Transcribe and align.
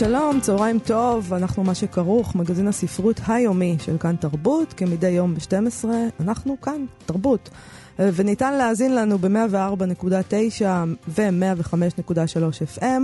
שלום, 0.00 0.40
צהריים 0.40 0.78
טוב, 0.78 1.34
אנחנו 1.34 1.64
מה 1.64 1.74
שכרוך, 1.74 2.34
מגזין 2.34 2.68
הספרות 2.68 3.20
היומי 3.26 3.76
של 3.80 3.98
כאן 3.98 4.16
תרבות, 4.16 4.72
כמדי 4.72 5.08
יום 5.08 5.34
ב-12, 5.34 5.84
אנחנו 6.20 6.60
כאן, 6.60 6.84
תרבות. 7.06 7.50
וניתן 7.98 8.54
להאזין 8.54 8.94
לנו 8.94 9.18
ב-104.9 9.18 10.64
ו-105.3 11.08 12.78
FM, 12.78 13.02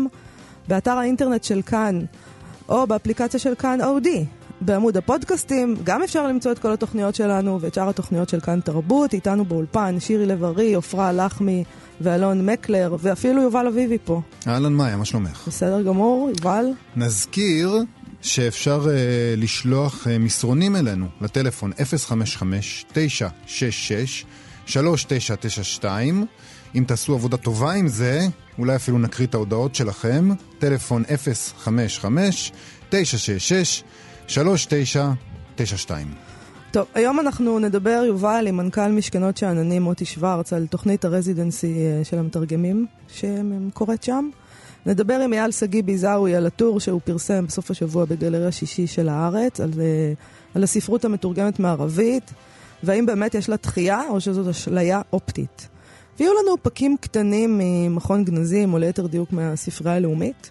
באתר 0.68 0.90
האינטרנט 0.90 1.44
של 1.44 1.62
כאן, 1.62 2.00
או 2.68 2.86
באפליקציה 2.86 3.40
של 3.40 3.54
כאן 3.54 3.80
אודי. 3.82 4.24
בעמוד 4.60 4.96
הפודקאסטים, 4.96 5.76
גם 5.84 6.02
אפשר 6.02 6.26
למצוא 6.26 6.52
את 6.52 6.58
כל 6.58 6.72
התוכניות 6.72 7.14
שלנו 7.14 7.60
ואת 7.60 7.74
שאר 7.74 7.88
התוכניות 7.88 8.28
של 8.28 8.40
כאן 8.40 8.60
תרבות, 8.60 9.14
איתנו 9.14 9.44
באולפן, 9.44 10.00
שירי 10.00 10.26
לב-ארי, 10.26 10.74
עפרה 10.74 11.12
לחמי 11.12 11.64
ואלון 12.00 12.46
מקלר, 12.46 12.96
ואפילו 12.98 13.42
יובל 13.42 13.66
אביבי 13.66 13.98
פה. 14.04 14.20
אהלן 14.46 14.72
מאיה, 14.72 14.96
מה 14.96 15.04
שלומך? 15.04 15.44
בסדר 15.46 15.82
גמור, 15.82 16.30
יובל? 16.36 16.66
נזכיר 16.96 17.76
שאפשר 18.22 18.84
uh, 18.84 18.88
לשלוח 19.36 20.06
uh, 20.06 20.10
מסרונים 20.20 20.76
אלינו 20.76 21.06
לטלפון 21.20 21.72
055-966-3992. 24.66 25.84
אם 26.74 26.84
תעשו 26.86 27.14
עבודה 27.14 27.36
טובה 27.36 27.72
עם 27.72 27.88
זה, 27.88 28.26
אולי 28.58 28.76
אפילו 28.76 28.98
נקריא 28.98 29.26
את 29.26 29.34
ההודעות 29.34 29.74
שלכם. 29.74 30.28
טלפון 30.58 31.04
055-966-3992. 32.90 34.34
טוב, 36.76 36.86
היום 36.94 37.20
אנחנו 37.20 37.58
נדבר, 37.58 38.02
יובל, 38.06 38.44
עם 38.48 38.56
מנכ"ל 38.56 38.88
משכנות 38.88 39.36
שאננים 39.36 39.82
מוטי 39.82 40.04
שוורץ, 40.04 40.52
על 40.52 40.66
תוכנית 40.66 41.04
הרזידנסי 41.04 41.74
של 42.04 42.18
המתרגמים 42.18 42.86
שקורית 43.08 44.02
שם. 44.02 44.30
נדבר 44.86 45.14
עם 45.14 45.32
אייל 45.32 45.50
שגיא 45.50 45.82
ביזאווי 45.82 46.34
על 46.34 46.46
הטור 46.46 46.80
שהוא 46.80 47.00
פרסם 47.04 47.46
בסוף 47.46 47.70
השבוע 47.70 48.04
בגלריה 48.04 48.52
שישי 48.52 48.86
של 48.86 49.08
הארץ, 49.08 49.60
על, 49.60 49.70
על 50.54 50.62
הספרות 50.62 51.04
המתורגמת 51.04 51.60
מערבית, 51.60 52.30
והאם 52.82 53.06
באמת 53.06 53.34
יש 53.34 53.48
לה 53.48 53.56
דחייה 53.62 54.00
או 54.08 54.20
שזאת 54.20 54.48
אשליה 54.48 55.00
אופטית. 55.12 55.68
ויהיו 56.18 56.32
לנו 56.42 56.56
פקים 56.62 56.96
קטנים 57.00 57.58
ממכון 57.58 58.24
גנזים, 58.24 58.72
או 58.72 58.78
ליתר 58.78 59.06
דיוק 59.06 59.32
מהספרייה 59.32 59.96
הלאומית. 59.96 60.50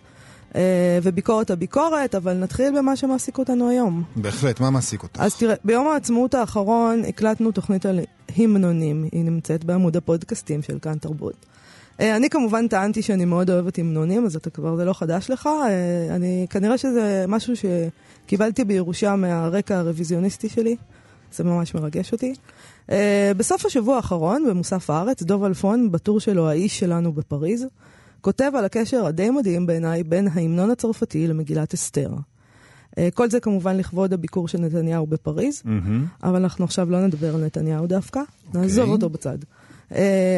וביקורת 1.04 1.52
הביקורת, 1.52 2.16
אבל 2.16 2.34
נתחיל 2.34 2.78
במה 2.78 2.96
שמעסיק 2.96 3.38
אותנו 3.38 3.70
היום. 3.70 4.04
בהחלט, 4.16 4.60
מה 4.60 4.70
מעסיק 4.70 5.04
אותך? 5.04 5.20
אז 5.20 5.36
תראה, 5.36 5.56
ביום 5.64 5.88
העצמאות 5.88 6.34
האחרון 6.36 7.04
הקלטנו 7.08 7.52
תוכנית 7.52 7.86
על 7.86 8.00
המנונים, 8.38 9.08
היא 9.12 9.24
נמצאת 9.24 9.64
בעמוד 9.64 9.98
הפודקאסטים 9.98 10.62
של 10.62 10.80
כאן 10.80 10.98
תרבות. 10.98 11.46
אני 12.00 12.30
כמובן 12.30 12.68
טענתי 12.68 13.02
שאני 13.02 13.26
מאוד 13.26 13.50
אוהבת 13.50 13.80
המנונים, 13.80 14.26
אז 14.26 14.36
אתה 14.36 14.50
כבר, 14.50 14.76
זה 14.76 14.86
לא 14.86 14.94
חדש 14.94 15.30
לך. 15.30 15.50
אני, 16.10 16.48
כנראה 16.50 16.78
שזה 16.78 17.26
משהו 17.28 17.54
שקיבלתי 17.56 18.64
בירושה 18.64 19.16
מהרקע 19.16 19.78
הרוויזיוניסטי 19.78 20.50
שלי. 20.50 20.76
זה 21.34 21.44
ממש 21.44 21.76
מרגש 21.76 22.12
אותי. 22.12 22.34
בסוף 23.38 23.66
השבוע 23.66 23.96
האחרון, 23.96 24.46
במוסף 24.50 24.90
הארץ, 24.90 25.24
דוב 25.24 25.44
אלפון, 25.44 25.92
בטור 25.92 26.20
שלו, 26.20 26.50
האיש 26.50 26.80
שלנו 26.80 27.14
בפריז, 27.14 27.66
כותב 28.26 28.52
על 28.58 28.66
הקשר 28.66 29.06
הדי 29.06 29.30
מדהים 29.30 29.66
בעיניי 29.66 30.04
בין 30.04 30.28
ההמנון 30.34 30.72
הצרפתי 30.72 31.28
למגילת 31.28 31.74
אסתר. 31.74 32.10
כל 33.14 33.30
זה 33.30 33.40
כמובן 33.40 33.78
לכבוד 33.78 34.14
הביקור 34.14 34.48
של 34.48 34.58
נתניהו 34.58 35.08
בפריז, 35.08 35.62
mm-hmm. 35.66 36.24
אבל 36.24 36.36
אנחנו 36.36 36.66
עכשיו 36.66 36.92
לא 36.92 37.08
נדבר 37.08 37.36
על 37.36 37.46
נתניהו 37.46 37.88
דווקא, 37.88 38.20
okay. 38.20 38.58
נעזוב 38.58 38.90
אותו 38.90 39.10
בצד. 39.10 39.38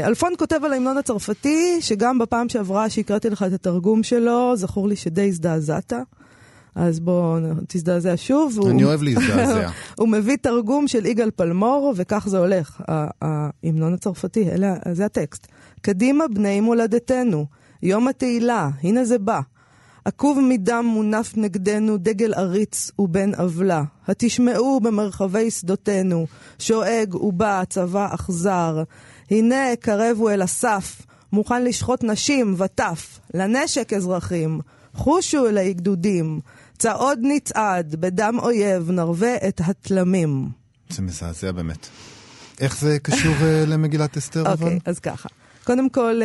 אלפון 0.06 0.34
כותב 0.38 0.59
על 0.64 0.74
ההמנון 0.74 0.98
הצרפתי, 0.98 1.78
שגם 1.81 2.20
בפעם 2.20 2.50
שעברה 2.50 2.90
שהקראתי 2.90 3.30
לך 3.30 3.44
את 3.44 3.53
התרגום 3.53 4.04
שלו, 4.04 4.54
זכור 4.56 4.88
לי 4.88 4.96
שדי 4.96 5.28
הזדעזעת. 5.28 5.94
אז 6.75 7.00
בוא 7.00 7.40
תזדעזע 7.68 8.14
שוב. 8.16 8.59
אני 8.68 8.81
הוא... 8.81 8.90
אוהב 8.90 9.04
להזדעזע. 9.04 9.69
הוא 10.00 10.09
מביא 10.09 10.38
תרגום 10.42 10.88
של 10.88 11.06
יגאל 11.06 11.31
פלמור, 11.31 11.94
וכך 11.96 12.28
זה 12.28 12.38
הולך. 12.38 12.81
ההמנון 13.22 13.94
הצרפתי, 13.94 14.50
אלה, 14.52 14.75
זה 14.92 15.06
הטקסט. 15.06 15.48
קדימה 15.81 16.25
בני 16.28 16.62
מולדתנו. 16.62 17.46
יום 17.84 18.08
התהילה, 18.08 18.70
הנה 18.84 19.06
זה 19.06 19.20
בא. 19.20 19.40
עקוב 20.06 20.40
מדם 20.50 20.86
מונף 20.86 21.34
נגדנו 21.38 21.98
דגל 21.98 22.34
עריץ 22.34 22.92
ובן 23.00 23.34
עוולה. 23.34 23.84
התשמעו 24.08 24.80
במרחבי 24.80 25.52
שדותינו, 25.52 26.28
שואג 26.60 27.16
ובא 27.16 27.64
צבא 27.70 28.16
אכזר. 28.16 28.84
הנה 29.32 29.76
קרבו 29.80 30.30
אל 30.30 30.42
הסף, 30.42 31.02
מוכן 31.34 31.64
לשחוט 31.64 32.04
נשים 32.04 32.56
וטף, 32.58 33.20
לנשק 33.34 33.94
אזרחים. 33.94 34.62
חושו 34.94 35.48
אל 35.48 35.58
הגדודים, 35.58 36.40
צעוד 36.78 37.20
נצעד, 37.22 37.96
בדם 37.96 38.38
אויב 38.42 38.92
נרווה 38.92 39.36
את 39.48 39.62
התלמים. 39.66 40.50
זה 40.90 41.02
מזעזע 41.02 41.52
באמת. 41.52 41.88
איך 42.60 42.80
זה 42.80 43.00
קשור 43.00 43.34
למגילת 43.68 44.18
אסתר 44.18 44.42
אבל? 44.42 44.52
אוקיי, 44.52 44.80
אז 44.86 45.00
ככה. 45.00 45.30
קודם 45.68 45.90
כל, 45.90 46.22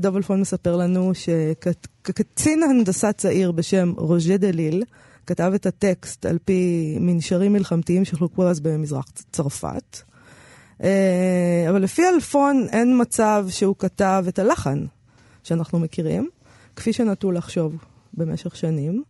דוב 0.00 0.16
אלפון 0.16 0.40
מספר 0.40 0.76
לנו 0.76 1.12
שקצין 1.14 2.62
הנדסה 2.62 3.12
צעיר 3.12 3.52
בשם 3.52 3.92
רוז'ה 3.96 4.36
דליל 4.36 4.84
כתב 5.26 5.52
את 5.54 5.66
הטקסט 5.66 6.26
על 6.26 6.38
פי 6.44 6.96
מנשרים 7.00 7.52
מלחמתיים 7.52 8.04
שחולקו 8.04 8.48
אז 8.48 8.60
במזרח 8.60 9.04
צרפת. 9.32 9.98
אבל 11.68 11.82
לפי 11.82 12.08
אלפון 12.08 12.66
אין 12.72 13.00
מצב 13.00 13.46
שהוא 13.48 13.74
כתב 13.78 14.24
את 14.28 14.38
הלחן 14.38 14.84
שאנחנו 15.42 15.78
מכירים, 15.78 16.28
כפי 16.76 16.92
שנטו 16.92 17.32
לחשוב 17.32 17.76
במשך 18.14 18.56
שנים. 18.56 19.02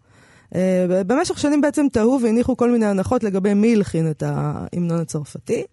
במשך 1.07 1.39
שנים 1.39 1.61
בעצם 1.61 1.87
תהו 1.93 2.19
והניחו 2.23 2.57
כל 2.57 2.71
מיני 2.71 2.87
הנחות 2.87 3.25
לגבי 3.25 3.55
מי 3.55 3.75
הלחין 3.75 4.11
את 4.11 4.23
ההמנון 4.27 5.01
הצרפתי. 5.01 5.65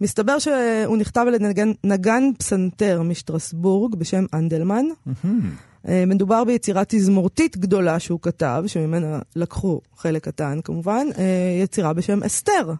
מסתבר 0.00 0.38
שהוא 0.38 0.96
נכתב 0.96 1.24
על 1.28 1.34
נגן, 1.40 1.72
נגן 1.84 2.30
פסנתר 2.38 3.02
משטרסבורג 3.02 3.94
בשם 3.94 4.24
אנדלמן. 4.34 4.84
Mm-hmm. 5.08 5.88
מדובר 6.06 6.44
ביצירה 6.44 6.82
תזמורתית 6.88 7.56
גדולה 7.56 7.98
שהוא 7.98 8.18
כתב, 8.22 8.64
שממנה 8.66 9.18
לקחו 9.36 9.80
חלק 9.96 10.24
קטן 10.24 10.58
כמובן, 10.64 11.06
יצירה 11.62 11.92
בשם 11.92 12.22
אסתר, 12.22 12.72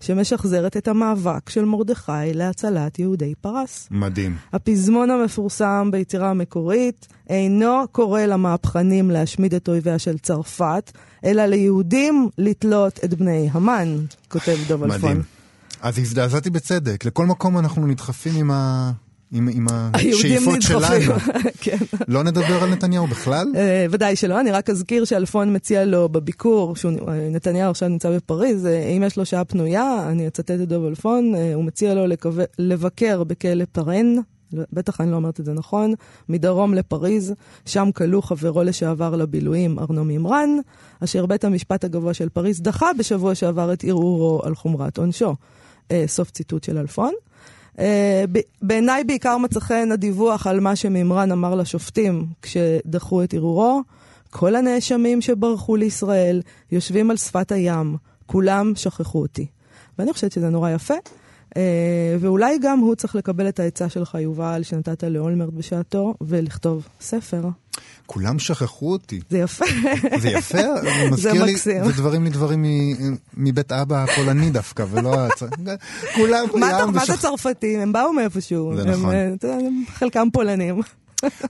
שמשחזרת 0.00 0.76
את 0.76 0.88
המאבק 0.88 1.50
של 1.50 1.64
מרדכי 1.64 2.12
להצלת 2.34 2.98
יהודי 2.98 3.34
פרס. 3.40 3.88
מדהים. 3.90 4.36
הפזמון 4.52 5.10
המפורסם 5.10 5.88
ביצירה 5.92 6.30
המקורית 6.30 7.08
אינו 7.30 7.82
קורא 7.92 8.20
למהפכנים 8.20 9.10
להשמיד 9.10 9.54
את 9.54 9.68
אויביה 9.68 9.98
של 9.98 10.18
צרפת, 10.18 10.92
אלא 11.24 11.46
ליהודים 11.46 12.28
לתלות 12.38 13.00
את 13.04 13.14
בני 13.14 13.48
המן, 13.52 13.96
כותב 14.28 14.56
דוב 14.68 14.82
אלפון. 14.82 15.10
מדהים. 15.10 15.41
אז 15.82 15.98
הזדעזעתי 15.98 16.50
בצדק, 16.50 17.04
לכל 17.04 17.26
מקום 17.26 17.58
אנחנו 17.58 17.86
נדחפים 17.86 18.32
עם, 18.36 18.50
ה... 18.50 18.92
עם, 19.32 19.48
עם 19.52 19.66
השאיפות 19.70 20.62
שלנו. 20.62 21.14
כן. 21.60 21.76
לא 22.08 22.22
נדבר 22.22 22.62
על 22.62 22.70
נתניהו 22.70 23.06
בכלל? 23.06 23.46
Uh, 23.54 23.56
ודאי 23.90 24.16
שלא, 24.16 24.40
אני 24.40 24.50
רק 24.50 24.70
אזכיר 24.70 25.04
שאלפון 25.04 25.56
מציע 25.56 25.84
לו 25.84 26.08
בביקור, 26.08 26.76
שנתניהו 26.76 27.70
עכשיו 27.70 27.88
נמצא 27.88 28.16
בפריז, 28.16 28.66
אם 28.66 29.02
יש 29.06 29.16
לו 29.16 29.24
שעה 29.24 29.44
פנויה, 29.44 30.08
אני 30.08 30.26
אצטט 30.26 30.50
את 30.50 30.68
דוב 30.68 30.84
אלפון, 30.84 31.34
הוא 31.54 31.64
מציע 31.64 31.94
לו 31.94 32.06
לקו... 32.06 32.30
לבקר 32.58 33.24
בכלא 33.24 33.64
פרן, 33.72 34.14
בטח 34.72 35.00
אני 35.00 35.10
לא 35.10 35.16
אומרת 35.16 35.40
את 35.40 35.44
זה 35.44 35.52
נכון, 35.52 35.94
מדרום 36.28 36.74
לפריז, 36.74 37.34
שם 37.66 37.90
כלוא 37.94 38.22
חברו 38.22 38.62
לשעבר 38.62 39.16
לבילויים 39.16 39.78
ארנו 39.78 40.04
מימרן, 40.04 40.50
אשר 41.04 41.26
בית 41.26 41.44
המשפט 41.44 41.84
הגבוה 41.84 42.14
של 42.14 42.28
פריז 42.28 42.60
דחה 42.60 42.90
בשבוע 42.98 43.34
שעבר 43.34 43.72
את 43.72 43.84
ערעורו 43.84 44.40
על 44.44 44.54
חומרת 44.54 44.98
עונשו. 44.98 45.34
אה, 45.90 46.04
סוף 46.06 46.30
ציטוט 46.30 46.64
של 46.64 46.78
אלפון. 46.78 47.12
אה, 47.78 48.24
בעיניי 48.62 49.04
בעיקר 49.04 49.36
מצא 49.38 49.60
חן 49.60 49.92
הדיווח 49.92 50.46
על 50.46 50.60
מה 50.60 50.76
שמימרן 50.76 51.32
אמר 51.32 51.54
לשופטים 51.54 52.26
כשדחו 52.42 53.22
את 53.22 53.34
ערעורו. 53.34 53.82
כל 54.30 54.56
הנאשמים 54.56 55.20
שברחו 55.20 55.76
לישראל 55.76 56.42
יושבים 56.72 57.10
על 57.10 57.16
שפת 57.16 57.52
הים, 57.52 57.96
כולם 58.26 58.72
שכחו 58.74 59.22
אותי. 59.22 59.46
ואני 59.98 60.12
חושבת 60.12 60.32
שזה 60.32 60.50
נורא 60.50 60.70
יפה. 60.70 60.94
Uh, 60.94 61.54
ואולי 62.20 62.58
גם 62.62 62.78
הוא 62.78 62.94
צריך 62.94 63.16
לקבל 63.16 63.48
את 63.48 63.60
העצה 63.60 63.88
שלך, 63.88 64.16
יובל, 64.20 64.62
שנתת 64.62 65.04
לאולמרט 65.04 65.52
בשעתו, 65.52 66.14
ולכתוב 66.20 66.88
ספר. 67.00 67.42
כולם 68.06 68.38
שכחו 68.38 68.92
אותי. 68.92 69.20
זה 69.30 69.38
יפה. 69.38 69.64
זה 70.18 70.28
יפה, 70.28 70.58
זה 70.82 71.10
מזכיר 71.10 71.44
לי, 71.44 71.56
זה 71.56 71.92
דברים 71.96 72.24
מדברים 72.24 72.64
מבית 73.36 73.72
אבא 73.72 74.04
הפולני 74.04 74.50
דווקא, 74.50 74.84
ולא... 74.90 75.28
כולם, 76.14 76.44
כולם... 76.50 76.94
מה 76.94 77.04
זה 77.04 77.16
צרפתים? 77.16 77.80
הם 77.80 77.92
באו 77.92 78.12
מאיפשהו. 78.12 78.76
זה 78.76 78.84
נכון. 78.84 79.14
חלקם 79.94 80.28
פולנים. 80.32 80.80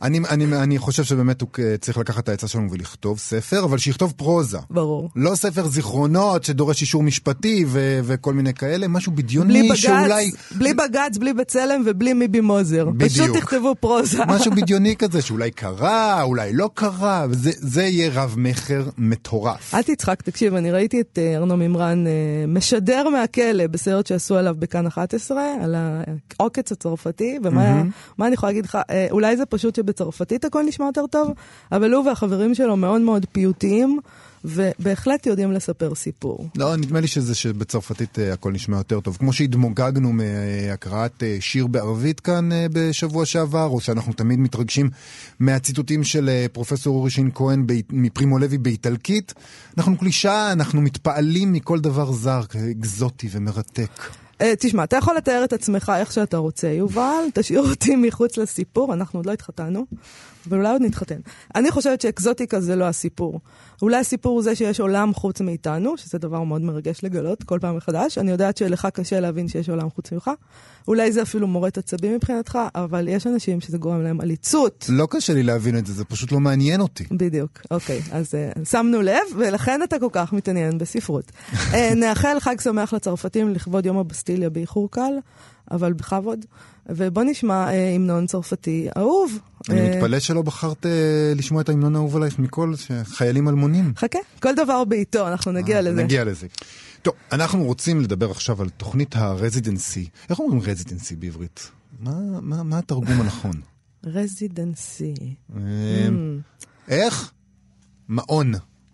אני, 0.03 0.21
אני, 0.31 0.45
אני 0.45 0.79
חושב 0.79 1.05
שבאמת 1.05 1.41
הוא 1.41 1.49
צריך 1.81 1.99
לקחת 1.99 2.25
את 2.25 2.29
העצה 2.29 2.49
שלנו 2.49 2.71
ולכתוב 2.71 3.19
ספר, 3.19 3.65
אבל 3.65 3.79
שיכתוב 3.79 4.13
פרוזה. 4.17 4.59
ברור. 4.71 5.11
לא 5.17 5.35
ספר 5.35 5.69
זיכרונות 5.69 6.45
שדורש 6.45 6.81
אישור 6.81 7.03
משפטי 7.03 7.65
ו- 7.69 8.01
וכל 8.05 8.35
מיני 8.35 8.55
כאלה, 8.55 8.89
משהו 8.89 9.13
בדיוני 9.13 9.53
בלי 9.53 9.69
בגץ, 9.69 9.79
שאולי... 9.79 10.31
בלי 10.57 10.75
בג"ץ, 10.75 11.19
בלי 11.19 11.33
בצלם 11.33 11.83
ובלי 11.87 12.13
מיבי 12.13 12.41
מוזר. 12.41 12.91
בדיוק. 12.91 13.11
פשוט 13.11 13.37
תכתבו 13.37 13.75
פרוזה. 13.81 14.25
משהו 14.29 14.53
בדיוני 14.61 14.97
כזה, 14.97 15.23
שאולי 15.23 15.51
קרה, 15.51 16.23
אולי 16.23 16.53
לא 16.53 16.71
קרה, 16.75 17.27
וזה 17.31 17.51
זה 17.55 17.83
יהיה 17.83 18.11
רב-מכר 18.15 18.85
מטורף. 18.99 19.75
אל 19.75 19.83
תצחק, 19.83 20.23
תקשיב, 20.23 20.55
אני 20.55 20.71
ראיתי 20.71 21.01
את 21.01 21.19
אה, 21.23 21.37
ארנו 21.37 21.57
מימרן 21.57 22.07
אה, 22.07 22.13
משדר 22.49 23.09
מהכלא 23.09 23.67
בסרט 23.67 24.07
שעשו 24.07 24.37
עליו 24.37 24.55
בכאן 24.59 24.87
11, 24.87 25.43
על 25.63 25.75
העוקץ 26.41 26.73
הצרפתי, 26.73 27.39
ומה 27.43 27.83
mm-hmm. 27.83 28.25
אני 28.25 28.35
יכולה 28.35 28.53
להגיד 28.53 28.67
לך, 28.67 28.79
אה, 28.91 29.07
אולי 29.11 29.37
זה 29.37 29.47
פשוט... 29.47 29.62
פשוט 29.63 29.75
שבצרפתית 29.75 30.45
הכל 30.45 30.63
נשמע 30.63 30.87
יותר 30.87 31.07
טוב, 31.07 31.31
אבל 31.73 31.93
הוא 31.93 32.07
והחברים 32.07 32.55
שלו 32.55 32.77
מאוד 32.77 33.01
מאוד 33.01 33.27
פיוטיים. 33.33 33.99
ובהחלט 34.45 35.27
יודעים 35.27 35.53
לספר 35.53 35.95
סיפור. 35.95 36.49
לא, 36.57 36.77
נדמה 36.77 37.01
לי 37.01 37.07
שזה 37.07 37.35
שבצרפתית 37.35 38.19
uh, 38.19 38.33
הכל 38.33 38.53
נשמע 38.53 38.77
יותר 38.77 39.01
טוב. 39.01 39.17
כמו 39.17 39.33
שהתמוגגנו 39.33 40.13
מהקראת 40.13 41.13
uh, 41.23 41.25
שיר 41.41 41.67
בערבית 41.67 42.21
כאן 42.21 42.53
uh, 42.53 42.55
בשבוע 42.73 43.27
שעבר, 43.27 43.67
או 43.67 43.81
שאנחנו 43.81 44.13
תמיד 44.13 44.39
מתרגשים 44.39 44.91
מהציטוטים 45.41 46.05
של 46.05 46.31
פרופסור 46.53 46.97
אורי 46.97 47.11
שין 47.11 47.31
כהן 47.35 47.67
מפרימו 47.91 48.39
לוי 48.39 48.59
באיטלקית. 48.59 49.35
אנחנו 49.79 49.99
קלישאה, 49.99 50.53
אנחנו 50.53 50.83
מתפעלים 50.83 51.53
מכל 51.53 51.81
דבר 51.81 52.13
זר, 52.13 52.43
אקזוטי 52.71 53.29
ומרתק. 53.33 54.22
Uh, 54.43 54.45
תשמע, 54.59 54.85
אתה 54.85 54.97
יכול 54.97 55.17
לתאר 55.17 55.45
את 55.45 55.53
עצמך 55.53 55.93
איך 55.97 56.13
שאתה 56.13 56.37
רוצה, 56.37 56.69
יובל, 56.69 57.25
תשאיר 57.35 57.61
אותי 57.71 57.97
מחוץ 57.97 58.37
לסיפור, 58.37 58.95
אנחנו 58.95 59.19
עוד 59.19 59.27
לא 59.27 59.33
התחתנו, 59.33 59.87
אבל 60.49 60.59
אולי 60.59 60.71
עוד 60.71 60.83
נתחתן. 60.83 61.21
אני 61.55 61.71
חושבת 61.71 62.01
שאקזוטיקה 62.01 62.61
זה 62.61 62.77
לא 62.77 62.85
הסיפור. 62.85 63.41
אולי 63.83 63.97
הסיפור 63.97 64.33
הוא 64.33 64.43
זה 64.43 64.55
שיש 64.55 64.81
עולם 64.81 65.15
חוץ 65.15 65.41
מאיתנו, 65.41 65.97
שזה 65.97 66.19
דבר 66.19 66.43
מאוד 66.43 66.61
מרגש 66.61 67.05
לגלות 67.05 67.43
כל 67.43 67.59
פעם 67.61 67.77
מחדש. 67.77 68.19
אני 68.19 68.31
יודעת 68.31 68.57
שלך 68.57 68.89
קשה 68.95 69.21
להבין 69.21 69.49
שיש 69.49 69.69
עולם 69.69 69.91
חוץ 69.91 70.13
ממך. 70.13 70.31
אולי 70.89 71.13
זה 71.13 71.23
אפילו 71.23 71.47
מורט 71.47 71.79
עצבים 71.79 72.15
מבחינתך, 72.15 72.59
אבל 72.75 73.09
יש 73.09 73.27
אנשים 73.27 73.61
שזה 73.61 73.79
גורם 73.79 74.03
להם 74.03 74.21
עליצות. 74.21 74.87
לא 74.89 75.09
קשה 75.11 75.35
לי 75.35 75.43
להבין 75.43 75.79
את 75.79 75.87
זה, 75.87 75.93
זה 75.93 76.05
פשוט 76.05 76.33
לא 76.33 76.41
מעניין 76.41 76.81
אותי. 76.81 77.05
בדיוק, 77.11 77.61
אוקיי. 77.71 78.01
אז 78.13 78.35
uh, 78.35 78.65
שמנו 78.65 79.03
לב, 79.03 79.23
ולכן 79.37 79.81
אתה 79.83 79.99
כל 79.99 80.09
כך 80.13 80.33
מתעניין 80.33 80.79
בספרות. 80.79 81.33
uh, 81.53 81.77
נאחל 82.01 82.41
חג 82.41 82.61
שמח 82.61 82.95
לצרפתים 82.95 83.49
לכבוד 83.49 83.87
יום 83.87 83.99
הבסטיליה 83.99 84.51
באיחור 84.51 84.91
קל, 84.91 85.13
אבל 85.71 85.93
בכבוד. 85.93 86.45
ובוא 86.89 87.23
נשמע 87.23 87.73
אה, 87.73 87.95
המנון 87.95 88.27
צרפתי 88.27 88.89
אהוב. 88.97 89.39
אני 89.71 89.81
אה... 89.81 89.97
מתפלא 89.97 90.19
שלא 90.19 90.43
בחרת 90.43 90.87
אה, 90.87 91.33
לשמוע 91.37 91.63
את 91.63 91.69
ההמנון 91.69 91.97
האהוב 91.97 92.17
עלייך 92.17 92.39
מכל 92.39 92.75
חיילים 93.05 93.49
אלמונים. 93.49 93.93
חכה, 93.97 94.19
כל 94.43 94.55
דבר 94.55 94.85
בעיתו, 94.85 95.29
אנחנו 95.29 95.53
נגיע 95.53 95.77
אה, 95.77 95.81
לזה. 95.81 96.03
נגיע 96.03 96.25
לזה. 96.25 96.47
טוב, 97.03 97.15
אנחנו 97.33 97.65
רוצים 97.65 98.01
לדבר 98.01 98.31
עכשיו 98.31 98.63
על 98.63 98.69
תוכנית 98.69 99.17
הרזידנסי. 99.17 100.09
איך 100.31 100.39
אומרים 100.39 100.61
רזידנסי 100.61 101.17
בעברית? 101.17 101.71
מה, 102.01 102.13
מה, 102.41 102.63
מה 102.63 102.79
התרגום 102.79 103.21
הנכון? 103.21 103.61
רזידנסי. 104.05 105.15
אה, 105.57 105.61
mm. 106.09 106.63
איך? 106.89 107.33
מעון. 108.09 108.53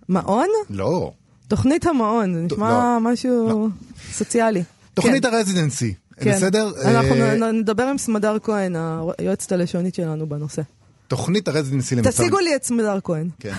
מעון? 0.09 0.49
לא. 0.71 1.13
תוכנית 1.49 1.87
המעון, 1.87 2.35
זה 2.35 2.41
נשמע 2.41 2.71
לא. 2.71 3.11
משהו 3.13 3.49
לא. 3.49 3.67
סוציאלי. 4.13 4.63
תוכנית 4.95 5.27
כן. 5.27 5.35
ה 5.35 5.40
residency. 5.40 5.95
כן. 6.21 6.33
בסדר? 6.37 6.73
אנחנו 6.85 7.15
אה, 7.15 7.53
נדבר 7.53 7.83
עם 7.83 7.99
סמדר 7.99 8.37
כהן, 8.43 8.77
היועצת 9.19 9.53
הלשונית 9.53 9.95
שלנו 9.95 10.29
בנושא. 10.29 10.63
תוכנית 11.09 11.49
ה 11.49 11.53
residency 11.53 11.95
למתרגמים. 11.95 12.29
תשיגו 12.29 12.39
לי 12.39 12.57
את 12.57 12.65
סמדר 12.65 12.99
כהן. 13.05 13.29
כן, 13.41 13.53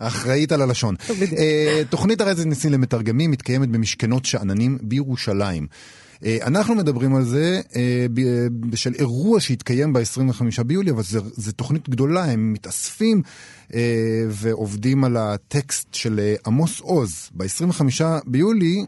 האחראית 0.00 0.52
על 0.52 0.62
הלשון. 0.62 0.94
אה, 1.38 1.82
תוכנית 1.90 2.20
ה 2.20 2.25
residency 2.25 2.70
למתרגמים 2.70 3.30
מתקיימת 3.30 3.68
במשכנות 3.68 4.24
שאננים 4.24 4.78
בירושלים. 4.82 5.66
אה, 6.24 6.38
אנחנו 6.42 6.74
מדברים 6.74 7.14
על 7.14 7.24
זה 7.24 7.60
בשל 8.50 8.92
אירוע 8.98 9.40
שהתקיים 9.40 9.92
ב-25 9.92 10.62
ביולי, 10.66 10.90
אבל 10.90 11.02
זו 11.36 11.52
תוכנית 11.52 11.88
גדולה, 11.88 12.24
הם 12.24 12.52
מתאספים 12.52 13.22
ועובדים 14.28 15.04
על 15.04 15.16
הטקסט 15.16 15.94
של 15.94 16.20
אה, 16.20 16.34
עמוס 16.46 16.80
עוז. 16.80 17.30
ב-25 17.34 18.02
ביולי 18.26 18.84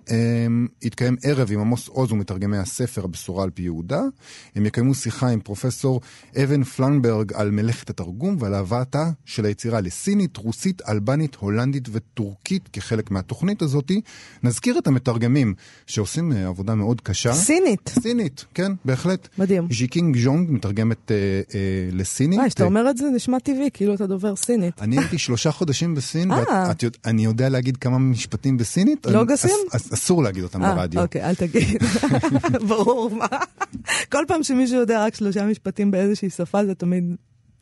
יתקיים 0.82 1.17
אה, 1.25 1.31
ערב 1.31 1.52
עם 1.52 1.61
עמוס 1.61 1.88
עוז 1.88 2.12
ומתרגמי 2.12 2.56
הספר 2.56 3.05
הבשורה 3.05 3.44
על 3.44 3.50
פי 3.50 3.62
יהודה. 3.62 4.02
הם 4.56 4.67
יקיימו 4.67 4.94
שיחה 4.94 5.28
עם 5.28 5.40
פרופסור 5.40 6.00
אבן 6.43 6.64
פלנברג 6.64 7.32
על 7.32 7.50
מלאכת 7.50 7.90
התרגום 7.90 8.37
ועל 8.40 8.55
הבאתה 8.55 9.11
של 9.25 9.44
היצירה 9.44 9.81
לסינית, 9.81 10.37
רוסית, 10.37 10.82
אלבנית, 10.88 11.34
הולנדית 11.34 11.88
וטורקית 11.93 12.69
כחלק 12.73 13.11
מהתוכנית 13.11 13.62
הזאת. 13.62 13.93
נזכיר 14.43 14.78
את 14.78 14.87
המתרגמים 14.87 15.55
שעושים 15.87 16.32
עבודה 16.32 16.75
מאוד 16.75 17.00
קשה. 17.00 17.32
סינית. 17.32 17.88
סינית, 17.88 18.44
כן, 18.55 18.73
בהחלט. 18.84 19.28
מדהים. 19.38 19.69
ז'יקינג 19.70 20.17
ז'ונג 20.19 20.50
מתרגמת 20.50 21.11
אה, 21.11 21.17
אה, 21.55 21.61
לסינית. 21.93 22.38
מה, 22.38 22.46
כשאתה 22.46 22.64
אומר 22.64 22.90
את 22.90 22.96
זה 22.96 23.05
נשמע 23.14 23.38
טבעי, 23.38 23.70
כאילו 23.73 23.94
אתה 23.94 24.06
דובר 24.06 24.37
סינית. 24.37 24.65
בסינית? 24.68 24.82
אני 24.82 24.98
הייתי 24.98 25.18
שלושה 25.18 25.52
חודשים 25.52 25.94
בסין, 25.94 26.30
ואני 27.04 27.24
יודע 27.24 27.48
להגיד 27.48 27.76
כמה 27.76 27.98
משפטים 27.98 28.56
בסינית. 28.56 29.06
לא 29.06 29.24
גסים? 29.24 29.50
אסור 29.72 30.22
להגיד 30.22 30.42
אותם 30.42 30.60
ברדיו. 30.60 31.02
אוקיי, 31.02 31.24
אל 31.24 31.34
תגיד. 31.34 31.82
ברור, 32.68 33.10
מה? 33.10 33.26
כל 34.12 34.24
פעם 34.28 34.42
שמישהו 34.42 34.76
יודע 34.76 35.04
רק 35.04 35.14
שלושה 35.14 35.46
משפטים 35.46 35.90
באיזושהי 35.90 36.30
שפה, 36.30 36.64
זה 36.64 36.74
תמיד 36.74 37.16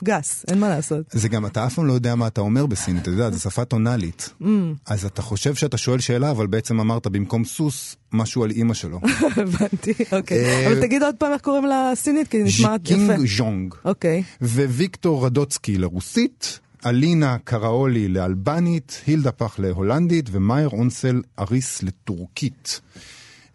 גס, 0.05 0.45
אין 0.49 0.59
מה 0.59 0.69
לעשות. 0.69 1.05
זה 1.13 1.29
גם, 1.29 1.47
אתה 1.47 1.67
אף 1.67 1.75
פעם 1.75 1.87
לא 1.87 1.93
יודע 1.93 2.15
מה 2.15 2.27
אתה 2.27 2.41
אומר 2.41 2.67
בסינית, 2.67 3.03
אתה 3.03 3.11
יודע, 3.11 3.31
זו 3.31 3.41
שפה 3.41 3.65
טונאלית. 3.65 4.31
Mm. 4.43 4.45
אז 4.87 5.05
אתה 5.05 5.23
חושב 5.23 5.55
שאתה 5.55 5.77
שואל 5.77 6.01
שאלה, 6.01 6.31
אבל 6.31 6.47
בעצם 6.47 6.81
אמרת 6.81 7.07
במקום 7.07 7.45
סוס, 7.45 7.97
משהו 8.13 8.45
על 8.45 8.51
אימא 8.51 8.75
שלו. 8.75 9.01
הבנתי, 9.43 9.93
אוקיי. 10.13 10.45
אה, 10.45 10.67
אבל 10.67 10.81
תגיד 10.81 11.03
עוד 11.03 11.15
פעם 11.19 11.33
איך 11.33 11.41
קוראים 11.41 11.65
לסינית, 11.67 12.29
כי 12.29 12.43
נשמעת 12.43 12.91
יפה. 12.91 13.01
ז'יקינג 13.01 13.27
ז'ונג. 13.37 13.75
אוקיי. 13.85 14.23
וויקטור 14.43 15.27
רדוצקי 15.27 15.79
לרוסית, 15.79 16.61
אלינה 16.87 17.37
קראולי 17.45 18.09
לאלבנית, 18.09 19.03
הילדה 19.07 19.33
פח 19.33 19.59
להולנדית 19.59 20.27
ומאייר 20.33 20.69
אונסל 20.69 21.23
אריס 21.39 21.83
לטורקית. 21.83 22.81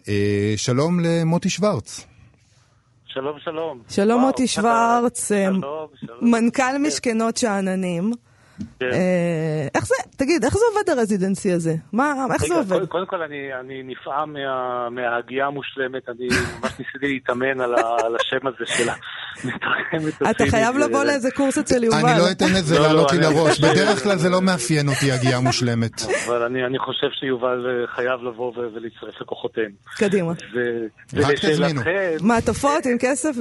אה, 0.08 0.54
שלום 0.58 1.00
למוטי 1.00 1.50
שוורץ. 1.50 2.08
שלום, 3.06 3.40
שלום. 3.40 3.82
שלום 3.90 4.22
מוטי 4.22 4.48
שוורץ, 4.48 5.32
אה, 5.32 5.50
מנכ"ל 6.22 6.78
משכנות 6.80 7.38
שאננים. 7.38 8.12
כן. 8.80 8.86
אה, 8.86 9.68
איך 9.76 9.86
זה, 9.86 9.96
תגיד, 10.18 10.44
איך 10.44 10.54
זה 10.54 10.66
עובד 10.74 10.90
הרזידנסי 10.90 11.52
הזה? 11.52 11.76
מה, 11.94 12.26
איך 12.34 12.46
זה 12.46 12.56
עובד? 12.56 12.86
קודם 12.86 13.06
כל 13.06 13.22
אני 13.22 13.84
נפעם 13.84 14.36
מההגייה 14.92 15.46
המושלמת, 15.46 16.10
אני 16.10 16.28
ממש 16.28 16.72
ניסיתי 16.80 17.08
להתאמן 17.08 17.62
על 17.62 18.16
השם 18.16 18.48
הזה 18.48 18.66
אתה 20.30 20.44
חייב 20.50 20.78
לבוא 20.78 21.04
לאיזה 21.04 21.32
קורס 21.32 21.58
אצל 21.58 21.84
יובל. 21.84 21.98
אני 21.98 22.20
לא 22.20 22.32
אתן 22.32 22.54
לזה 22.54 22.80
לא, 22.80 22.82
לעלות 22.82 23.12
לא, 23.12 23.18
לי 23.18 23.24
לראש, 23.24 23.60
בדרך 23.60 24.04
כלל 24.04 24.18
זה 24.18 24.30
לא 24.30 24.42
מאפיין 24.42 24.90
אותי 24.90 25.12
הגייה 25.12 25.40
מושלמת. 25.40 26.02
אבל 26.28 26.44
אני 26.44 26.80
חושב 26.80 27.08
שיובל 27.20 27.66
אה, 27.70 27.88
חייב 27.96 28.24
לבוא 28.24 28.54
ולהצטרף 28.56 29.22
לכוחותיהם. 29.22 29.72
קדימה. 29.98 30.34
רק 31.14 31.36
תזמינו. 31.46 31.82
מעטפות 32.22 32.86
עם 32.86 32.98
כסף, 33.00 33.32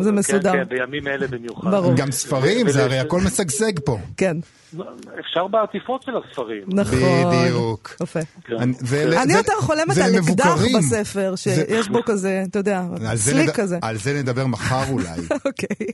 זה 0.00 0.12
מסודר. 0.12 0.52
כן, 0.52 0.64
בימים 0.68 1.08
אלה 1.08 1.26
במיוחד. 1.26 1.70
גם 1.96 2.10
ספרים, 2.10 2.68
זה 2.68 2.84
הרי 2.84 2.98
הכל 2.98 3.20
משגשג 3.26 3.78
פה. 3.84 3.90
פה. 3.90 3.98
כן. 4.16 4.36
אפשר 5.20 5.46
בעטיפות 5.46 6.02
של 6.02 6.12
הספרים. 6.16 6.62
נכון. 6.68 6.98
בדיוק. 7.32 7.96
יפה. 8.02 8.20
כן. 8.44 8.56
אני 9.22 9.32
יותר 9.32 9.52
חולמת 9.60 9.98
על 9.98 10.14
אקדח 10.18 10.60
בספר, 10.78 11.34
שיש 11.36 11.88
בו 11.88 12.02
כזה, 12.06 12.44
אתה 12.50 12.58
יודע, 12.58 12.82
סליק 13.14 13.50
כזה. 13.50 13.78
על 13.82 13.96
זה 13.96 14.12
נדבר 14.12 14.46
מחר 14.46 14.69
אולי. 14.90 15.20
אוקיי. 15.46 15.86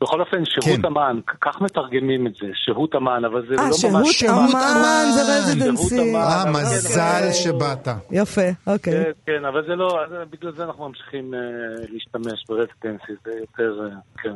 בכל 0.00 0.20
אופן, 0.20 0.44
שהות 0.44 0.80
כן. 0.80 0.84
אמן, 0.86 1.20
כך 1.40 1.60
מתרגמים 1.60 2.26
את 2.26 2.32
זה, 2.40 2.46
שהות 2.54 2.94
אמן, 2.94 3.24
אבל 3.24 3.46
זה 3.48 3.54
לא 3.54 3.62
ממש... 3.62 3.84
אה, 3.84 4.12
שהות 4.12 4.54
אמן 4.54 5.04
זה 5.14 5.38
רזידנסי. 5.38 6.14
אה, 6.14 6.50
מזל 6.50 7.32
שבאת. 7.32 7.88
יפה, 8.10 8.48
אוקיי. 8.66 9.04
כן, 9.04 9.10
כן, 9.26 9.44
אבל 9.44 9.66
זה 9.66 9.76
לא, 9.76 9.98
בגלל 10.30 10.52
זה 10.56 10.64
אנחנו 10.64 10.88
ממשיכים 10.88 11.34
אה, 11.34 11.40
להשתמש 11.88 12.44
ברזידנסי, 12.48 13.12
זה 13.24 13.30
יותר, 13.40 13.80
אה, 13.82 14.22
כן. 14.22 14.34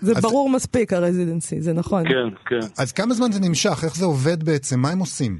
זה 0.00 0.14
ברור 0.22 0.50
מספיק 0.50 0.92
הרזידנסי, 0.92 1.60
זה 1.60 1.72
נכון. 1.72 2.08
כן, 2.08 2.28
כן. 2.46 2.66
אז 2.78 2.92
כמה 2.92 3.14
זמן 3.14 3.32
זה 3.32 3.40
נמשך? 3.48 3.84
איך 3.84 3.96
זה 3.96 4.04
עובד 4.04 4.42
בעצם? 4.42 4.80
מה 4.80 4.90
הם 4.90 4.98
עושים? 4.98 5.38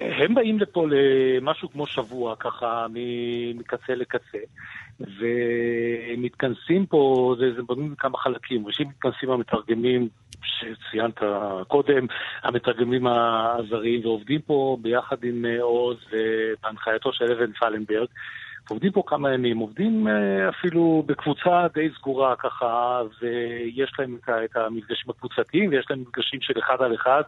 הם 0.00 0.34
באים 0.34 0.58
לפה 0.58 0.86
למשהו 0.86 1.70
כמו 1.70 1.86
שבוע, 1.86 2.34
ככה 2.40 2.86
מקצה 3.54 3.94
לקצה, 3.94 4.38
ומתכנסים 5.00 6.86
פה, 6.86 7.34
זה, 7.38 7.54
זה 7.56 7.62
בנוי 7.62 7.88
מכמה 7.88 8.18
חלקים. 8.18 8.66
ראשית 8.66 8.88
מתכנסים 8.88 9.30
המתרגמים 9.30 10.08
שציינת 10.42 11.20
קודם, 11.68 12.06
המתרגמים 12.42 13.06
הזרים, 13.06 14.00
ועובדים 14.04 14.40
פה 14.40 14.76
ביחד 14.82 15.24
עם 15.24 15.44
עוז 15.60 15.96
ובהנחייתו 16.12 17.12
של 17.12 17.32
אבן 17.32 17.52
פלנברג. 17.52 18.08
עובדים 18.70 18.92
פה 18.92 19.02
כמה 19.06 19.34
ימים, 19.34 19.58
עובדים 19.58 20.08
אה, 20.08 20.48
אפילו 20.48 21.02
בקבוצה 21.06 21.66
די 21.74 21.88
סגורה 21.98 22.36
ככה, 22.36 23.02
ויש 23.20 23.92
להם 23.98 24.18
את 24.44 24.56
המפגשים 24.56 25.10
הקבוצתיים, 25.10 25.70
ויש 25.70 25.86
להם 25.90 26.00
מפגשים 26.00 26.40
של 26.40 26.58
אחד 26.58 26.82
על 26.82 26.94
אחד 26.94 27.22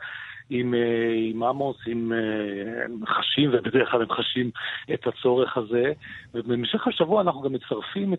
עם, 0.55 0.75
אה, 0.75 1.15
עם 1.31 1.43
עמוס, 1.43 1.77
עם, 1.87 2.13
אה, 2.13 2.85
הם 2.85 3.07
חשים, 3.07 3.51
ובדרך 3.53 3.91
כלל 3.91 4.03
הם 4.03 4.13
חשים 4.13 4.51
את 4.95 5.07
הצורך 5.07 5.57
הזה. 5.57 5.93
ובמשך 6.35 6.87
השבוע 6.87 7.23
אנחנו 7.23 7.41
גם 7.41 7.53
מצרפים 7.53 8.15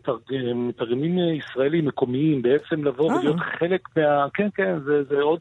מתרגמים 0.55 1.17
ישראלים 1.17 1.85
מקומיים, 1.85 2.41
בעצם 2.41 2.83
לבוא 2.83 3.11
ולהיות 3.11 3.39
חלק 3.59 3.81
מה... 3.97 4.27
כן, 4.33 4.47
כן, 4.55 4.79
זה, 4.79 5.03
זה 5.03 5.21
עוד, 5.21 5.39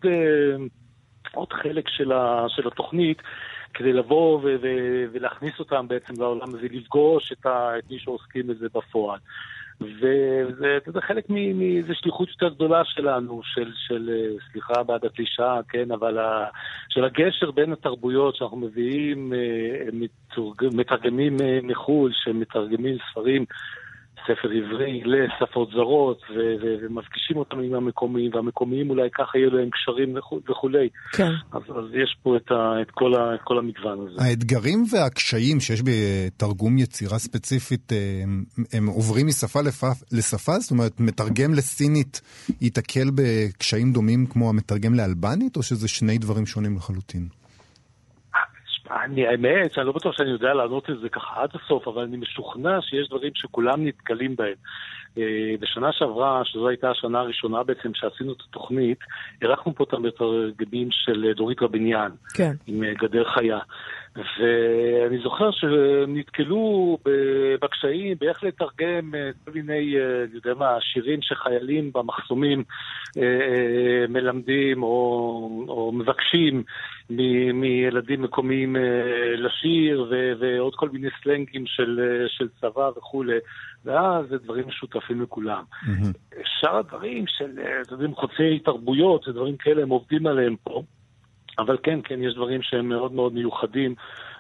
עוד 1.34 1.52
חלק 1.52 1.88
של, 1.88 2.12
ה, 2.12 2.44
של 2.49 2.66
התוכנית. 2.66 3.22
כדי 3.75 3.92
לבוא 3.92 4.38
ו- 4.38 4.56
ו- 4.62 5.04
ולהכניס 5.12 5.58
אותם 5.58 5.88
בעצם 5.88 6.14
לעולם 6.18 6.49
הזה, 6.49 6.66
לפגוש 6.70 7.32
את, 7.32 7.46
ה- 7.46 7.78
את 7.78 7.90
מי 7.90 7.99
שעוסקים 7.99 8.46
בזה 8.46 8.66
בפועל. 8.75 9.18
וזה 9.82 10.78
זה 10.86 11.00
חלק 11.00 11.24
מאיזו 11.30 11.94
שליחות 11.94 12.28
יותר 12.28 12.48
גדולה 12.48 12.82
שלנו, 12.84 13.40
של, 13.44 13.72
של 13.86 14.10
סליחה 14.52 14.82
בעד 14.82 15.04
הקלישה, 15.04 15.60
כן, 15.68 15.92
אבל 15.92 16.18
ה, 16.18 16.44
של 16.88 17.04
הגשר 17.04 17.50
בין 17.50 17.72
התרבויות 17.72 18.36
שאנחנו 18.36 18.56
מביאים, 18.56 19.32
אה, 19.32 20.08
מתרגמים 20.72 21.36
אה, 21.42 21.58
מחו"ל, 21.62 22.10
שמתרגמים 22.14 22.96
ספרים 23.10 23.44
ספר 24.26 24.49
עברי 24.50 25.02
לשפות 25.05 25.71
זרות, 25.71 26.23
ומפגישים 26.62 27.37
אותם 27.37 27.59
עם 27.59 27.75
המקומיים, 27.75 28.31
והמקומיים 28.35 28.91
אולי 28.91 29.09
ככה 29.14 29.38
יהיו 29.38 29.50
להם 29.50 29.71
קשרים 29.71 30.17
וכולי. 30.50 30.88
כן. 31.12 31.33
אז, 31.52 31.62
אז 31.62 31.85
יש 31.95 32.17
פה 32.23 32.37
את, 32.37 32.50
ה, 32.50 32.83
את, 32.83 32.91
כל 32.91 33.14
ה, 33.14 33.35
את 33.35 33.41
כל 33.45 33.59
המגוון 33.59 34.07
הזה. 34.07 34.23
האתגרים 34.23 34.85
והקשיים 34.93 35.61
שיש 35.61 35.83
בתרגום 35.85 36.79
יצירה 36.79 37.19
ספציפית, 37.19 37.93
הם, 38.23 38.45
הם 38.73 38.87
עוברים 38.87 39.26
משפה 39.26 39.61
לשפה? 40.12 40.59
זאת 40.59 40.71
אומרת, 40.71 41.00
מתרגם 41.00 41.55
לסינית 41.55 42.21
ייתקל 42.61 43.11
בקשיים 43.14 43.93
דומים 43.93 44.26
כמו 44.26 44.49
המתרגם 44.49 44.95
לאלבנית, 44.95 45.57
או 45.57 45.62
שזה 45.62 45.88
שני 45.88 46.19
דברים 46.19 46.47
שונים 46.47 46.76
לחלוטין? 46.76 47.41
אני, 49.04 49.26
האמת 49.26 49.72
שאני 49.72 49.87
לא 49.87 49.92
בטוח 49.92 50.16
שאני 50.16 50.30
יודע 50.30 50.54
לענות 50.54 50.90
את 50.90 51.00
זה 51.00 51.08
ככה 51.08 51.42
עד 51.42 51.50
הסוף, 51.54 51.88
אבל 51.88 52.02
אני 52.02 52.16
משוכנע 52.16 52.78
שיש 52.80 53.08
דברים 53.08 53.30
שכולם 53.34 53.87
נתקלים 53.87 54.37
בהם. 54.37 54.54
אה, 55.18 55.54
בשנה 55.61 55.92
שעברה, 55.92 56.42
שזו 56.44 56.68
הייתה 56.68 56.90
השנה 56.90 57.20
הראשונה 57.20 57.62
בעצם 57.62 57.94
שעשינו 57.94 58.32
את 58.32 58.40
התוכנית, 58.49 58.99
אירחנו 59.42 59.75
פה 59.75 59.84
את 59.84 59.92
המתרגמים 59.92 60.88
של 60.90 61.32
דורית 61.37 61.62
רביניאן, 61.62 62.11
כן. 62.34 62.52
עם 62.66 62.84
אה, 62.84 62.94
גדר 62.94 63.25
חיה. 63.25 63.58
ואני 64.16 65.19
זוכר 65.23 65.50
שהם 65.50 66.16
נתקלו 66.16 66.99
בקשיים 67.62 68.16
באיך 68.21 68.45
לתרגם 68.45 69.14
אה, 69.14 69.31
כל 69.45 69.50
מיני, 69.54 69.97
אני 70.25 70.35
יודע 70.35 70.54
מה, 70.54 70.76
שירים 70.81 71.23
שחיילים 71.23 71.90
במחסומים 71.95 72.64
מלמדים 74.09 74.83
או, 74.83 74.88
או 75.69 75.92
מבקשים 75.92 76.62
מילדים 77.54 78.23
מקומיים 78.23 78.76
לשיר 79.37 80.12
ועוד 80.40 80.75
כל 80.75 80.88
מיני 80.88 81.09
סלנגים 81.23 81.66
של, 81.66 82.00
של 82.28 82.49
צבא 82.61 82.90
וכולי. 82.97 83.38
ואז 83.85 84.26
זה 84.28 84.38
דברים 84.38 84.69
משותפים 84.69 85.23
לכולם. 85.23 85.62
Mm-hmm. 85.73 86.38
שאר 86.45 86.76
הדברים 86.76 87.25
של, 87.26 87.50
אתם 87.83 87.92
יודעים, 87.92 88.14
חוצי 88.14 88.59
תרבויות, 88.59 89.23
זה 89.26 89.33
דברים 89.33 89.57
כאלה, 89.57 89.83
הם 89.83 89.88
עובדים 89.88 90.26
עליהם 90.26 90.57
פה. 90.62 90.83
אבל 91.59 91.76
כן, 91.82 92.00
כן, 92.04 92.23
יש 92.23 92.35
דברים 92.35 92.62
שהם 92.62 92.88
מאוד 92.88 93.12
מאוד 93.12 93.32
מיוחדים. 93.35 93.94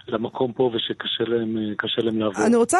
למקום 0.08 0.52
פה 0.52 0.70
ושקשה 0.74 1.24
להם, 1.24 1.56
להם 2.02 2.18
לעבור. 2.18 2.46
אני 2.46 2.56
רוצה 2.56 2.78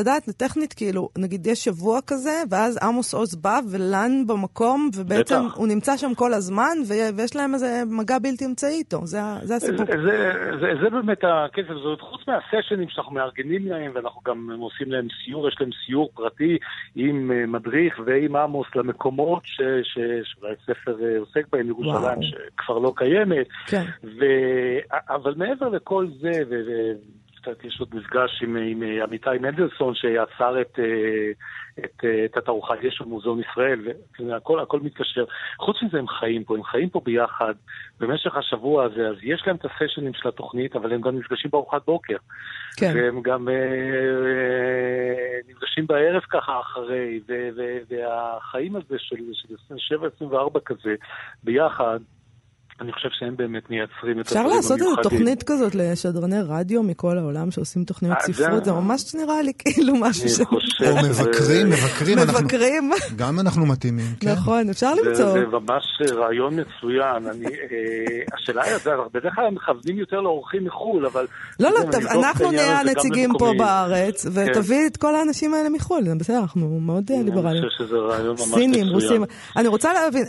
לדעת 0.00 0.30
טכנית, 0.30 0.72
כאילו, 0.72 1.08
נגיד 1.18 1.46
יש 1.46 1.64
שבוע 1.64 1.98
כזה, 2.06 2.42
ואז 2.50 2.78
עמוס 2.82 3.14
עוז 3.14 3.34
בא 3.34 3.60
ולן 3.72 4.12
במקום, 4.26 4.90
ובעצם 4.96 5.46
בטח. 5.46 5.56
הוא 5.56 5.68
נמצא 5.68 5.96
שם 5.96 6.14
כל 6.14 6.34
הזמן, 6.34 6.76
ויש 7.16 7.36
להם 7.36 7.54
איזה 7.54 7.82
מגע 7.86 8.18
בלתי 8.18 8.44
אמצעי 8.46 8.74
איתו, 8.78 9.06
זה, 9.06 9.18
זה 9.42 9.56
הסיפור. 9.56 9.86
זה, 9.86 9.92
זה, 9.92 10.32
זה, 10.60 10.72
זה 10.82 10.90
באמת 10.90 11.24
הכסף, 11.24 11.74
זאת 11.82 12.00
חוץ 12.00 12.20
מהסשנים 12.28 12.88
שאנחנו 12.88 13.12
מארגנים 13.12 13.66
להם, 13.66 13.92
ואנחנו 13.94 14.20
גם 14.24 14.50
עושים 14.58 14.92
להם 14.92 15.06
סיור, 15.24 15.48
יש 15.48 15.56
להם 15.60 15.70
סיור 15.86 16.10
פרטי 16.14 16.58
עם 16.94 17.32
אה, 17.32 17.46
מדריך 17.46 18.00
ועם 18.06 18.36
עמוס 18.36 18.66
למקומות 18.74 19.42
שאולי 19.44 20.54
ספר 20.66 20.96
אה, 21.04 21.18
עוסק 21.18 21.46
בהם, 21.52 21.68
ירושלים, 21.68 22.22
שכבר 22.22 22.78
לא 22.78 22.92
קיימת. 22.96 23.46
כן. 23.66 23.84
ו... 24.04 24.24
אבל 25.08 25.34
מעבר 25.36 25.68
לכל 25.68 26.06
זה, 26.20 26.43
יש 27.64 27.80
עוד 27.80 27.88
מפגש 27.94 28.42
עם, 28.42 28.56
עם 28.56 28.82
עמיתי 29.02 29.30
מנדלסון 29.40 29.94
שיצר 29.94 30.60
את, 30.60 30.78
אה, 30.78 31.30
את, 31.84 32.04
אה, 32.04 32.24
את 32.24 32.36
התערוכה, 32.36 32.74
יש 32.82 33.00
מוזיאון 33.06 33.40
ישראל, 33.40 33.80
והכל 34.28 34.60
הכל 34.60 34.80
מתקשר. 34.80 35.24
חוץ 35.58 35.76
מזה 35.82 35.98
הם 35.98 36.08
חיים 36.08 36.44
פה, 36.44 36.56
הם 36.56 36.64
חיים 36.64 36.88
פה 36.88 37.00
ביחד 37.04 37.54
במשך 38.00 38.36
השבוע 38.36 38.84
הזה, 38.84 39.08
אז 39.08 39.16
יש 39.22 39.42
להם 39.46 39.56
את 39.56 39.64
הסשנים 39.64 40.14
של 40.14 40.28
התוכנית, 40.28 40.76
אבל 40.76 40.92
הם 40.92 41.00
גם 41.00 41.18
נפגשים 41.18 41.50
בארוחת 41.50 41.86
בוקר. 41.86 42.16
כן. 42.76 42.92
והם 42.94 43.22
גם 43.22 43.48
אה, 43.48 43.54
אה, 43.54 45.38
נפגשים 45.48 45.86
בערב 45.86 46.22
ככה 46.30 46.60
אחרי, 46.60 47.20
ו, 47.28 47.48
ו, 47.56 47.62
והחיים 47.88 48.76
הזה 48.76 48.98
של 48.98 49.16
27-24 50.22 50.60
כזה, 50.64 50.94
ביחד, 51.44 51.98
אני 52.80 52.92
חושב 52.92 53.08
שהם 53.12 53.36
באמת 53.36 53.70
מייצרים 53.70 54.20
את 54.20 54.26
הדברים 54.26 54.46
המיוחדים. 54.46 54.56
אפשר 54.56 54.56
לעשות 54.56 54.80
איזו 54.80 55.02
תוכנית 55.02 55.42
כזאת 55.42 55.74
לשדרני 55.74 56.40
רדיו 56.40 56.82
מכל 56.82 57.18
העולם 57.18 57.50
שעושים 57.50 57.84
תוכניות 57.84 58.16
אה, 58.16 58.32
ספרות, 58.32 58.64
זה 58.64 58.72
ממש 58.72 59.14
נראה 59.14 59.42
לי 59.42 59.52
כאילו 59.58 59.94
משהו 60.00 60.28
ש... 60.28 60.40
או 60.40 60.96
מבקרים, 60.96 61.66
מבקרים. 61.70 62.18
מבקרים. 62.18 62.90
גם 63.16 63.40
אנחנו 63.40 63.66
מתאימים, 63.66 64.06
כן. 64.20 64.32
נכון, 64.32 64.70
אפשר 64.70 64.94
למצוא. 64.94 65.32
זה 65.32 65.46
ממש 65.46 65.84
רעיון 66.12 66.60
מצוין. 66.60 67.26
אה, 67.26 68.36
השאלה 68.36 68.62
היא, 68.64 68.74
בדרך 69.14 69.34
כלל 69.34 69.46
הם 69.46 69.54
מכוונים 69.54 69.98
יותר 69.98 70.20
לאורחים 70.20 70.64
מחו"ל, 70.64 71.06
אבל... 71.06 71.26
לא, 71.60 71.70
לא, 71.70 71.78
אנחנו 72.10 72.50
נהיה 72.50 72.80
הנציגים 72.80 73.30
פה 73.38 73.52
בארץ, 73.58 74.26
כן. 74.26 74.50
ותביא 74.50 74.86
את 74.86 74.96
כל 74.96 75.14
האנשים 75.14 75.54
האלה 75.54 75.68
מחו"ל, 75.68 76.04
זה 76.04 76.14
בסדר, 76.14 76.38
אנחנו 76.38 76.80
מאוד 76.80 77.10
אה, 77.10 77.22
ליברליים. 77.22 77.62
אני 77.62 77.70
חושב 77.70 77.84
שזה 77.84 77.96
רעיון 77.96 78.28
ממש 78.28 78.40
מצוין. 78.40 78.74
סינים, 78.74 78.92
רוסים. 78.92 79.24
אני 79.56 79.68
רוצה 79.68 79.92
להבין, 79.92 80.24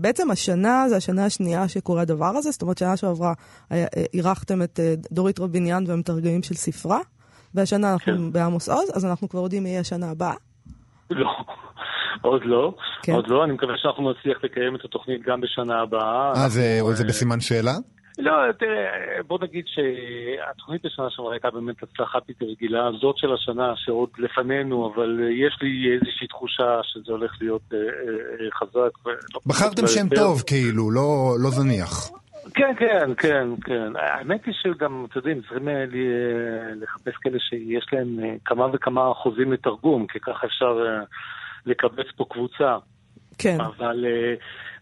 בעצם 0.00 0.30
השנה 0.30 0.84
זה 0.88 0.96
השנה 0.96 1.24
השנייה 1.24 1.68
שקורה 1.78 2.02
הדבר 2.02 2.32
הזה? 2.36 2.50
זאת 2.50 2.62
אומרת, 2.62 2.78
שנה 2.78 2.96
שעברה 2.96 3.32
אה, 3.72 3.84
אה, 3.96 4.04
אירחתם 4.14 4.62
את 4.62 4.80
אה, 4.80 4.94
דורית 5.12 5.40
רביניאן 5.40 5.84
והמתרגמים 5.86 6.42
של 6.42 6.54
ספרה, 6.54 6.98
והשנה 7.54 7.92
אנחנו 7.92 8.12
כן. 8.12 8.32
בעמוס 8.32 8.68
עוז, 8.68 8.90
אז 8.94 9.04
אנחנו 9.04 9.28
כבר 9.28 9.40
יודעים 9.40 9.62
מי 9.62 9.68
יהיה 9.68 9.80
השנה 9.80 10.10
הבאה. 10.10 10.34
לא, 11.10 11.30
עוד 12.22 12.42
לא. 12.44 12.74
כן. 13.02 13.12
עוד 13.12 13.28
לא, 13.28 13.44
אני 13.44 13.52
מקווה 13.52 13.74
שאנחנו 13.76 14.10
נצליח 14.10 14.38
לקיים 14.44 14.76
את 14.76 14.84
התוכנית 14.84 15.22
גם 15.26 15.40
בשנה 15.40 15.80
הבאה. 15.82 16.32
אה, 16.36 16.48
זה, 16.48 16.80
זה 16.92 17.04
בסימן 17.04 17.40
שאלה? 17.40 17.72
לא, 18.18 18.52
תראה, 18.58 19.22
בוא 19.26 19.38
נגיד 19.42 19.64
שהתוכנית 19.66 20.86
בשנה 20.86 21.10
שעברה 21.10 21.32
הייתה 21.32 21.50
באמת 21.50 21.82
הצלחה 21.82 22.18
בלתי 22.28 22.44
רגילה, 22.44 22.90
זאת 23.00 23.18
של 23.18 23.32
השנה 23.32 23.72
שעוד 23.76 24.08
לפנינו, 24.18 24.92
אבל 24.94 25.20
יש 25.30 25.58
לי 25.62 25.94
איזושהי 25.94 26.26
תחושה 26.26 26.80
שזה 26.82 27.12
הולך 27.12 27.32
להיות 27.40 27.62
אה, 27.72 27.78
אה, 27.78 28.50
חזק. 28.50 28.90
בחרתם 29.46 29.86
שם 29.86 30.08
טוב, 30.14 30.42
כאילו, 30.46 30.90
לא, 30.90 31.36
לא 31.42 31.50
זניח. 31.50 32.10
כן, 32.54 32.72
כן, 32.78 33.14
כן, 33.16 33.48
כן. 33.64 33.92
האמת 33.96 34.44
היא 34.46 34.54
שגם, 34.62 35.06
אתם 35.10 35.18
יודעים, 35.18 35.40
צריכים 35.40 35.68
אה, 35.68 35.84
לחפש 36.76 37.16
כאלה 37.20 37.38
שיש 37.38 37.86
להם 37.92 38.20
כמה 38.44 38.66
וכמה 38.72 39.12
אחוזים 39.12 39.52
לתרגום, 39.52 40.06
כי 40.06 40.20
ככה 40.20 40.46
אפשר 40.46 40.78
לקבץ 41.66 42.06
פה 42.16 42.24
קבוצה. 42.30 42.76
כן. 43.38 43.60
אבל... 43.60 44.04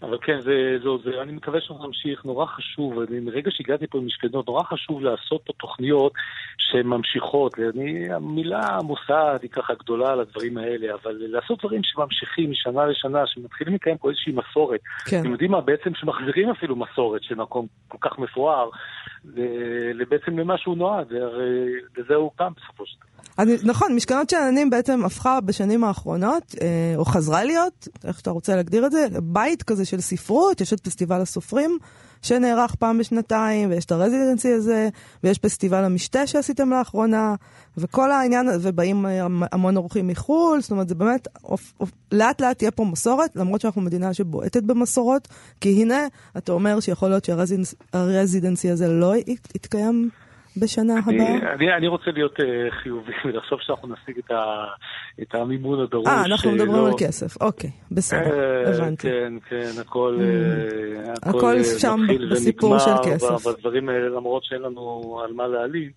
אבל 0.04 0.18
כן, 0.22 0.40
זה, 0.40 0.78
זה 0.82 0.88
עוזר. 0.88 1.22
אני 1.22 1.32
מקווה 1.32 1.60
שאנחנו 1.60 1.86
נמשיך. 1.86 2.24
נורא 2.24 2.46
חשוב, 2.46 2.98
אני, 3.00 3.20
מרגע 3.20 3.50
שהגעתי 3.50 3.86
פה 3.86 3.98
למשכנות, 3.98 4.46
נורא 4.46 4.62
חשוב 4.62 5.02
לעשות 5.02 5.42
פה 5.44 5.52
תוכניות 5.52 6.12
שהן 6.58 6.86
ממשיכות. 6.86 7.58
אני, 7.74 8.12
המילה 8.12 8.78
מוסד 8.82 9.38
היא 9.42 9.50
ככה 9.50 9.74
גדולה 9.74 10.12
על 10.12 10.20
הדברים 10.20 10.58
האלה, 10.58 10.94
אבל 10.94 11.16
לעשות 11.18 11.58
דברים 11.58 11.80
שממשיכים 11.84 12.50
משנה 12.50 12.86
לשנה, 12.86 13.26
שמתחילים 13.26 13.74
לקיים 13.74 13.98
פה 13.98 14.10
איזושהי 14.10 14.32
מסורת. 14.32 14.80
כן. 15.06 15.20
אתם 15.20 15.32
יודעים 15.32 15.50
מה? 15.50 15.60
בעצם 15.60 15.90
שמחזירים 15.94 16.50
אפילו 16.50 16.76
מסורת 16.76 17.22
של 17.22 17.34
מקום 17.34 17.66
כל 17.88 17.98
כך 18.00 18.18
מפואר, 18.18 18.70
בעצם 20.08 20.38
למה 20.38 20.58
שהוא 20.58 20.76
נועד, 20.76 21.12
לזה 21.96 22.14
הוא 22.14 22.30
קם 22.36 22.52
בסופו 22.56 22.86
של 22.86 22.96
דבר. 22.96 23.13
אני, 23.38 23.56
נכון, 23.62 23.94
משכנות 23.94 24.30
שאננים 24.30 24.70
בעצם 24.70 25.04
הפכה 25.04 25.40
בשנים 25.40 25.84
האחרונות, 25.84 26.54
אה, 26.60 26.66
או 26.96 27.04
חזרה 27.04 27.44
להיות, 27.44 27.88
איך 28.04 28.18
שאתה 28.18 28.30
רוצה 28.30 28.56
להגדיר 28.56 28.86
את 28.86 28.92
זה, 28.92 29.06
בית 29.22 29.62
כזה 29.62 29.84
של 29.84 30.00
ספרות, 30.00 30.60
יש 30.60 30.72
את 30.72 30.80
פסטיבל 30.80 31.20
הסופרים, 31.20 31.78
שנערך 32.22 32.74
פעם 32.74 32.98
בשנתיים, 32.98 33.70
ויש 33.70 33.84
את 33.84 33.92
הרזידנסי 33.92 34.52
הזה, 34.52 34.88
ויש 35.24 35.38
פסטיבל 35.38 35.84
המשתה 35.84 36.26
שעשיתם 36.26 36.70
לאחרונה, 36.70 37.34
וכל 37.76 38.12
העניין, 38.12 38.48
ובאים 38.60 39.06
אה, 39.06 39.26
המון 39.52 39.76
אורחים 39.76 40.06
מחו"ל, 40.06 40.60
זאת 40.60 40.70
אומרת, 40.70 40.88
זה 40.88 40.94
באמת, 40.94 41.28
אופ, 41.44 41.72
אופ, 41.80 41.90
לאט 42.12 42.40
לאט 42.40 42.58
תהיה 42.58 42.70
פה 42.70 42.84
מסורת, 42.84 43.36
למרות 43.36 43.60
שאנחנו 43.60 43.80
מדינה 43.80 44.14
שבועטת 44.14 44.62
במסורות, 44.62 45.28
כי 45.60 45.82
הנה, 45.82 46.06
אתה 46.36 46.52
אומר 46.52 46.80
שיכול 46.80 47.08
להיות 47.08 47.24
שהרזידנסי 47.24 48.70
הזה 48.70 48.88
לא 48.88 49.14
יתקיים 49.54 50.10
בשנה 50.56 50.98
הבאה? 50.98 51.52
אני, 51.54 51.74
אני 51.76 51.86
רוצה 51.88 52.10
להיות 52.10 52.40
uh, 52.40 52.42
חיובי 52.82 53.12
ולחשוב 53.24 53.58
שאנחנו 53.62 53.88
נשיג 53.88 54.18
את, 54.18 54.30
ה, 54.30 54.64
את 55.22 55.34
המימון 55.34 55.80
הדרוש. 55.80 56.06
אה, 56.06 56.24
אנחנו 56.24 56.50
מדברים 56.52 56.82
לא... 56.82 56.86
על 56.86 56.94
כסף, 56.98 57.42
אוקיי, 57.42 57.70
בסדר, 57.90 58.64
uh, 58.66 58.68
הבנתי. 58.68 59.08
כן, 59.08 59.32
כן, 59.48 59.80
הכל, 59.80 60.18
הכל, 61.22 61.38
הכל 61.38 61.62
שם 61.78 62.00
בסיפור 62.30 62.78
של 62.78 62.90
כסף. 63.04 63.46
בדברים 63.46 63.88
האלה, 63.88 64.08
למרות 64.08 64.44
שאין 64.44 64.62
לנו 64.62 65.20
על 65.24 65.32
מה 65.32 65.46
להעלים. 65.46 65.90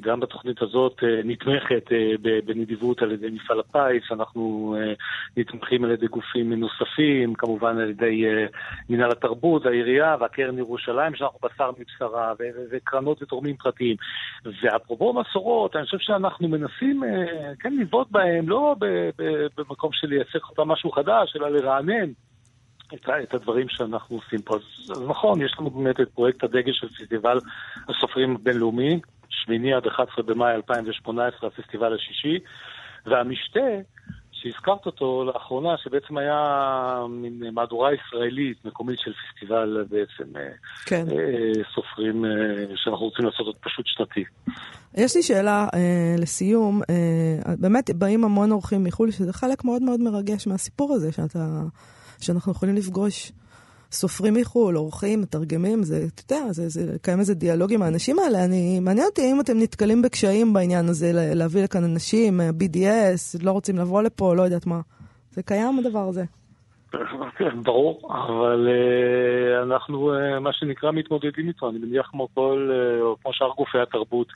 גם 0.00 0.20
בתוכנית 0.20 0.62
הזאת 0.62 0.96
אה, 1.02 1.20
נתמכת 1.24 1.92
אה, 1.92 2.12
בנדיבות 2.44 3.02
על 3.02 3.12
ידי 3.12 3.30
מפעל 3.30 3.60
הפיס, 3.60 4.12
אנחנו 4.12 4.74
אה, 4.78 4.92
נתמכים 5.36 5.84
על 5.84 5.90
ידי 5.90 6.06
גופים 6.06 6.52
נוספים, 6.52 7.34
כמובן 7.34 7.78
על 7.78 7.90
ידי 7.90 8.24
מנהל 8.90 9.10
התרבות, 9.10 9.66
העירייה 9.66 10.16
והקרן 10.20 10.58
ירושלים, 10.58 11.14
שאנחנו 11.14 11.38
בשר 11.42 11.70
מבשרה, 11.78 12.32
וקרנות 12.70 13.22
ותורמים 13.22 13.56
פרטיים. 13.56 13.96
ואפרופו 14.62 15.12
מסורות, 15.12 15.76
אני 15.76 15.84
חושב 15.84 15.98
שאנחנו 15.98 16.48
מנסים, 16.48 17.02
כן, 17.60 17.76
לבעוט 17.76 18.10
בהם, 18.10 18.48
לא 18.48 18.76
במקום 19.56 19.90
של 19.92 20.08
לייצר 20.08 20.38
אותם 20.50 20.68
משהו 20.68 20.90
חדש, 20.90 21.36
אלא 21.36 21.48
לרענן. 21.48 22.10
את, 22.94 23.34
הדברים 23.34 23.68
שאנחנו 23.68 24.16
עושים 24.16 24.42
פה. 24.42 24.56
אז, 24.56 25.02
נכון, 25.08 25.42
יש 25.42 25.56
לנו 25.58 25.70
באמת 25.70 26.00
את 26.00 26.08
פרויקט 26.08 26.44
הדגל 26.44 26.72
של 26.72 26.88
פסטיבל 26.88 27.38
הסופרים 27.88 28.34
הבינלאומי, 28.34 29.00
שמיני 29.32 29.74
עד 29.74 29.86
11 29.86 30.24
במאי 30.24 30.54
2018, 30.54 31.48
הפסטיבל 31.48 31.94
השישי, 31.94 32.38
והמשתה, 33.06 33.60
שהזכרת 34.32 34.86
אותו 34.86 35.24
לאחרונה, 35.24 35.68
שבעצם 35.84 36.18
היה 36.18 37.04
מין 37.08 37.42
מהדורה 37.54 37.90
ישראלית 37.94 38.64
מקומית 38.64 38.98
של 38.98 39.12
פסטיבל 39.12 39.84
בעצם 39.90 40.36
אה, 40.36 40.48
כן. 40.86 41.06
אה, 41.10 41.64
סופרים 41.74 42.24
אה, 42.24 42.30
שאנחנו 42.76 43.06
רוצים 43.06 43.24
לעשות 43.24 43.46
עוד 43.46 43.56
פשוט 43.56 43.86
שנתי. 43.86 44.24
יש 44.94 45.16
לי 45.16 45.22
שאלה 45.22 45.66
אה, 45.74 46.14
לסיום, 46.18 46.82
אה, 46.90 47.54
באמת 47.58 47.90
באים 47.90 48.24
המון 48.24 48.52
אורחים 48.52 48.84
מחו"ל, 48.84 49.10
שזה 49.10 49.32
חלק 49.32 49.64
מאוד 49.64 49.82
מאוד 49.82 50.00
מרגש 50.00 50.46
מהסיפור 50.46 50.94
הזה, 50.94 51.12
שאתה, 51.12 51.60
שאנחנו 52.20 52.52
יכולים 52.52 52.74
לפגוש 52.74 53.32
סופרים 53.92 54.34
מחו"ל, 54.34 54.74
עורכים, 54.74 55.20
מתרגמים, 55.20 55.82
זה, 55.82 56.06
אתה 56.14 56.34
יודע, 56.34 56.52
זה, 56.52 56.68
זה 56.68 56.94
לקיים 56.94 57.18
איזה 57.20 57.34
דיאלוג 57.34 57.72
עם 57.72 57.82
האנשים 57.82 58.18
האלה. 58.18 58.44
אני, 58.44 58.80
מעניין 58.80 59.06
אותי 59.06 59.32
אם 59.32 59.40
אתם 59.40 59.58
נתקלים 59.58 60.02
בקשיים 60.02 60.52
בעניין 60.52 60.88
הזה, 60.88 61.10
להביא 61.34 61.64
לכאן 61.64 61.84
אנשים, 61.84 62.40
BDS, 62.40 63.44
לא 63.44 63.50
רוצים 63.50 63.78
לבוא 63.78 64.02
לפה, 64.02 64.34
לא 64.34 64.42
יודעת 64.42 64.66
מה. 64.66 64.80
זה 65.30 65.42
קיים 65.42 65.78
הדבר 65.78 66.08
הזה. 66.08 66.24
כן, 67.38 67.62
ברור, 67.62 68.10
אבל 68.10 68.68
uh, 68.68 69.62
אנחנו, 69.62 70.12
uh, 70.14 70.40
מה 70.40 70.52
שנקרא, 70.52 70.90
מתמודדים 70.90 71.48
איתו. 71.48 71.70
אני 71.70 71.78
מניח 71.78 72.06
כמו 72.10 72.28
כל, 72.34 72.70
uh, 72.70 73.22
כמו 73.22 73.32
שאר 73.32 73.50
גופי 73.56 73.78
התרבות 73.78 74.26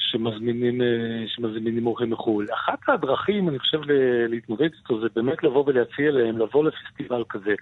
שמזמינים, 0.00 0.80
uh, 0.80 0.84
שמזמינים 1.26 1.86
אורחים 1.86 2.10
מחו"ל. 2.10 2.46
אחת 2.54 2.78
הדרכים, 2.88 3.48
אני 3.48 3.58
חושב, 3.58 3.80
להתמודד 4.28 4.68
איתו 4.78 5.00
זה 5.00 5.06
באמת 5.16 5.44
לבוא 5.44 5.64
ולהציע 5.66 6.10
להם, 6.10 6.38
לבוא 6.38 6.64
לפסטיבל 6.64 7.24
כזה, 7.28 7.54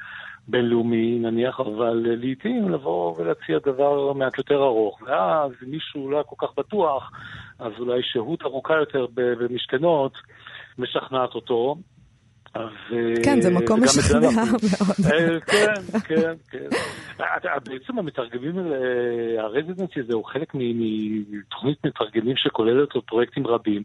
בינלאומי 0.49 1.18
נניח, 1.18 1.61
אבל 1.61 2.07
לעיתים 2.21 2.68
לבוא 2.68 3.16
ולהציע 3.18 3.59
דבר 3.59 4.12
מעט 4.12 4.38
יותר 4.38 4.62
ארוך. 4.62 5.02
ואז 5.02 5.52
אם 5.64 5.71
מישהו 5.71 6.11
לא 6.11 6.25
כל 6.26 6.47
כך 6.47 6.59
בטוח, 6.59 7.12
אז 7.59 7.73
אולי 7.78 8.00
שהות 8.02 8.42
ארוכה 8.42 8.75
יותר 8.75 9.07
במשכנות 9.14 10.12
משכנעת 10.78 11.35
אותו. 11.35 11.76
אז... 12.59 12.97
כן, 13.25 13.41
זה 13.41 13.50
מקום 13.50 13.83
משכנע 13.83 14.21
מאוד. 14.37 14.61
אה, 15.12 15.41
כן, 15.41 15.99
כן, 16.09 16.33
כן. 16.50 16.69
בעצם 17.65 17.99
המתרגמים, 17.99 18.55
הרזידנסי 19.38 20.00
הזה 20.00 20.15
הוא 20.15 20.25
חלק 20.25 20.49
מתוכנית 20.55 21.79
מתרגמים 21.87 22.37
שכוללת 22.37 22.88
פרויקטים 23.07 23.47
רבים. 23.47 23.83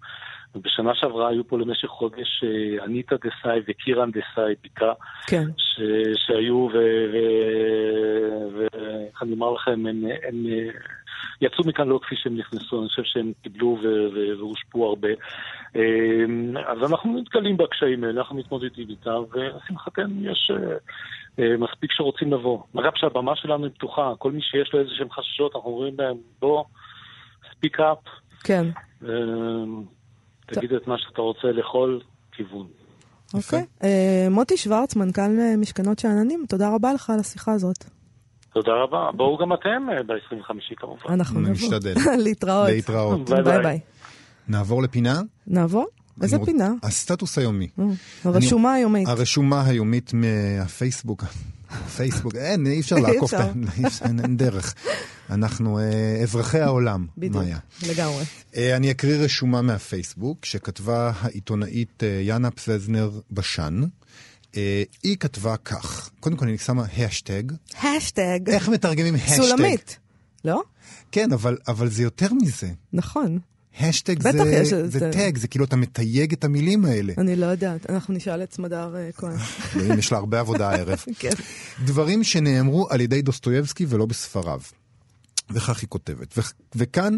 ובשנה 0.56 0.92
שעברה 0.96 1.30
היו 1.30 1.48
פה 1.48 1.58
למשך 1.58 1.88
חודש 1.88 2.44
אה, 2.44 2.86
אניטה 2.86 3.16
דסאי 3.16 3.60
וקירן 3.68 4.12
דסאי 4.12 4.54
בתה, 4.64 4.94
כן. 5.28 5.44
ש, 5.58 5.82
שהיו, 6.16 6.68
ואיך 8.54 9.24
אני 9.24 9.34
אומר 9.34 9.52
לכם, 9.52 9.72
הם, 9.72 10.04
הם 10.28 10.46
יצאו 11.42 11.64
מכאן 11.66 11.88
לא 11.88 12.00
כפי 12.04 12.16
שהם 12.16 12.38
נכנסו, 12.38 12.80
אני 12.80 12.90
חושב 12.90 13.04
שהם 13.04 13.32
קיבלו 13.44 13.78
והושפעו 14.40 14.86
הרבה. 14.86 15.10
אה, 15.76 15.82
אז 16.68 16.92
אנחנו 16.92 17.20
נתקלים 17.20 17.58
בקשיים 17.58 18.04
האלה, 18.04 18.22
אנחנו 18.22 18.36
מתמודדים 18.36 18.90
איתם, 18.90 19.24
ולשמחתנו 19.32 20.32
יש 20.32 20.52
אה, 21.40 21.58
מספיק 21.58 21.92
שרוצים 21.92 22.34
לבוא. 22.34 22.60
אגב, 22.80 22.92
שהבמה 22.96 23.36
שלנו 23.36 23.64
היא 23.64 23.74
פתוחה, 23.74 24.14
כל 24.18 24.32
מי 24.32 24.42
שיש 24.42 24.74
לו 24.74 24.80
איזה 24.80 24.92
שהם 24.98 25.12
חששות, 25.12 25.56
אנחנו 25.56 25.70
אומרים 25.70 25.96
להם, 25.98 26.18
בוא, 26.40 26.64
ספיק 27.52 27.80
אפ. 27.80 27.98
כן. 28.44 28.66
תגיד 30.46 30.74
את 30.74 30.88
מה 30.88 30.98
שאתה 30.98 31.22
רוצה 31.22 31.48
לכל 31.48 32.00
כיוון. 32.32 32.68
אוקיי. 33.34 33.66
אה, 33.84 34.28
מוטי 34.32 34.58
שוורץ, 34.58 34.96
מנכ"ל 34.96 35.22
אה, 35.22 35.58
משכנות 35.58 36.00
שאננים, 36.00 36.46
תודה 36.50 36.76
רבה 36.76 36.94
לך 36.94 37.10
על 37.10 37.20
השיחה 37.20 37.52
הזאת. 37.52 38.03
תודה 38.54 38.72
רבה. 38.84 39.10
בואו 39.16 39.38
גם 39.38 39.54
אתם 39.54 39.90
אה, 39.90 40.04
ב-25 40.04 40.76
כמובן. 40.78 41.14
אנחנו 41.14 41.40
נבוא. 41.40 41.52
נשתדל. 41.52 41.94
להתראות. 42.26 42.70
להתראות. 42.70 43.30
ביי 43.30 43.62
ביי. 43.64 43.80
נעבור 44.48 44.84
לפינה? 44.84 45.22
נעבור? 45.48 45.86
איזה 46.22 46.38
פינה? 46.46 46.72
הסטטוס 46.84 47.38
היומי. 47.38 47.68
הרשומה 48.24 48.74
היומית. 48.74 49.08
הרשומה 49.08 49.66
היומית 49.66 50.12
מהפייסבוק. 50.14 51.24
פייסבוק, 51.96 52.36
אין, 52.36 52.68
אי 52.68 52.80
אפשר 52.80 52.96
לעקוף, 53.08 53.34
אין 54.04 54.38
דרך. 54.38 54.74
אנחנו 55.30 55.80
אה, 55.80 55.84
אזרחי 56.24 56.60
העולם, 56.60 57.06
בדיוק, 57.18 57.44
לגמרי. 57.90 58.24
אה, 58.56 58.76
אני 58.76 58.92
אקריא 58.92 59.16
רשומה 59.16 59.62
מהפייסבוק, 59.62 60.46
שכתבה 60.46 61.12
העיתונאית 61.22 62.04
אה, 62.04 62.20
יאנה 62.22 62.52
פזנר 62.52 63.10
בשן. 63.32 63.82
היא 65.04 65.18
כתבה 65.20 65.58
כך, 65.58 66.10
קודם 66.20 66.38
כל 66.38 66.46
אני 66.48 66.58
שמה 66.58 66.86
השטג. 66.98 67.44
השטג. 67.84 68.40
איך 68.50 68.70
מתרגמים 68.70 69.16
השטג? 69.16 69.36
סולמית, 69.36 69.98
לא? 70.46 70.64
כן, 71.12 71.34
אבל, 71.34 71.58
אבל 71.68 71.90
זה 71.90 72.04
יותר 72.04 72.34
מזה. 72.34 72.70
נכון. 72.94 73.40
השטג 73.80 74.22
זה, 74.22 74.30
יש, 74.30 74.70
זה, 74.70 74.90
זה 74.90 75.12
tag, 75.14 75.38
זה 75.38 75.48
כאילו 75.48 75.66
אתה 75.66 75.76
מתייג 75.76 76.34
את 76.34 76.44
המילים 76.44 76.86
האלה. 76.86 77.14
אני 77.18 77.36
לא 77.36 77.46
יודעת, 77.46 77.90
אנחנו 77.90 78.14
נשאל 78.14 78.44
את 78.44 78.54
סמדר 78.54 78.96
אה, 78.96 79.18
כהן. 79.18 79.38
יש 80.00 80.12
לה 80.12 80.18
הרבה 80.18 80.40
עבודה 80.40 80.70
הערב. 80.70 81.04
כן. 81.20 81.30
דברים 81.86 82.24
שנאמרו 82.24 82.90
על 82.90 83.02
ידי 83.02 83.22
דוסטויבסקי 83.22 83.86
ולא 83.90 84.06
בספריו. 84.06 84.62
וכך 85.50 85.80
היא 85.82 85.90
כותבת. 85.90 86.38
ו- 86.38 86.42
וכאן, 86.76 87.18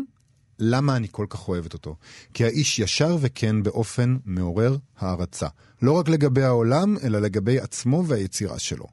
למה 0.60 0.96
אני 0.96 1.08
כל 1.12 1.26
כך 1.30 1.48
אוהבת 1.48 1.74
אותו? 1.74 1.96
כי 2.34 2.46
האיש 2.46 2.80
ישר 2.80 3.18
וכן 3.22 3.64
באופן 3.64 4.18
מעורר 4.26 4.78
הערצה. 4.98 5.48
לא 5.82 5.92
רק 5.92 6.10
לגבי 6.10 6.44
העולם, 6.44 6.96
אלא 7.04 7.20
לגבי 7.20 7.60
עצמו 7.60 8.04
והיצירה 8.08 8.60
שלו. 8.60 8.86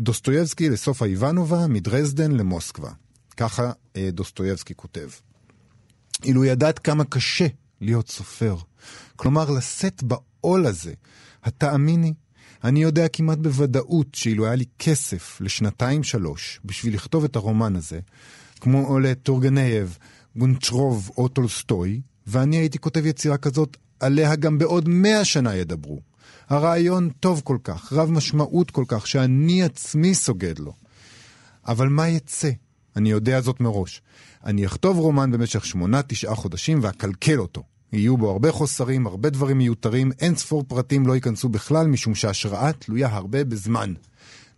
דוסטויבסקי 0.00 0.68
לסופה 0.68 1.04
איוונובה, 1.04 1.66
מדרזדן 1.66 2.32
למוסקבה. 2.32 2.90
ככה 3.36 3.72
אה, 3.96 4.08
דוסטויבסקי 4.12 4.74
כותב. 4.76 5.08
אילו 6.24 6.44
ידעת 6.44 6.78
כמה 6.78 7.04
קשה 7.04 7.46
להיות 7.80 8.08
סופר. 8.08 8.56
כלומר, 9.16 9.50
לשאת 9.50 10.02
בעול 10.02 10.66
הזה. 10.66 10.92
התאמיני, 11.44 12.14
אני 12.64 12.82
יודע 12.82 13.08
כמעט 13.08 13.38
בוודאות 13.38 14.14
שאילו 14.14 14.46
היה 14.46 14.54
לי 14.54 14.64
כסף 14.78 15.38
לשנתיים-שלוש 15.40 16.60
בשביל 16.64 16.94
לכתוב 16.94 17.24
את 17.24 17.36
הרומן 17.36 17.76
הזה, 17.76 18.00
כמו 18.60 18.98
לטורגנייב, 18.98 19.98
גונצ'רוב 20.36 21.10
או 21.16 21.28
טולסטוי, 21.28 22.00
ואני 22.26 22.56
הייתי 22.56 22.78
כותב 22.78 23.06
יצירה 23.06 23.36
כזאת, 23.36 23.76
עליה 24.00 24.36
גם 24.36 24.58
בעוד 24.58 24.88
מאה 24.88 25.24
שנה 25.24 25.56
ידברו. 25.56 26.00
הרעיון 26.48 27.10
טוב 27.20 27.40
כל 27.44 27.58
כך, 27.64 27.92
רב 27.92 28.10
משמעות 28.10 28.70
כל 28.70 28.84
כך, 28.88 29.06
שאני 29.06 29.62
עצמי 29.62 30.14
סוגד 30.14 30.58
לו. 30.58 30.72
אבל 31.66 31.88
מה 31.88 32.08
יצא? 32.08 32.50
אני 32.96 33.10
יודע 33.10 33.40
זאת 33.40 33.60
מראש. 33.60 34.02
אני 34.44 34.66
אכתוב 34.66 34.98
רומן 34.98 35.30
במשך 35.30 35.64
שמונה, 35.64 36.02
תשעה 36.02 36.34
חודשים 36.34 36.78
ואקלקל 36.82 37.38
אותו. 37.38 37.62
יהיו 37.92 38.16
בו 38.16 38.30
הרבה 38.30 38.52
חוסרים, 38.52 39.06
הרבה 39.06 39.30
דברים 39.30 39.58
מיותרים, 39.58 40.12
אין 40.20 40.36
ספור 40.36 40.64
פרטים 40.68 41.06
לא 41.06 41.14
ייכנסו 41.14 41.48
בכלל, 41.48 41.86
משום 41.86 42.14
שההשראה 42.14 42.72
תלויה 42.72 43.08
הרבה 43.08 43.44
בזמן. 43.44 43.94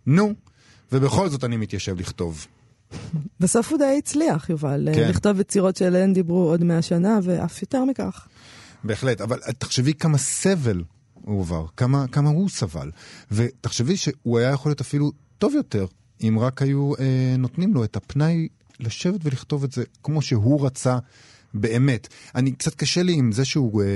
נו, 0.05 0.33
ובכל 0.91 1.29
זאת 1.29 1.43
אני 1.43 1.57
מתיישב 1.57 1.99
לכתוב. 1.99 2.47
בסוף 3.39 3.71
הוא 3.71 3.77
די 3.77 3.95
הצליח, 3.97 4.49
יובל, 4.49 4.89
כן. 4.93 5.09
לכתוב 5.09 5.39
יצירות 5.39 5.75
שעליהן 5.75 6.13
דיברו 6.13 6.49
עוד 6.49 6.63
מאה 6.63 6.81
שנה, 6.81 7.19
ואף 7.23 7.61
יותר 7.61 7.85
מכך. 7.85 8.27
בהחלט, 8.83 9.21
אבל 9.21 9.39
תחשבי 9.57 9.93
כמה 9.93 10.17
סבל 10.17 10.83
הוא 11.13 11.41
עבר, 11.41 11.65
כמה, 11.77 12.05
כמה 12.11 12.29
הוא 12.29 12.49
סבל. 12.49 12.91
ותחשבי 13.31 13.97
שהוא 13.97 14.39
היה 14.39 14.49
יכול 14.49 14.69
להיות 14.69 14.81
אפילו 14.81 15.11
טוב 15.37 15.53
יותר, 15.55 15.85
אם 16.21 16.37
רק 16.39 16.61
היו 16.61 16.95
אה, 16.99 17.35
נותנים 17.37 17.73
לו 17.73 17.83
את 17.83 17.95
הפנאי 17.95 18.47
לשבת 18.79 19.19
ולכתוב 19.23 19.63
את 19.63 19.71
זה 19.71 19.83
כמו 20.03 20.21
שהוא 20.21 20.65
רצה 20.65 20.97
באמת. 21.53 22.07
אני, 22.35 22.51
קצת 22.51 22.75
קשה 22.75 23.03
לי 23.03 23.13
עם 23.13 23.31
זה 23.31 23.45
שהוא, 23.45 23.83
אה, 23.83 23.87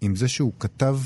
עם 0.00 0.16
זה 0.16 0.28
שהוא 0.28 0.52
כתב 0.58 0.98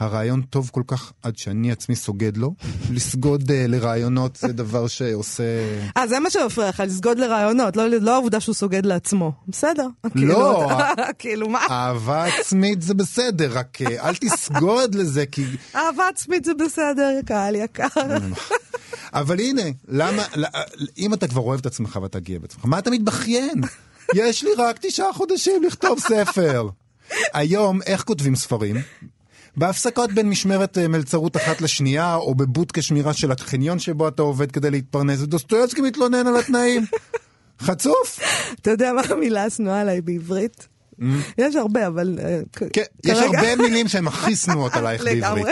הרעיון 0.00 0.42
טוב 0.42 0.70
כל 0.72 0.82
כך 0.86 1.12
עד 1.22 1.38
שאני 1.38 1.72
עצמי 1.72 1.96
סוגד 1.96 2.36
לו. 2.36 2.54
לסגוד 2.94 3.42
uh, 3.42 3.52
לרעיונות 3.68 4.36
זה 4.36 4.52
דבר 4.52 4.86
שעושה... 4.86 5.42
אה, 5.96 6.06
זה 6.06 6.20
מה 6.20 6.30
שמפריע 6.30 6.68
לך, 6.68 6.82
לסגוד 6.86 7.18
לרעיונות, 7.18 7.76
לא, 7.76 7.88
לא 7.88 8.14
העובדה 8.14 8.40
שהוא 8.40 8.54
סוגד 8.54 8.86
לעצמו. 8.86 9.32
בסדר. 9.48 9.86
לא. 10.14 10.68
כאילו, 11.18 11.48
מה? 11.48 11.66
אהבה 11.70 12.24
עצמית 12.24 12.82
זה 12.82 12.94
בסדר, 12.94 13.50
רק 13.52 13.78
אה, 13.82 14.08
אל 14.08 14.14
תסגוד 14.14 14.94
לזה, 14.94 15.26
כי... 15.26 15.44
אהבה 15.74 16.08
עצמית 16.08 16.44
זה 16.44 16.54
בסדר, 16.54 17.20
קהל 17.26 17.54
יקר. 17.54 17.86
אבל 19.12 19.40
הנה, 19.40 19.62
למה, 19.88 20.22
אם 20.98 21.14
אתה 21.14 21.28
כבר 21.28 21.40
אוהב 21.40 21.60
את 21.60 21.66
עצמך 21.66 21.98
ואתה 22.02 22.20
גאה 22.20 22.38
בעצמך, 22.38 22.64
מה 22.64 22.78
אתה 22.78 22.90
מתבכיין? 22.90 23.60
יש 24.14 24.44
לי 24.44 24.50
רק 24.58 24.78
תשעה 24.80 25.12
חודשים 25.12 25.62
לכתוב 25.62 25.98
ספר. 25.98 26.68
היום, 27.32 27.82
איך 27.82 28.02
כותבים 28.02 28.36
ספרים? 28.36 28.76
בהפסקות 29.56 30.12
בין 30.12 30.28
משמרת 30.28 30.78
אה, 30.78 30.88
מלצרות 30.88 31.36
אחת 31.36 31.60
לשנייה, 31.60 32.14
או 32.14 32.34
בבודקה 32.34 32.82
שמירה 32.82 33.12
של 33.12 33.32
החניון 33.32 33.78
שבו 33.78 34.08
אתה 34.08 34.22
עובד 34.22 34.52
כדי 34.52 34.70
להתפרנס, 34.70 35.20
ודוסטויבסקי 35.20 35.80
מתלונן 35.80 36.26
על 36.26 36.36
התנאים. 36.36 36.84
חצוף. 37.60 38.20
אתה 38.60 38.70
יודע 38.70 38.92
מה 38.92 39.02
המילה 39.10 39.44
השנואה 39.44 39.80
עליי 39.80 40.00
בעברית? 40.00 40.68
Mm. 41.00 41.04
יש 41.38 41.56
הרבה, 41.56 41.86
אבל 41.86 42.18
אה, 42.22 42.40
כן, 42.72 42.82
יש 43.04 43.18
הרבה 43.18 43.56
מילים 43.56 43.88
שהן 43.88 44.06
הכי 44.06 44.36
שנואות 44.36 44.72
עלייך 44.74 45.04
בעברית. 45.20 45.46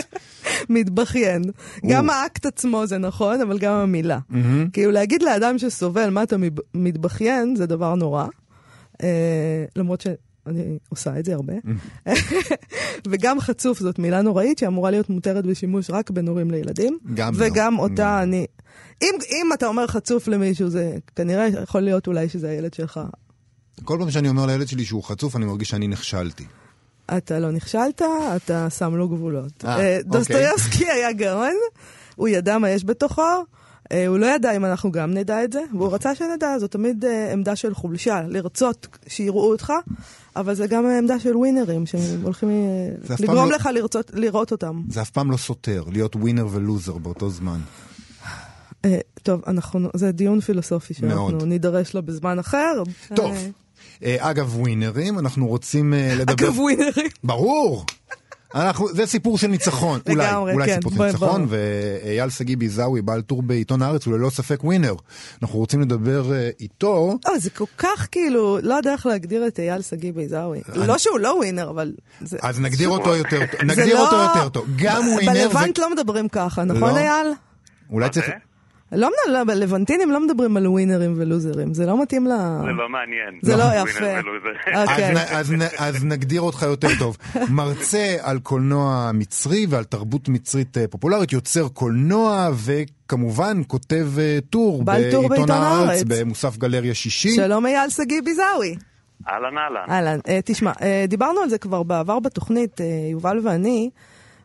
מתבכיין. 0.69 1.43
גם 1.89 2.11
האקט 2.11 2.47
עצמו 2.47 2.87
זה 2.87 2.99
נכון, 2.99 3.41
אבל 3.41 3.59
גם 3.59 3.73
המילה. 3.73 4.19
Mm-hmm. 4.31 4.71
כאילו 4.73 4.91
להגיד 4.91 5.23
לאדם 5.23 5.59
שסובל 5.59 6.11
מה 6.11 6.23
אתה 6.23 6.37
מתבכיין, 6.75 7.57
זה 7.57 7.67
דבר 7.67 7.95
נורא. 7.95 8.27
אה, 9.03 9.65
למרות 9.77 10.01
אני 10.49 10.79
עושה 10.89 11.19
את 11.19 11.25
זה 11.25 11.35
הרבה. 11.35 11.53
וגם 13.11 13.41
חצוף 13.41 13.79
זאת 13.79 13.99
מילה 13.99 14.23
נוראית 14.23 14.59
שאמורה 14.59 14.91
להיות 14.91 15.11
מותרת 15.11 15.47
בשימוש 15.47 15.91
רק 15.91 16.11
בין 16.11 16.29
הורים 16.29 16.51
לילדים. 16.51 16.99
גם 17.15 17.35
לא. 17.37 17.47
וגם 17.47 17.77
לא. 17.77 17.83
אותה 17.83 18.23
אני... 18.23 18.47
אם, 19.03 19.15
אם 19.31 19.53
אתה 19.55 19.67
אומר 19.67 19.87
חצוף 19.87 20.29
למישהו, 20.29 20.69
זה 20.69 20.97
כנראה 21.17 21.47
יכול 21.63 21.81
להיות 21.81 22.07
אולי 22.07 22.29
שזה 22.29 22.51
הילד 22.51 22.75
שלך. 22.75 23.01
כל 23.85 23.97
פעם 24.01 24.11
שאני 24.11 24.29
אומר 24.29 24.47
לילד 24.47 24.69
שלי 24.69 24.85
שהוא 24.85 25.05
חצוף, 25.05 25.37
אני 25.37 25.45
מרגיש 25.45 25.69
שאני 25.69 25.89
נכשלתי. 25.89 26.45
אתה 27.17 27.39
לא 27.39 27.51
נכשלת, 27.51 28.03
אתה 28.37 28.71
שם 28.71 28.95
לו 28.95 29.09
גבולות. 29.09 29.65
אה, 29.65 29.71
אה 29.71 29.75
אוקיי. 29.75 30.03
דוסטויבסקי 30.03 30.85
היה 30.91 31.13
גאון, 31.13 31.55
הוא 32.17 32.29
ידע 32.29 32.59
מה 32.59 32.71
יש 32.71 32.85
בתוכו. 32.85 33.23
Uh, 33.89 33.91
הוא 34.09 34.19
לא 34.19 34.27
ידע 34.27 34.57
אם 34.57 34.65
אנחנו 34.65 34.93
גם 34.93 35.15
נדע 35.15 35.45
את 35.45 35.53
זה, 35.53 35.61
והוא 35.73 35.95
רצה 35.95 36.15
שנדע, 36.15 36.59
זו 36.59 36.67
תמיד 36.67 37.05
עמדה 37.33 37.57
של 37.57 37.75
חולשה, 37.75 38.21
לרצות 38.29 38.99
שיראו 39.07 39.51
אותך, 39.51 39.73
אבל 40.41 40.55
זה 40.55 40.67
גם 40.67 40.87
עמדה 40.87 41.21
של 41.21 41.37
ווינרים, 41.37 41.87
שהולכים 41.87 42.49
אה, 42.49 43.15
לגרום 43.21 43.51
לא... 43.51 43.57
לך 43.57 43.69
לרצות, 43.75 44.11
לראות 44.15 44.53
אותם. 44.53 44.83
זה 44.89 45.03
אף 45.03 45.11
פעם 45.11 45.31
לא 45.31 45.37
סותר, 45.37 45.85
להיות 45.93 46.17
ווינר 46.17 46.47
ולוזר 46.51 46.99
באותו 46.99 47.31
זמן. 47.31 47.61
Uh, 48.87 48.89
טוב, 49.23 49.43
אנחנו, 49.47 49.89
זה 49.95 50.13
דיון 50.13 50.41
פילוסופי 50.41 50.95
שאנחנו. 50.95 51.45
נידרש 51.45 51.95
לו 51.95 52.03
בזמן 52.03 52.39
אחר. 52.39 52.83
טוב. 53.15 53.37
Uh, 54.01 54.05
אגב 54.19 54.57
ווינרים, 54.59 55.19
אנחנו 55.19 55.47
רוצים 55.47 55.95
לדבר... 56.19 56.33
אגב 56.33 56.59
ווינרים. 56.59 57.09
ברור! 57.25 57.85
אנחנו, 58.55 58.89
זה 58.95 59.07
סיפור 59.07 59.39
של 59.39 59.47
ניצחון, 59.47 60.01
אולי, 60.09 60.35
אולי 60.35 60.67
כן, 60.67 60.75
סיפור 60.75 60.93
של 60.93 61.03
ניצחון, 61.05 61.47
ואייל 61.49 62.31
שגיא 62.31 62.57
ביזאווי, 62.57 63.03
בעל 63.03 63.21
טור 63.21 63.43
בעיתון 63.43 63.83
הארץ, 63.83 64.07
הוא 64.07 64.15
ללא 64.15 64.31
ספק 64.31 64.65
ווינר. 64.65 64.95
אנחנו 65.43 65.59
רוצים 65.59 65.81
לדבר 65.81 66.25
uh, 66.29 66.61
איתו. 66.61 67.19
לא, 67.27 67.39
זה 67.39 67.51
כל 67.51 67.65
כך 67.79 68.09
כאילו, 68.11 68.59
לא 68.63 68.75
יודע 68.75 68.93
איך 68.93 69.07
להגדיר 69.07 69.47
את 69.47 69.59
אייל 69.59 69.83
שגיא 69.83 70.13
ביזאווי. 70.13 70.61
אני... 70.69 70.87
לא 70.87 70.99
שהוא 70.99 71.19
לא 71.19 71.29
ווינר, 71.29 71.71
אבל... 71.71 71.93
זה... 72.21 72.39
אז 72.43 72.61
נגדיר 72.61 72.89
אותו 72.89 73.17
יותר 73.17 73.47
טוב, 73.51 73.61
נגדיר 73.63 73.95
לא... 73.95 74.05
אותו 74.05 74.17
יותר 74.17 74.49
טוב. 74.49 74.67
גם 74.77 75.09
ווינר... 75.09 75.49
בלבנט 75.49 75.79
ו... 75.79 75.83
לא 75.83 75.91
מדברים 75.91 76.29
ככה, 76.29 76.65
נכון 76.65 76.91
לא. 76.91 76.97
אייל? 76.97 77.27
אולי 77.91 78.11
צריך... 78.11 78.27
לא, 78.93 79.11
לא, 79.29 79.43
לבנטינים 79.43 80.11
לא 80.11 80.21
מדברים 80.21 80.57
על 80.57 80.67
ווינרים 80.67 81.15
ולוזרים, 81.17 81.75
זה 81.75 81.87
לא 81.87 82.03
מתאים 82.03 82.27
ל... 82.27 82.31
זה 82.31 82.73
לא 82.73 82.89
מעניין. 82.89 83.39
זה 83.43 83.57
לא, 83.57 83.59
לא 83.59 83.65
יפה. 83.65 84.21
אוקיי. 84.81 85.13
אז, 85.13 85.53
אז, 85.53 85.55
אז 85.79 86.05
נגדיר 86.05 86.41
אותך 86.41 86.63
יותר 86.63 86.89
טוב. 86.99 87.17
מרצה 87.51 88.17
על 88.21 88.39
קולנוע 88.39 89.11
מצרי 89.15 89.67
ועל 89.69 89.85
תרבות 89.85 90.29
מצרית 90.29 90.79
אה, 90.79 90.85
פופולרית, 90.91 91.33
יוצר 91.33 91.69
קולנוע 91.69 92.51
וכמובן 92.65 93.63
כותב 93.67 94.07
אה, 94.19 94.39
טור 94.51 94.85
בעיתון 94.85 95.51
הארץ, 95.51 96.03
במוסף 96.09 96.57
גלריה 96.57 96.95
שישי. 96.95 97.31
שלום 97.31 97.67
אייל 97.67 97.91
שגיא 97.91 98.21
ביזאווי. 98.25 98.75
אהלן 99.29 99.59
אהלן. 99.59 99.91
אהלן, 99.91 100.19
אה, 100.29 100.39
תשמע, 100.45 100.73
דיברנו 101.09 101.41
על 101.41 101.49
זה 101.49 101.59
כבר 101.59 101.83
בעבר 101.83 102.19
בתוכנית, 102.19 102.81
יובל 103.11 103.39
ואני. 103.43 103.91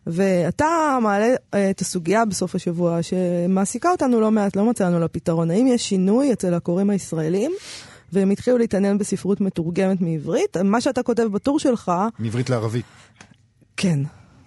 ואתה 0.08 0.98
מעלה 1.02 1.36
אה, 1.54 1.70
את 1.70 1.82
הסוגיה 1.82 2.26
בסוף 2.26 2.56
השבוע 2.56 3.00
שמעסיקה 3.04 3.92
אותנו 3.92 4.22
לא 4.22 4.32
מעט, 4.32 4.56
לא 4.56 4.66
מצאנו 4.66 5.00
לה 5.00 5.08
פתרון. 5.08 5.52
האם 5.52 5.68
יש 5.68 5.90
שינוי 5.90 6.34
אצל 6.34 6.54
הקוראים 6.54 6.90
הישראלים? 6.90 7.52
והם 8.14 8.30
התחילו 8.30 8.58
להתעניין 8.58 8.98
בספרות 8.98 9.42
מתורגמת 9.42 10.02
מעברית. 10.02 10.58
מה 10.58 10.82
שאתה 10.82 11.04
כותב 11.04 11.24
בטור 11.24 11.60
שלך... 11.60 11.92
מעברית 12.20 12.50
לערבית. 12.50 12.86
כן. 13.78 14.00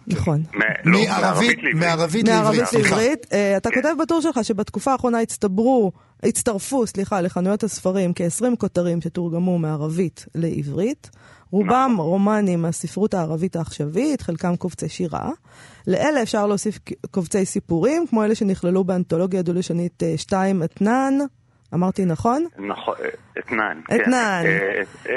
נכון. 0.07 0.43
לא, 0.85 0.99
מערבית 1.09 1.59
לעברית. 1.63 2.29
מערבית 2.29 2.73
לעברית. 2.73 3.27
אה, 3.33 3.57
אתה 3.57 3.69
כותב 3.75 3.95
בטור 4.03 4.21
שלך 4.21 4.41
שבתקופה 4.43 4.93
האחרונה 4.93 5.21
הצטברו, 5.21 5.93
הצטרפו, 6.23 6.87
סליחה, 6.87 7.21
לחנויות 7.21 7.65
הספרים 7.65 8.13
כ-20 8.15 8.57
כותרים 8.59 9.01
שתורגמו 9.01 9.59
מערבית 9.59 10.27
לעברית. 10.35 11.11
רובם 11.51 11.91
נכון. 11.95 12.07
רומנים 12.07 12.63
מהספרות 12.63 13.15
הערבית 13.15 13.57
העכשווית, 13.57 14.23
חלקם 14.23 14.57
קובצי 14.57 14.89
שירה. 14.89 15.31
לאלה 15.87 16.23
אפשר 16.23 16.47
להוסיף 16.47 16.79
קובצי 17.11 17.45
סיפורים, 17.45 18.07
כמו 18.07 18.25
אלה 18.25 18.35
שנכללו 18.35 18.85
באנתולוגיה 18.85 19.43
דו-לשונית 19.43 20.03
2 20.17 20.63
אה, 20.63 20.65
אתנן. 20.65 21.19
אמרתי 21.77 22.05
נכון? 22.05 22.47
נכון, 22.59 22.95
אה, 23.05 23.09
אתנן. 23.39 23.81
כן. 23.87 23.97
אתנן. 24.03 24.43
אה, 25.09 25.15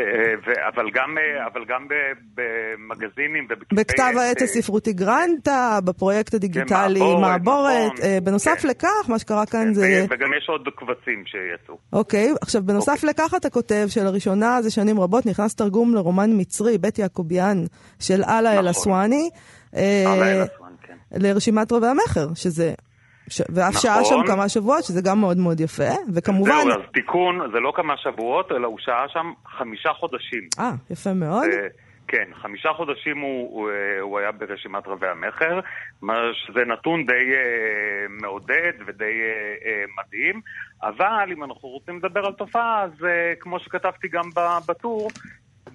אבל 0.68 0.86
גם, 0.94 1.18
אבל 1.54 1.66
גם 1.68 1.88
במגזינים 2.36 3.48
בכתב 3.74 4.14
העת 4.18 4.42
הספרותי 4.42 4.94
גרנטה, 4.94 5.80
בפרויקט 5.84 6.34
הדיגיטלי 6.34 7.00
כן, 7.00 7.22
מעבורת. 7.22 7.92
נכון. 7.94 8.10
בנוסף 8.24 8.60
כן. 8.62 8.68
לכך, 8.68 9.10
מה 9.10 9.20
שקרה 9.20 9.46
כאן 9.46 9.74
זה... 9.74 10.06
וגם 10.10 10.30
יש 10.38 10.50
עוד 10.50 10.62
קבצים 10.76 11.24
שיצאו. 11.26 11.78
אוקיי, 11.94 12.34
עכשיו 12.42 12.64
בנוסף 12.64 12.92
אוקיי. 12.92 13.10
לכך 13.10 13.34
אתה 13.38 13.50
כותב 13.50 13.86
שלראשונה 13.90 14.62
זה 14.62 14.72
שנים 14.72 15.00
רבות 15.00 15.26
נכנס 15.26 15.56
תרגום 15.56 15.96
לרומן 15.96 16.30
מצרי, 16.34 16.78
בית 16.78 17.00
יעקוביאן, 17.00 17.66
של 18.00 18.24
אללה 18.24 18.52
נכון. 18.52 18.66
אל-אסואני. 18.66 19.30
אללה 19.76 20.32
אל-אסואני, 20.32 20.76
כן. 20.88 20.96
לרשימת 21.12 21.72
רבי 21.72 21.88
המכר, 21.88 22.28
שזה 22.36 22.74
ש... 23.30 23.42
ואף 23.42 23.70
נכון. 23.70 23.82
שעה 23.82 24.06
שם 24.06 24.28
כמה 24.28 24.50
שבועות, 24.50 24.84
שזה 24.84 25.02
גם 25.02 25.20
מאוד 25.20 25.38
מאוד 25.38 25.60
יפה, 25.60 25.94
וכמובן... 26.14 26.52
זהו, 26.52 26.72
אז 26.72 26.90
תיקון, 26.94 27.40
זה 27.54 27.60
לא 27.60 27.72
כמה 27.76 27.94
שבועות, 27.98 28.52
אלא 28.52 28.68
הוא 28.68 28.78
שהה 28.80 29.06
שם 29.14 29.32
חמישה 29.58 29.90
חודשים. 29.94 30.44
אה, 30.60 30.72
יפה 30.90 31.14
מאוד. 31.14 31.46
ו... 31.46 31.90
כן, 32.12 32.30
חמישה 32.42 32.70
חודשים 32.74 33.18
הוא, 33.20 33.50
הוא, 33.52 33.70
הוא 34.02 34.20
היה 34.20 34.32
ברשימת 34.32 34.88
רבי 34.88 35.08
המכר, 35.08 35.60
שזה 36.34 36.66
נתון 36.66 37.06
די 37.06 37.14
אה, 37.14 38.06
מעודד 38.22 38.74
ודי 38.88 39.04
אה, 39.06 39.56
אה, 39.66 39.84
מדהים, 39.98 40.42
אבל 40.84 41.32
אם 41.34 41.44
אנחנו 41.44 41.70
רוצים 41.70 41.98
לדבר 41.98 42.26
על 42.26 42.34
תופעה, 42.34 42.84
אז 42.84 43.06
אה, 43.06 43.34
כמו 43.40 43.60
שכתבתי 43.60 44.08
גם 44.08 44.30
בטור, 44.68 45.08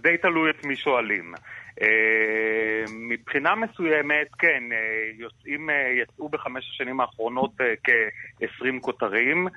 די 0.05 0.17
תלוי 0.17 0.51
את 0.51 0.65
מי 0.65 0.77
שואלים. 0.77 1.35
אה, 1.83 2.85
מבחינה 2.95 3.55
מסוימת, 3.55 4.27
כן, 4.39 4.63
אה, 4.73 5.11
יוצאים, 5.19 5.71
אה, 5.71 5.89
יצאו 6.03 6.29
בחמש 6.29 6.71
השנים 6.75 7.01
האחרונות 7.01 7.53
כ-20 7.85 8.81
כותרים, 8.81 9.49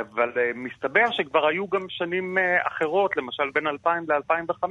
אבל 0.00 0.32
מסתבר 0.54 1.10
שכבר 1.10 1.46
היו 1.46 1.68
גם 1.68 1.80
שנים 1.88 2.38
אחרות, 2.62 3.16
למשל 3.16 3.50
בין 3.54 3.66
2000 3.66 4.04
ל-2005, 4.08 4.64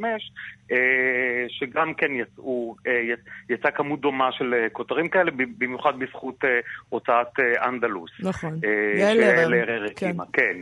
שגם 1.48 1.94
כן 1.94 2.12
יצאו, 2.16 2.76
יצאה 3.50 3.72
כמות 3.72 4.02
דומה 4.02 4.32
של 4.32 4.54
כותרים 4.72 5.10
כאלה, 5.10 5.32
במיוחד 5.58 6.00
בזכות 6.00 6.44
הוצאת 6.90 7.40
אנדלוס. 7.66 8.12
נכון, 8.20 8.60
יעל 8.96 9.24
הרר. 9.24 9.86
כן. 9.96 10.16
כן. 10.34 10.58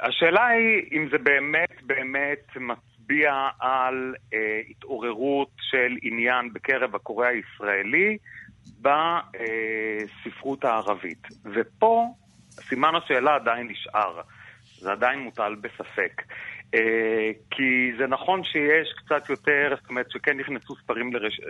השאלה 0.00 0.46
היא 0.46 0.82
אם 0.92 1.08
זה 1.10 1.18
באמת 1.18 1.82
באמת 1.82 2.56
מצביע 2.56 3.48
על 3.60 4.14
אה, 4.34 4.60
התעוררות 4.70 5.50
של 5.60 5.96
עניין 6.02 6.52
בקרב 6.52 6.94
הקורא 6.94 7.26
הישראלי 7.26 8.18
בספרות 8.80 10.64
הערבית. 10.64 11.26
ופה 11.54 12.14
סימן 12.50 12.94
השאלה 12.94 13.34
עדיין 13.34 13.68
נשאר. 13.68 14.20
זה 14.78 14.92
עדיין 14.92 15.18
מוטל 15.18 15.54
בספק. 15.60 16.22
אה, 16.74 17.30
כי 17.50 17.92
זה 17.98 18.06
נכון 18.06 18.44
שיש 18.44 18.92
קצת 18.96 19.28
יותר, 19.30 19.74
זאת 19.80 19.90
אומרת 19.90 20.10
שכן 20.10 20.36
נכנסו 20.36 20.74
ספרים, 20.76 21.12
לרש... 21.12 21.40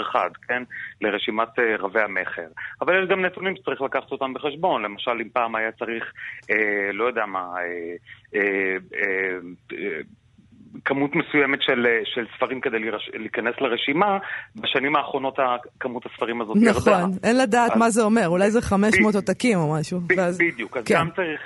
אחד, 0.00 0.30
כן, 0.48 0.62
לרשימת 1.00 1.48
רבי 1.78 2.00
המכר. 2.00 2.48
אבל 2.80 3.02
יש 3.02 3.08
גם 3.08 3.24
נתונים 3.24 3.56
שצריך 3.56 3.80
לקחת 3.80 4.12
אותם 4.12 4.34
בחשבון. 4.34 4.82
למשל, 4.82 5.10
אם 5.10 5.28
פעם 5.28 5.54
היה 5.54 5.72
צריך, 5.72 6.12
אה, 6.50 6.92
לא 6.92 7.04
יודע 7.04 7.26
מה, 7.26 7.54
אה, 7.58 7.96
אה, 8.34 8.76
אה, 8.94 10.00
כמות 10.84 11.10
מסוימת 11.14 11.62
של, 11.62 11.86
של 12.04 12.26
ספרים 12.36 12.60
כדי 12.60 12.78
לרש... 12.78 13.10
להיכנס 13.14 13.54
לרשימה, 13.60 14.18
בשנים 14.56 14.96
האחרונות 14.96 15.38
כמות 15.80 16.06
הספרים 16.06 16.40
הזאת 16.40 16.56
נכון, 16.56 16.68
ירדה. 16.68 16.98
נכון, 16.98 17.10
אין 17.24 17.36
לדעת 17.38 17.72
אז... 17.72 17.78
מה 17.78 17.90
זה 17.90 18.02
אומר, 18.02 18.28
אולי 18.28 18.50
זה 18.50 18.60
500 18.60 19.14
עותקים 19.14 19.58
או 19.58 19.72
משהו. 19.72 20.00
ב- 20.00 20.12
ואז... 20.16 20.38
בדיוק, 20.38 20.76
אז 20.76 20.84
כן. 20.84 20.94
גם 20.94 21.08
צריך 21.16 21.40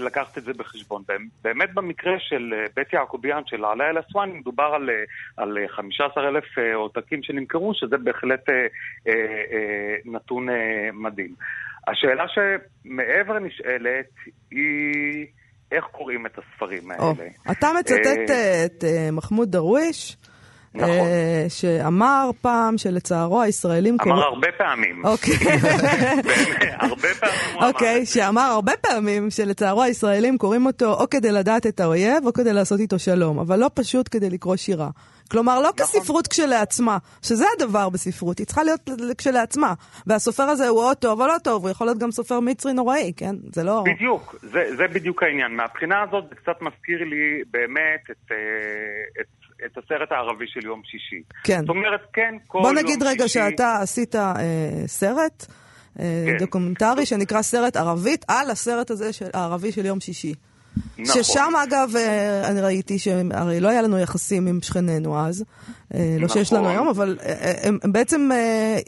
לקחת 0.00 0.38
את 0.38 0.42
זה 0.42 0.52
בחשבון. 0.52 1.02
באמת 1.44 1.74
במקרה 1.74 2.12
של 2.18 2.54
אה, 2.56 2.64
בית 2.76 2.92
יעקוביאן, 2.92 3.42
של 3.46 3.64
עלה 3.64 3.90
אל 3.90 4.00
אסואן, 4.00 4.30
מדובר 4.30 4.70
על, 4.74 4.90
אה, 4.90 4.94
על 5.36 5.58
15,000 5.68 6.58
אה, 6.58 6.74
עותקים 6.74 7.22
שנמכרו, 7.22 7.74
שזה 7.74 7.96
בהחלט 7.98 8.48
אה, 8.48 8.54
אה, 8.54 9.12
אה, 9.52 9.96
נתון 10.04 10.48
אה, 10.48 10.88
מדהים. 10.92 11.34
השאלה 11.88 12.24
שמעבר 12.28 13.38
נשאלת 13.38 14.06
היא... 14.50 15.26
איך 15.72 15.84
קוראים 15.92 16.26
את 16.26 16.38
הספרים 16.38 16.90
האלה. 16.90 17.02
Oh, 17.02 17.52
אתה 17.52 17.70
מצטט 17.80 18.28
uh, 18.28 18.32
את 18.66 18.84
uh, 18.84 19.12
מחמוד 19.12 19.50
דרוויש. 19.50 20.16
נכון. 20.74 20.90
Uh, 20.90 21.48
שאמר 21.48 22.30
פעם 22.40 22.78
שלצערו 22.78 23.42
הישראלים... 23.42 23.96
אמר 24.02 24.14
קורא... 24.14 24.24
הרבה 24.24 24.48
פעמים. 24.58 25.04
אוקיי. 25.04 25.34
הרבה 26.80 27.08
פעמים 27.20 27.38
הוא 27.52 27.60
אמר. 27.60 27.68
אוקיי, 27.68 28.06
שאמר 28.06 28.42
הרבה 28.42 28.72
פעמים 28.80 29.30
שלצערו 29.30 29.82
הישראלים 29.82 30.38
קוראים 30.38 30.66
אותו 30.66 30.92
או 31.00 31.10
כדי 31.10 31.32
לדעת 31.32 31.66
את 31.66 31.80
האויב 31.80 32.26
או 32.26 32.32
כדי 32.32 32.52
לעשות 32.52 32.80
איתו 32.80 32.98
שלום, 32.98 33.38
אבל 33.38 33.58
לא 33.58 33.70
פשוט 33.74 34.08
כדי 34.10 34.30
לקרוא 34.30 34.56
שירה. 34.56 34.88
כלומר, 35.30 35.60
לא 35.60 35.70
נכון. 35.74 35.86
כספרות 35.86 36.26
כשלעצמה, 36.26 36.98
שזה 37.22 37.44
הדבר 37.56 37.88
בספרות, 37.88 38.38
היא 38.38 38.46
צריכה 38.46 38.62
להיות 38.62 38.90
כשלעצמה. 39.18 39.74
והסופר 40.06 40.42
הזה 40.42 40.68
הוא 40.68 40.82
או 40.82 40.94
טוב 40.94 41.20
או 41.20 41.26
לא 41.26 41.36
טוב, 41.44 41.62
הוא 41.62 41.70
יכול 41.70 41.86
להיות 41.86 41.98
גם 41.98 42.10
סופר 42.10 42.40
מצרי 42.40 42.72
נוראי, 42.72 43.12
כן? 43.16 43.34
זה 43.52 43.64
לא... 43.64 43.84
בדיוק, 43.86 44.34
זה, 44.42 44.76
זה 44.76 44.84
בדיוק 44.94 45.22
העניין. 45.22 45.56
מהבחינה 45.56 46.02
הזאת 46.02 46.24
זה 46.28 46.34
קצת 46.34 46.62
מזכיר 46.62 46.98
לי 47.04 47.42
באמת 47.50 48.10
את, 48.10 48.32
אה, 48.32 48.36
את, 49.20 49.26
את 49.66 49.78
הסרט 49.78 50.12
הערבי 50.12 50.46
של 50.46 50.64
יום 50.64 50.82
שישי. 50.84 51.22
כן. 51.44 51.60
זאת 51.60 51.68
אומרת, 51.68 52.00
כן, 52.12 52.34
כל 52.46 52.58
יום 52.58 52.66
שישי... 52.66 52.82
בוא 52.82 52.82
נגיד 52.82 53.02
רגע 53.02 53.28
שישי... 53.28 53.50
שאתה 53.50 53.78
עשית 53.82 54.14
אה, 54.16 54.32
סרט. 54.86 55.46
אה, 56.00 56.24
כן. 56.26 56.36
דוקומנטרי 56.38 57.06
שנקרא 57.06 57.42
סרט 57.42 57.76
ערבית 57.76 58.24
על 58.28 58.50
הסרט 58.50 58.90
הזה 58.90 59.12
של, 59.12 59.26
הערבי 59.34 59.72
של 59.72 59.86
יום 59.86 60.00
שישי. 60.00 60.34
נכון. 60.98 61.22
ששם 61.22 61.52
אגב, 61.64 61.96
אה, 61.96 62.48
אני 62.48 62.60
ראיתי 62.60 62.98
שהרי 62.98 63.60
לא 63.60 63.68
היה 63.68 63.82
לנו 63.82 63.98
יחסים 63.98 64.46
עם 64.46 64.58
שכנינו 64.62 65.18
אז, 65.18 65.44
נכון. 65.90 66.00
לא 66.20 66.28
שיש 66.28 66.52
לנו 66.52 66.62
נכון. 66.62 66.74
היום, 66.74 66.88
אבל 66.88 67.18
אה, 67.22 67.52
הם, 67.62 67.78
הם 67.82 67.92
בעצם 67.92 68.30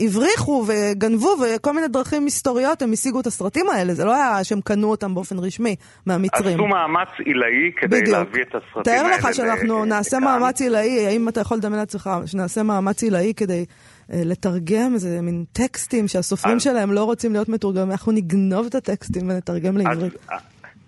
הבריחו 0.01 0.64
וגנבו 0.66 1.37
וכל 1.44 1.72
מיני 1.72 1.88
דרכים 1.88 2.25
מסתוריות, 2.25 2.83
הם 2.83 2.92
השיגו 2.92 3.20
את 3.20 3.27
הסרטים 3.27 3.68
האלה, 3.68 3.94
זה 3.94 4.05
לא 4.05 4.14
היה 4.14 4.44
שהם 4.44 4.61
קנו 4.61 4.90
אותם 4.90 5.14
באופן 5.14 5.38
רשמי 5.38 5.77
מהמצרים. 6.07 6.55
עשו 6.55 6.66
מאמץ 6.66 7.09
עילאי 7.25 7.70
כדי 7.77 8.01
בדיוק. 8.01 8.16
להביא 8.16 8.42
את 8.42 8.55
הסרטים 8.55 8.92
האלה. 8.92 9.18
תאר 9.18 9.31
לך 9.31 9.35
שאנחנו 9.35 9.85
ל... 9.85 9.88
נעשה 9.88 10.16
לכאן. 10.16 10.29
מאמץ 10.29 10.61
עילאי, 10.61 11.07
האם 11.07 11.29
אתה 11.29 11.40
יכול 11.40 11.57
לדמיין 11.57 11.81
לעצמך 11.81 12.11
שנעשה 12.27 12.62
מאמץ 12.62 13.03
עילאי 13.03 13.33
כדי... 13.37 13.64
לתרגם 14.09 14.94
איזה 14.94 15.20
מין 15.22 15.44
טקסטים 15.53 16.09
שהסופרים 16.09 16.57
אז... 16.57 16.62
שלהם 16.62 16.92
לא 16.92 17.05
רוצים 17.05 17.33
להיות 17.33 17.49
מתורגמים, 17.49 17.90
אנחנו 17.90 18.12
נגנוב 18.12 18.66
את 18.66 18.75
הטקסטים 18.75 19.31
ונתרגם 19.31 19.77
לעברית. 19.77 20.12
אז, 20.29 20.38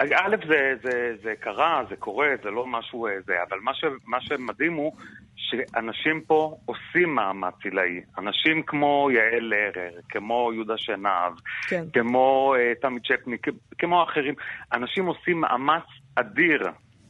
א', 0.00 0.36
זה, 0.48 0.74
זה, 0.82 1.14
זה 1.22 1.34
קרה, 1.40 1.82
זה 1.90 1.96
קורה, 1.96 2.28
זה 2.42 2.50
לא 2.50 2.66
משהו 2.66 3.06
אה, 3.06 3.12
זה, 3.26 3.32
אבל 3.48 3.58
מה, 3.62 3.74
ש, 3.74 3.84
מה 4.06 4.20
שמדהים 4.20 4.74
הוא 4.74 4.92
שאנשים 5.36 6.20
פה 6.26 6.56
עושים 6.66 7.14
מאמץ 7.14 7.54
עילאי. 7.64 8.00
אנשים 8.18 8.62
כמו 8.62 9.08
יעל 9.12 9.42
לרר, 9.42 10.00
כמו 10.08 10.50
יהודה 10.54 10.74
שנהב, 10.76 11.32
כן. 11.68 11.84
כמו 11.92 12.54
uh, 12.56 12.80
תמי 12.80 13.00
צ'פני, 13.00 13.36
כמו 13.78 14.02
אחרים, 14.02 14.34
אנשים 14.72 15.06
עושים 15.06 15.40
מאמץ 15.40 15.84
אדיר 16.14 16.62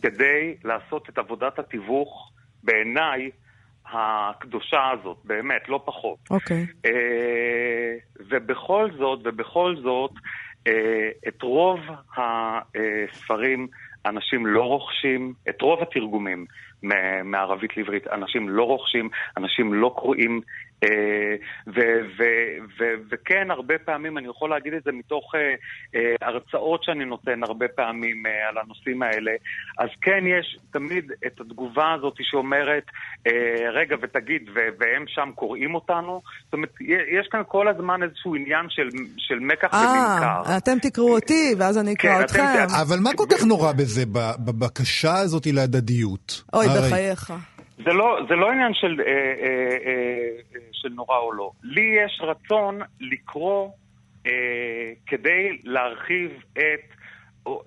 כדי 0.02 0.56
לעשות 0.64 1.08
את 1.08 1.18
עבודת 1.18 1.58
התיווך, 1.58 2.32
בעיניי, 2.62 3.30
הקדושה 3.92 4.90
הזאת, 4.90 5.18
באמת, 5.24 5.68
לא 5.68 5.80
פחות. 5.84 6.18
אוקיי. 6.30 6.66
Okay. 6.66 6.86
Uh, 6.86 8.22
ובכל 8.30 8.90
זאת, 8.98 9.20
ובכל 9.24 9.76
זאת, 9.82 10.10
אה, 10.12 10.18
את 11.28 11.42
רוב 11.42 11.80
הספרים 12.16 13.68
אנשים 14.06 14.46
לא 14.46 14.62
רוכשים, 14.62 15.34
את 15.48 15.62
רוב 15.62 15.82
התרגומים 15.82 16.46
מערבית 17.24 17.76
לעברית 17.76 18.06
אנשים 18.06 18.48
לא 18.48 18.62
רוכשים, 18.62 19.08
אנשים 19.36 19.74
לא 19.74 19.94
קוראים 19.96 20.40
אה, 20.40 20.67
וכן, 23.10 23.50
הרבה 23.50 23.78
פעמים, 23.78 24.18
אני 24.18 24.28
יכול 24.28 24.50
להגיד 24.50 24.74
את 24.74 24.84
זה 24.84 24.92
מתוך 24.92 25.34
אה, 25.34 25.40
אה, 25.94 26.14
הרצאות 26.22 26.84
שאני 26.84 27.04
נותן 27.04 27.42
הרבה 27.42 27.68
פעמים 27.68 28.22
על 28.48 28.58
הנושאים 28.58 29.02
האלה, 29.02 29.32
אז 29.78 29.88
כן, 30.00 30.24
יש 30.26 30.58
תמיד 30.72 31.12
את 31.26 31.40
התגובה 31.40 31.92
הזאת 31.92 32.14
שאומרת, 32.20 32.84
רגע, 33.72 33.96
ותגיד, 34.02 34.50
והם 34.54 35.04
שם 35.06 35.30
קוראים 35.34 35.74
אותנו? 35.74 36.22
זאת 36.44 36.52
אומרת, 36.52 36.74
יש 37.20 37.28
כאן 37.30 37.42
כל 37.48 37.68
הזמן 37.68 38.02
איזשהו 38.02 38.34
עניין 38.34 38.66
של 39.16 39.38
מקח 39.40 39.72
וממכר. 39.72 40.42
אה, 40.46 40.56
אתם 40.56 40.78
תקראו 40.82 41.14
אותי, 41.14 41.54
ואז 41.58 41.78
אני 41.78 41.92
אקרא 41.92 42.18
כן, 42.18 42.24
אתכם. 42.24 42.66
אבל 42.82 42.98
מה 43.00 43.10
כל 43.16 43.26
כך 43.30 43.44
נורא 43.44 43.72
בזה, 43.72 44.04
בבקשה 44.44 45.16
הזאת 45.16 45.46
להדדיות? 45.46 46.42
אוי, 46.52 46.66
בחייך. 46.68 47.32
זה 47.84 47.92
לא, 47.92 48.18
זה 48.28 48.34
לא 48.34 48.50
עניין 48.50 48.74
של, 48.74 49.00
אה, 49.00 49.12
אה, 49.12 49.76
אה, 49.86 50.60
של 50.72 50.88
נורא 50.88 51.18
או 51.18 51.32
לא. 51.32 51.50
לי 51.62 51.96
יש 52.04 52.20
רצון 52.22 52.80
לקרוא 53.00 53.70
אה, 54.26 54.92
כדי 55.06 55.58
להרחיב 55.64 56.30
את... 56.52 56.98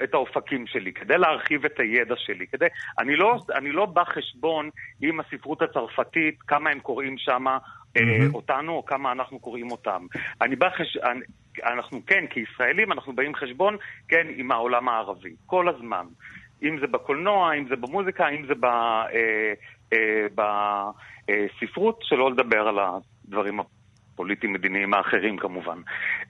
את 0.04 0.13
האופקים 0.13 0.67
שלי, 0.67 0.93
כדי 0.93 1.17
להרחיב 1.17 1.65
את 1.65 1.80
הידע 1.80 2.15
שלי. 2.17 2.47
כדי, 2.47 2.65
אני, 3.00 3.15
לא, 3.15 3.39
אני 3.56 3.71
לא 3.71 3.86
בא 3.86 4.04
חשבון 4.04 4.69
עם 5.02 5.19
הספרות 5.19 5.62
הצרפתית, 5.62 6.41
כמה 6.41 6.69
הם 6.69 6.80
קוראים 6.80 7.17
שם 7.17 7.45
mm-hmm. 7.47 8.02
אותנו, 8.34 8.71
או 8.74 8.86
כמה 8.86 9.12
אנחנו 9.12 9.39
קוראים 9.39 9.71
אותם. 9.71 10.06
אני 10.41 10.56
בא 10.56 10.69
חש... 10.69 10.97
אני, 10.97 11.19
אנחנו 11.63 12.02
כן, 12.08 12.26
כישראלים, 12.30 12.91
אנחנו 12.91 13.13
באים 13.13 13.36
חשבון, 13.36 13.78
כן, 14.08 14.28
עם 14.36 14.52
העולם 14.52 14.89
הערבי, 14.89 15.34
כל 15.45 15.69
הזמן. 15.69 16.06
אם 16.63 16.80
זה 16.80 16.88
בקולנוע, 16.88 17.54
אם 17.54 17.65
זה 17.69 17.76
במוזיקה, 17.76 18.30
אם 18.30 18.45
זה 18.47 18.54
ב... 18.56 18.65
אה, 18.65 19.06
אה, 19.13 19.54
בספרות, 20.36 22.00
שלא 22.04 22.32
לדבר 22.32 22.68
על 22.68 22.78
הדברים 22.80 23.60
הפוליטיים-מדיניים 24.14 24.94
האחרים 24.94 25.38
כמובן. 25.38 25.78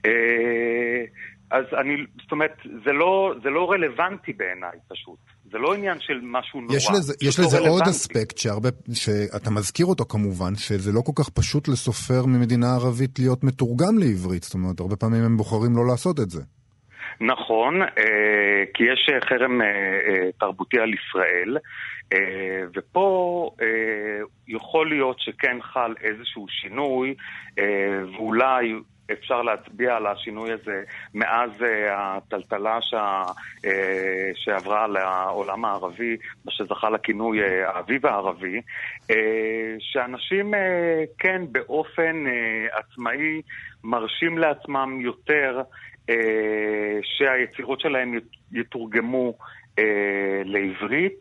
אה, 0.06 1.04
אז 1.50 1.64
אני, 1.80 1.92
זאת 2.22 2.32
אומרת, 2.32 2.56
זה 2.84 2.92
לא, 2.92 3.34
זה 3.42 3.50
לא 3.50 3.70
רלוונטי 3.70 4.32
בעיניי 4.32 4.78
פשוט. 4.88 5.18
זה 5.52 5.58
לא 5.58 5.74
עניין 5.74 6.00
של 6.00 6.20
משהו 6.22 6.60
נורא. 6.60 6.76
יש 6.76 6.88
לזה, 6.94 7.14
יש 7.22 7.38
לא 7.38 7.44
לזה 7.44 7.60
לא 7.60 7.68
עוד 7.68 7.82
אספקט 7.82 8.38
שהרבה, 8.38 8.68
שאתה 8.92 9.50
מזכיר 9.50 9.86
אותו 9.86 10.04
כמובן, 10.04 10.54
שזה 10.56 10.92
לא 10.92 11.00
כל 11.00 11.12
כך 11.14 11.28
פשוט 11.28 11.68
לסופר 11.68 12.26
ממדינה 12.26 12.74
ערבית 12.74 13.18
להיות 13.18 13.44
מתורגם 13.44 13.98
לעברית. 13.98 14.42
זאת 14.42 14.54
אומרת, 14.54 14.80
הרבה 14.80 14.96
פעמים 14.96 15.24
הם 15.24 15.36
בוחרים 15.36 15.76
לא 15.76 15.86
לעשות 15.86 16.20
את 16.20 16.30
זה. 16.30 16.42
נכון, 17.22 17.82
אה, 17.82 18.64
כי 18.74 18.84
יש 18.84 19.10
חרם 19.24 19.60
תרבותי 20.40 20.78
על 20.78 20.94
ישראל, 20.94 21.58
ופה 22.74 23.50
יכול 24.48 24.88
להיות 24.88 25.20
שכן 25.20 25.56
חל 25.62 25.94
איזשהו 26.02 26.46
שינוי, 26.48 27.14
ואולי 28.12 28.74
אפשר 29.12 29.42
להצביע 29.42 29.96
על 29.96 30.06
השינוי 30.06 30.52
הזה 30.52 30.82
מאז 31.14 31.50
הטלטלה 31.90 32.78
שה, 32.80 33.22
שעברה 34.34 34.86
לעולם 34.86 35.64
הערבי, 35.64 36.16
מה 36.44 36.52
שזכה 36.52 36.90
לכינוי 36.90 37.64
האביב 37.64 38.06
הערבי, 38.06 38.60
שאנשים 39.78 40.54
כן 41.18 41.42
באופן 41.52 42.24
עצמאי 42.72 43.42
מרשים 43.84 44.38
לעצמם 44.38 45.00
יותר 45.00 45.62
שהיצירות 47.02 47.80
שלהם 47.80 48.18
יתורגמו 48.52 49.34
אה, 49.78 50.42
לעברית. 50.44 51.18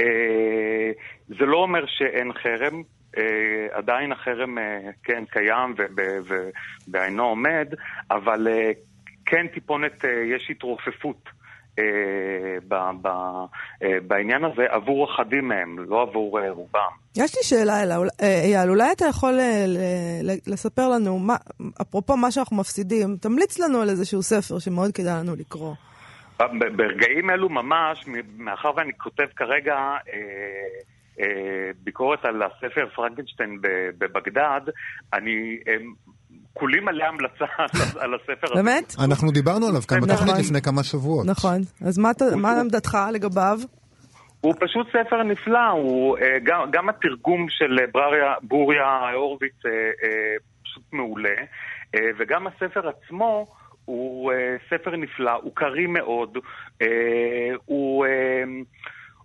אה, 0.00 0.90
זה 1.28 1.46
לא 1.46 1.56
אומר 1.56 1.84
שאין 1.86 2.32
חרם, 2.32 2.82
אה, 3.18 3.66
עדיין 3.72 4.12
החרם 4.12 4.58
אה, 4.58 4.78
כן 5.04 5.24
קיים 5.30 5.74
ובעינו 6.88 7.24
עומד, 7.24 7.74
אבל 8.10 8.48
אה, 8.48 8.70
כן 9.26 9.46
טיפונת, 9.46 10.04
אה, 10.04 10.10
יש 10.10 10.50
התרופפות. 10.50 11.28
אה, 11.78 11.84
ב, 12.68 12.74
ב, 13.02 13.08
אה, 13.82 13.98
בעניין 14.06 14.44
הזה 14.44 14.66
עבור 14.68 15.10
אחדים 15.14 15.48
מהם, 15.48 15.78
לא 15.78 16.02
עבור 16.02 16.40
אה, 16.40 16.50
רובם. 16.50 16.92
יש 17.16 17.36
לי 17.36 17.42
שאלה, 17.42 17.74
אייל, 18.22 18.70
אולי 18.70 18.92
אתה 18.92 19.04
יכול 19.06 19.38
לספר 20.46 20.88
לנו, 20.88 21.18
מה, 21.18 21.36
אפרופו 21.82 22.16
מה 22.16 22.30
שאנחנו 22.30 22.56
מפסידים, 22.56 23.16
תמליץ 23.16 23.58
לנו 23.58 23.80
על 23.80 23.88
איזשהו 23.88 24.22
ספר 24.22 24.58
שמאוד 24.58 24.92
כדאי 24.92 25.14
לנו 25.20 25.36
לקרוא. 25.36 25.74
ברגעים 26.76 27.30
אלו 27.30 27.48
ממש, 27.48 28.04
מאחר 28.38 28.70
ואני 28.76 28.92
כותב 28.98 29.26
כרגע 29.36 29.74
אה, 29.74 29.98
אה, 31.20 31.70
ביקורת 31.84 32.24
על 32.24 32.42
הספר 32.42 32.88
פרנקנשטיין 32.94 33.58
בבגדד, 33.98 34.60
אני 35.12 35.58
אה, 35.68 35.76
כולי 36.52 36.80
מלא 36.80 37.04
המלצה 37.04 37.44
על 38.02 38.14
הספר 38.14 38.46
הזה. 38.52 38.62
באמת? 38.62 38.94
אנחנו 39.04 39.30
דיברנו 39.30 39.66
עליו 39.66 39.82
כאן 39.88 40.00
בתוכנית 40.00 40.30
נכון. 40.30 40.40
לפני 40.40 40.62
כמה 40.62 40.84
שבועות. 40.84 41.26
נכון. 41.26 41.60
אז 41.86 41.98
מה 42.36 42.60
עמדתך 42.60 42.98
לגביו? 43.12 43.58
הוא 44.42 44.54
פשוט 44.60 44.86
ספר 44.88 45.22
נפלא, 45.22 45.68
הוא 45.68 46.18
אה, 46.18 46.38
גם, 46.42 46.70
גם 46.70 46.88
התרגום 46.88 47.46
של 47.48 47.78
אה, 47.80 47.86
בריה, 47.92 48.34
בוריה 48.42 49.10
הורוביץ 49.14 49.66
אה, 49.66 49.70
פשוט 50.62 50.82
מעולה, 50.92 51.34
וגם 52.18 52.46
הספר 52.46 52.88
עצמו 52.88 53.46
הוא 53.84 54.32
ספר 54.70 54.96
נפלא, 54.96 55.32
הוא 55.42 55.52
קריא 55.54 55.86
מאוד, 55.86 56.38
הוא 57.64 58.06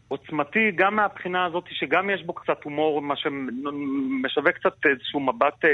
עוצמתי 0.07 0.71
גם 0.75 0.95
מהבחינה 0.95 1.45
הזאת 1.45 1.63
שגם 1.69 2.09
יש 2.09 2.23
בו 2.23 2.33
קצת 2.33 2.63
הומור, 2.63 3.01
מה 3.01 3.15
שמשווק 3.15 4.49
קצת 4.49 4.73
איזשהו 4.89 5.19
מבט 5.19 5.65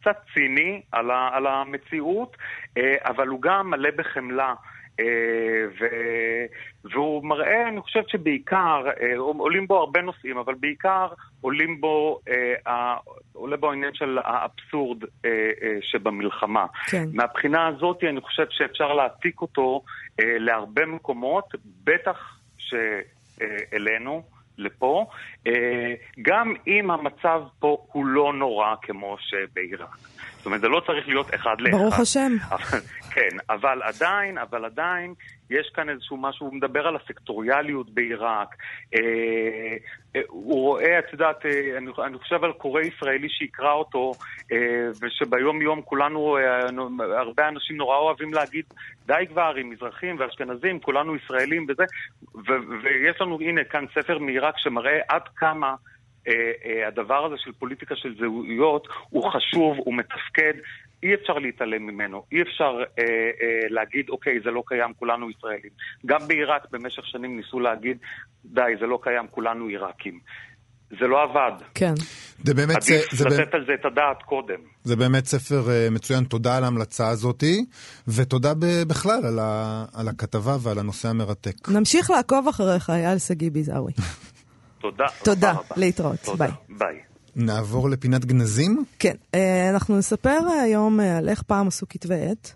קצת 0.00 0.16
ציני 0.34 0.82
על, 0.92 1.10
ה, 1.10 1.30
על 1.32 1.46
המציאות, 1.46 2.36
אה, 2.76 2.94
אבל 3.04 3.28
הוא 3.28 3.42
גם 3.42 3.70
מלא 3.70 3.90
בחמלה. 3.96 4.54
אה, 5.00 5.66
ו... 5.80 5.84
והוא 6.84 7.24
מראה, 7.24 7.68
אני 7.68 7.80
חושבת 7.80 8.08
שבעיקר, 8.08 8.86
אה, 9.00 9.16
עולים 9.16 9.66
בו 9.66 9.76
הרבה 9.76 10.02
נושאים, 10.02 10.38
אבל 10.38 10.54
בעיקר 10.54 11.08
עולים 11.40 11.80
בו, 11.80 12.20
אה, 12.66 12.96
עולה 13.32 13.56
בו 13.56 13.70
העניין 13.70 13.94
של 13.94 14.18
האבסורד 14.24 14.98
שבמלחמה. 15.80 16.66
כן. 16.90 17.04
מהבחינה 17.12 17.66
הזאת 17.66 18.04
אני 18.04 18.20
חושב 18.20 18.46
שאפשר 18.50 18.92
להעתיק 18.92 19.40
אותו 19.40 19.82
להרבה 20.18 20.86
מקומות, 20.86 21.44
בטח 21.84 22.38
שאלינו, 22.58 24.22
לפה, 24.58 25.06
אה, 25.46 25.94
גם 26.22 26.54
אם 26.66 26.90
המצב 26.90 27.42
פה 27.58 27.86
הוא 27.92 28.06
לא 28.06 28.32
נורא 28.32 28.74
כמו 28.82 29.16
שבעיראק. 29.20 29.98
זאת 30.38 30.46
אומרת, 30.46 30.60
זה 30.60 30.68
לא 30.68 30.82
צריך 30.86 31.08
להיות 31.08 31.34
אחד 31.34 31.60
לאחד. 31.60 31.76
ברוך 31.78 32.00
השם. 32.00 32.32
אבל- 32.50 32.80
כן, 33.10 33.36
אבל 33.50 33.82
עדיין, 33.82 34.38
אבל 34.38 34.64
עדיין, 34.64 35.14
יש 35.50 35.70
כאן 35.74 35.88
איזשהו 35.88 36.16
משהו, 36.16 36.46
הוא 36.46 36.54
מדבר 36.54 36.86
על 36.86 36.96
הסקטוריאליות 36.96 37.90
בעיראק. 37.90 38.56
אה, 38.94 39.00
אה, 40.16 40.20
הוא 40.28 40.62
רואה, 40.62 40.98
את 40.98 41.12
יודעת, 41.12 41.46
אה, 41.46 41.78
אני, 41.78 41.90
אני 42.06 42.18
חושב 42.18 42.44
על 42.44 42.52
קורא 42.52 42.80
ישראלי 42.80 43.28
שיקרא 43.28 43.72
אותו, 43.72 44.12
אה, 44.52 44.56
ושביום 45.02 45.62
יום 45.62 45.82
כולנו, 45.82 46.36
אה, 46.36 46.66
הרבה 47.18 47.48
אנשים 47.48 47.76
נורא 47.76 47.96
אוהבים 47.96 48.34
להגיד, 48.34 48.64
די 49.06 49.24
כבר 49.28 49.54
עם 49.56 49.70
מזרחים 49.70 50.16
ואשכנזים, 50.18 50.80
כולנו 50.80 51.16
ישראלים 51.16 51.66
וזה, 51.68 51.84
ו- 52.34 52.82
ויש 52.82 53.20
לנו, 53.20 53.38
הנה, 53.40 53.64
כאן 53.64 53.84
ספר 53.94 54.18
מעיראק 54.18 54.54
שמראה 54.58 54.98
עד 55.08 55.22
כמה... 55.36 55.74
אה, 56.28 56.52
אה, 56.64 56.88
הדבר 56.88 57.26
הזה 57.26 57.34
של 57.38 57.52
פוליטיקה 57.52 57.96
של 57.96 58.14
זהויות 58.18 58.88
הוא 59.10 59.30
חשוב, 59.32 59.76
הוא 59.78 59.94
מתפקד, 59.94 60.52
אי 61.02 61.14
אפשר 61.14 61.32
להתעלם 61.32 61.86
ממנו, 61.86 62.24
אי 62.32 62.42
אפשר 62.42 62.78
אה, 62.98 63.04
אה, 63.42 63.68
להגיד, 63.68 64.08
אוקיי, 64.08 64.40
זה 64.44 64.50
לא 64.50 64.62
קיים, 64.66 64.92
כולנו 64.98 65.30
ישראלים. 65.30 65.70
גם 66.06 66.18
בעיראק 66.28 66.62
במשך 66.70 67.06
שנים 67.06 67.36
ניסו 67.36 67.60
להגיד, 67.60 67.98
די, 68.44 68.62
זה 68.80 68.86
לא 68.86 68.98
קיים, 69.02 69.26
כולנו 69.30 69.66
עיראקים. 69.66 70.18
זה 70.90 71.06
לא 71.06 71.22
עבד. 71.22 71.52
כן. 71.74 71.94
זה 72.44 72.54
באמת, 72.54 72.76
עדיף 72.76 73.12
זה, 73.12 73.28
זה, 73.28 73.28
לתת 73.28 73.54
על 73.54 73.64
זה 73.66 73.74
את 73.74 73.84
הדעת 73.84 74.22
קודם. 74.22 74.58
זה 74.84 74.96
באמת 74.96 75.24
ספר 75.24 75.70
אה, 75.70 75.90
מצוין, 75.90 76.24
תודה 76.24 76.56
על 76.56 76.64
ההמלצה 76.64 77.08
הזאתי, 77.08 77.64
ותודה 78.08 78.54
ב- 78.54 78.82
בכלל 78.88 79.26
על, 79.26 79.38
ה, 79.38 79.84
על 79.94 80.08
הכתבה 80.08 80.56
ועל 80.62 80.78
הנושא 80.78 81.08
המרתק. 81.08 81.68
נמשיך 81.68 82.10
לעקוב 82.10 82.48
אחריך, 82.48 82.90
אייל 82.90 83.18
שגיא 83.18 83.50
ביזאווי. 83.50 83.92
תודה. 84.80 85.06
תודה. 85.24 85.54
להתראות, 85.76 86.18
תודה. 86.24 86.46
ביי. 86.46 86.76
ביי. 86.78 86.98
נעבור 87.36 87.90
לפינת 87.90 88.24
גנזים? 88.24 88.84
כן, 88.98 89.14
אה, 89.34 89.70
אנחנו 89.70 89.98
נספר 89.98 90.38
היום 90.62 91.00
אה, 91.00 91.16
על 91.16 91.28
איך 91.28 91.42
פעם 91.42 91.68
עשו 91.68 91.86
כתבי 91.88 92.30
עת. 92.30 92.54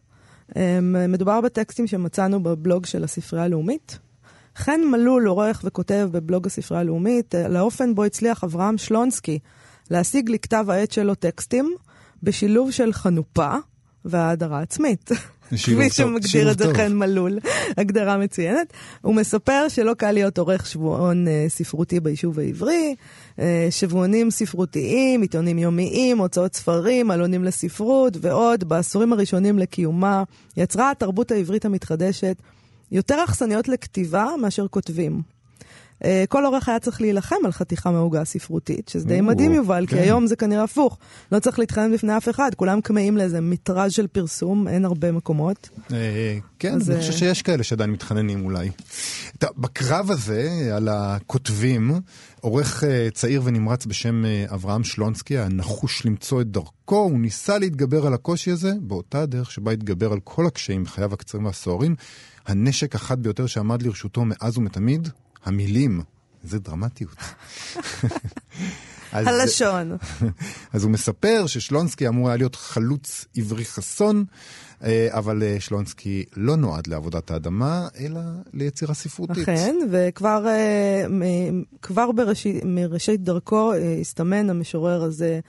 אה, 0.57 0.79
מדובר 1.09 1.41
בטקסטים 1.41 1.87
שמצאנו 1.87 2.43
בבלוג 2.43 2.87
של 2.87 3.05
הספרייה 3.05 3.45
הלאומית. 3.45 3.99
חן 4.57 4.81
מלול 4.91 5.27
עורך 5.27 5.61
וכותב 5.65 6.09
בבלוג 6.13 6.47
הספרייה 6.47 6.81
הלאומית 6.81 7.35
על 7.35 7.57
האופן 7.57 7.95
בו 7.95 8.05
הצליח 8.05 8.45
אברהם 8.45 8.79
שלונסקי 8.79 9.39
להשיג 9.91 10.31
לכתב 10.31 10.67
העת 10.69 10.93
שלו 10.93 11.15
טקסטים 11.15 11.75
בשילוב 12.23 12.71
של 12.71 12.93
חנופה 12.93 13.55
והאדרה 14.05 14.61
עצמית. 14.61 15.11
כפי 15.57 15.91
שמגדיר 15.91 16.51
את 16.51 16.59
זה. 16.59 16.75
חן 16.75 16.93
מלול, 16.93 17.39
הגדרה 17.77 18.19
מצוינת. 18.19 18.73
הוא 19.01 19.15
מספר 19.15 19.69
שלא 19.69 19.95
קל 19.95 20.13
להיות 20.13 20.39
עורך 20.39 20.67
שבועון 20.67 21.29
אה, 21.29 21.45
ספרותי 21.49 22.01
ביישוב 22.01 22.39
העברי, 22.39 22.95
אה, 23.39 23.67
שבועונים 23.71 24.31
ספרותיים, 24.31 25.23
עיתונים 25.23 25.59
יומיים, 25.59 26.19
הוצאות 26.19 26.55
ספרים, 26.55 27.11
עלונים 27.11 27.45
לספרות 27.45 28.17
ועוד. 28.21 28.65
בעשורים 28.65 29.13
הראשונים 29.13 29.59
לקיומה 29.59 30.23
יצרה 30.57 30.91
התרבות 30.91 31.31
העברית 31.31 31.65
המתחדשת 31.65 32.37
יותר 32.93 33.25
אכסניות 33.25 33.69
לכתיבה 33.69 34.27
מאשר 34.41 34.69
כותבים. 34.69 35.42
אה, 36.05 36.25
כל 36.29 36.45
עורך 36.45 36.69
היה 36.69 36.79
צריך 36.79 37.01
להילחם 37.01 37.37
על 37.45 37.53
חתיכה 37.53 37.91
מהעוגה 37.91 38.21
הספרותית, 38.21 38.89
שזה 38.89 39.07
די 39.07 39.21
מדהים 39.21 39.53
יובל, 39.53 39.87
כי 39.87 39.97
כן. 39.97 40.03
היום 40.03 40.27
זה 40.27 40.37
כנראה 40.37 40.63
הפוך. 40.65 40.99
לא 41.33 41.39
צריך 41.39 41.59
להתחנן 41.59 41.93
בפני 41.93 42.17
אף 42.17 42.29
אחד, 42.29 42.51
כולם 42.57 42.81
כמהים 42.81 43.17
לאיזה 43.17 43.41
מטראז' 43.41 43.93
של 43.93 44.07
פרסום, 44.07 44.69
אין 44.69 44.85
הרבה 44.85 45.13
מקומות. 45.13 45.69
אה, 45.93 46.39
כן, 46.59 46.79
אני 46.87 46.95
אה, 46.95 47.01
חושב 47.01 47.13
שיש 47.13 47.43
כאלה 47.43 47.63
שעדיין 47.63 47.91
מתחננים 47.91 48.45
אולי. 48.45 48.71
בקרב 49.57 50.11
הזה 50.11 50.71
על 50.77 50.89
הכותבים, 50.89 52.01
עורך 52.41 52.85
צעיר 53.15 53.43
ונמרץ 53.45 53.87
בשם 53.87 54.23
אברהם 54.55 54.85
שלונסקי, 54.85 55.39
הנחוש 55.39 56.07
למצוא 56.07 56.41
את 56.41 56.47
דרכו, 56.47 56.97
הוא 56.97 57.21
ניסה 57.21 57.59
להתגבר 57.59 58.07
על 58.07 58.15
הקושי 58.15 58.51
הזה 58.51 58.73
באותה 58.81 59.23
הדרך 59.23 59.51
שבה 59.51 59.73
התגבר 59.73 60.13
על 60.13 60.21
כל 60.25 60.47
הקשיים 60.47 60.85
בחייו 60.85 61.15
הקצרים 61.15 61.45
והסוערים. 61.45 61.95
הנשק 62.47 62.95
החד 62.95 63.23
ביותר 63.23 63.47
שעמד 63.47 63.83
לרשותו 63.83 64.25
מאז 64.25 64.59
ומתמיד, 64.59 65.09
המילים. 65.45 66.03
איזה 66.45 66.59
דרמטיות. 66.59 67.17
אז- 69.13 69.27
הלשון. 69.27 69.97
אז 70.73 70.85
הוא 70.85 70.91
מספר 70.91 71.45
ששלונסקי 71.47 72.09
אמור 72.09 72.29
היה 72.29 72.37
להיות 72.37 72.55
חלוץ 72.55 73.25
עברי 73.37 73.65
חסון, 73.65 74.25
אה, 74.85 75.09
אבל 75.11 75.43
אה, 75.43 75.57
שלונסקי 75.61 76.25
לא 76.37 76.57
נועד 76.57 76.87
לעבודת 76.87 77.31
האדמה, 77.31 77.89
אלא 78.01 78.21
ליצירה 78.53 78.95
ספרותית. 78.95 79.49
אכן, 79.49 79.77
וכבר 79.91 80.47
אה, 80.47 81.05
כבר 81.83 82.13
בראשית, 82.13 82.65
מראשית 82.65 83.23
דרכו 83.23 83.73
הסתמן 84.01 84.51
המשורר 84.51 85.03
הזה 85.03 85.41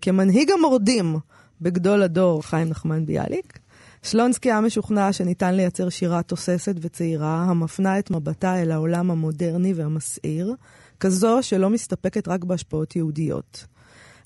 כמנהיג 0.00 0.50
המורדים 0.50 1.16
בגדול 1.60 2.02
הדור, 2.02 2.42
חיים 2.42 2.68
נחמן 2.68 3.06
ביאליק. 3.06 3.58
שלונסקי 4.02 4.50
היה 4.50 4.60
משוכנע 4.60 5.12
שניתן 5.12 5.54
לייצר 5.54 5.88
שירה 5.88 6.22
תוססת 6.22 6.74
וצעירה, 6.80 7.44
המפנה 7.48 7.98
את 7.98 8.10
מבטה 8.10 8.62
אל 8.62 8.70
העולם 8.70 9.10
המודרני 9.10 9.72
והמסעיר, 9.72 10.54
כזו 11.00 11.38
שלא 11.42 11.70
מסתפקת 11.70 12.28
רק 12.28 12.44
בהשפעות 12.44 12.96
יהודיות. 12.96 13.64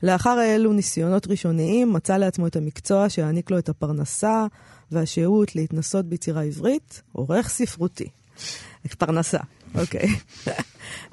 לאחר 0.02 0.42
אלו 0.42 0.72
ניסיונות 0.72 1.26
ראשוניים, 1.26 1.92
מצא 1.92 2.16
לעצמו 2.16 2.46
את 2.46 2.56
המקצוע 2.56 3.08
שיעניק 3.08 3.50
לו 3.50 3.58
את 3.58 3.68
הפרנסה 3.68 4.46
והשהות 4.92 5.56
להתנסות 5.56 6.06
ביצירה 6.06 6.42
עברית, 6.42 7.02
עורך 7.12 7.48
ספרותי. 7.48 8.08
פרנסה, 8.98 9.38
אוקיי. 9.74 10.08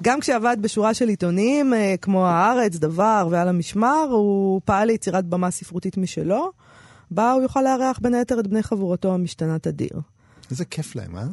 גם 0.02 0.20
כשעבד 0.20 0.56
בשורה 0.60 0.94
של 0.94 1.08
עיתונים, 1.08 1.74
אה, 1.74 1.94
כמו 2.02 2.26
הארץ, 2.26 2.76
דבר 2.76 3.28
ועל 3.30 3.48
המשמר, 3.48 4.06
הוא 4.10 4.60
פעל 4.64 4.86
ליצירת 4.86 5.24
במה 5.24 5.50
ספרותית 5.50 5.96
משלו, 5.96 6.52
בה 7.14 7.32
הוא 7.32 7.42
יוכל 7.42 7.62
לארח 7.62 7.98
בין 8.02 8.14
היתר 8.14 8.40
את 8.40 8.46
בני 8.46 8.62
חבורתו 8.62 9.14
המשתנה 9.14 9.58
תדיר. 9.58 10.00
איזה 10.50 10.64
כיף 10.64 10.96
להם, 10.96 11.16
אה? 11.16 11.24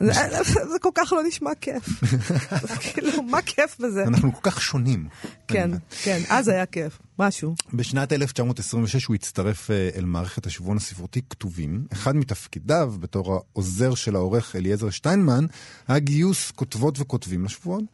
זה 0.00 0.12
זה 0.44 0.78
כל 0.80 0.88
כך 0.94 1.12
לא 1.12 1.22
נשמע 1.28 1.50
כיף. 1.60 1.88
כאילו, 2.92 3.22
מה 3.22 3.42
כיף 3.42 3.76
בזה? 3.80 4.04
אנחנו 4.04 4.32
כל 4.34 4.50
כך 4.50 4.62
שונים. 4.62 5.08
כן, 5.48 5.70
כן, 6.02 6.20
אז 6.28 6.48
היה 6.48 6.66
כיף, 6.66 6.98
משהו. 7.18 7.54
בשנת 7.74 8.12
1926 8.12 9.04
הוא 9.04 9.14
הצטרף 9.14 9.70
אה, 9.70 9.88
אל 9.96 10.04
מערכת 10.04 10.46
השבועון 10.46 10.76
הספרותי 10.76 11.20
כתובים. 11.30 11.86
אחד 11.92 12.16
מתפקידיו, 12.16 12.94
בתור 13.00 13.34
העוזר 13.34 13.94
של 13.94 14.16
העורך 14.16 14.56
אליעזר 14.56 14.90
שטיינמן, 14.90 15.46
היה 15.88 15.98
גיוס 15.98 16.50
כותבות 16.50 17.00
וכותבים 17.00 17.44
לשבועון. 17.44 17.86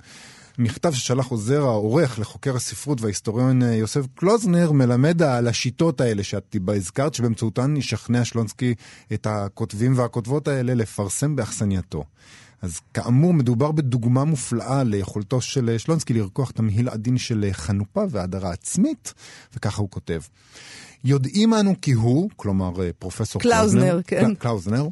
מכתב 0.58 0.92
ששלח 0.92 1.26
עוזר 1.26 1.62
העורך 1.62 2.18
לחוקר 2.18 2.56
הספרות 2.56 3.00
וההיסטוריון 3.00 3.62
אה, 3.62 3.74
יוסף 3.74 4.06
קלוזנר 4.14 4.72
מלמד 4.72 5.22
על 5.22 5.48
השיטות 5.48 6.00
האלה 6.00 6.22
שאת 6.22 6.56
הזכרת, 6.68 7.14
שבאמצעותן 7.14 7.76
ישכנע 7.76 8.24
שלונסקי 8.24 8.74
את 9.12 9.26
הכותבים 9.30 9.98
והכותבות 9.98 10.48
האלה 10.48 10.74
לפרסם 10.74 11.36
באכסנייתו. 11.36 12.04
אז 12.62 12.80
כאמור, 12.94 13.34
מדובר 13.34 13.72
בדוגמה 13.72 14.24
מופלאה 14.24 14.84
ליכולתו 14.84 15.40
של 15.40 15.68
אה, 15.68 15.78
שלונסקי 15.78 16.14
לרקוח 16.14 16.50
תמהיל 16.50 16.88
עדין 16.88 17.18
של 17.18 17.44
אה, 17.44 17.52
חנופה 17.52 18.04
והדרה 18.10 18.52
עצמית, 18.52 19.14
וככה 19.56 19.82
הוא 19.82 19.90
כותב. 19.90 20.20
יודעים 21.04 21.54
אנו 21.54 21.74
כי 21.82 21.92
הוא, 21.92 22.30
כלומר 22.36 22.72
פרופסור 22.98 23.42
קלאוזנר, 23.42 24.00
כן. 24.06 24.34
קלאוזנר, 24.34 24.88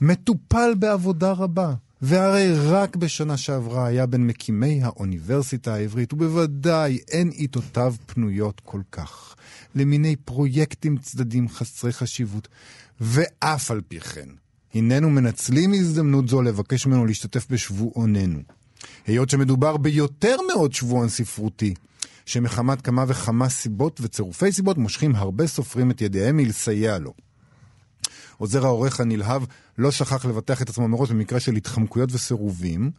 מטופל 0.00 0.74
בעבודה 0.78 1.32
רבה. 1.32 1.74
והרי 2.02 2.52
רק 2.54 2.96
בשנה 2.96 3.36
שעברה 3.36 3.86
היה 3.86 4.06
בין 4.06 4.26
מקימי 4.26 4.82
האוניברסיטה 4.82 5.74
העברית, 5.74 6.12
ובוודאי 6.12 6.98
אין 7.08 7.28
עיתותיו 7.28 7.94
פנויות 8.06 8.60
כל 8.64 8.80
כך, 8.92 9.34
למיני 9.74 10.16
פרויקטים 10.16 10.96
צדדים 10.96 11.48
חסרי 11.48 11.92
חשיבות. 11.92 12.48
ואף 13.00 13.70
על 13.70 13.80
פי 13.88 14.00
כן, 14.00 14.28
הננו 14.74 15.10
מנצלים 15.10 15.72
הזדמנות 15.72 16.28
זו 16.28 16.42
לבקש 16.42 16.86
ממנו 16.86 17.06
להשתתף 17.06 17.46
בשבועוננו. 17.50 18.40
היות 19.06 19.30
שמדובר 19.30 19.76
ביותר 19.76 20.36
מעוד 20.48 20.72
שבועון 20.72 21.08
ספרותי, 21.08 21.74
שמחמת 22.26 22.80
כמה 22.80 23.04
וכמה 23.08 23.48
סיבות 23.48 24.00
וצירופי 24.02 24.52
סיבות 24.52 24.78
מושכים 24.78 25.14
הרבה 25.14 25.46
סופרים 25.46 25.90
את 25.90 26.00
ידיהם 26.00 26.36
מלסייע 26.36 26.98
לו. 26.98 27.12
עוזר 28.40 28.66
העורך 28.66 29.00
הנלהב 29.00 29.42
לא 29.78 29.90
שכח 29.90 30.24
לבטח 30.24 30.62
את 30.62 30.68
עצמו 30.68 30.88
מראש 30.88 31.10
במקרה 31.10 31.40
של 31.40 31.56
התחמקויות 31.56 32.12
וסירובים, 32.12 32.90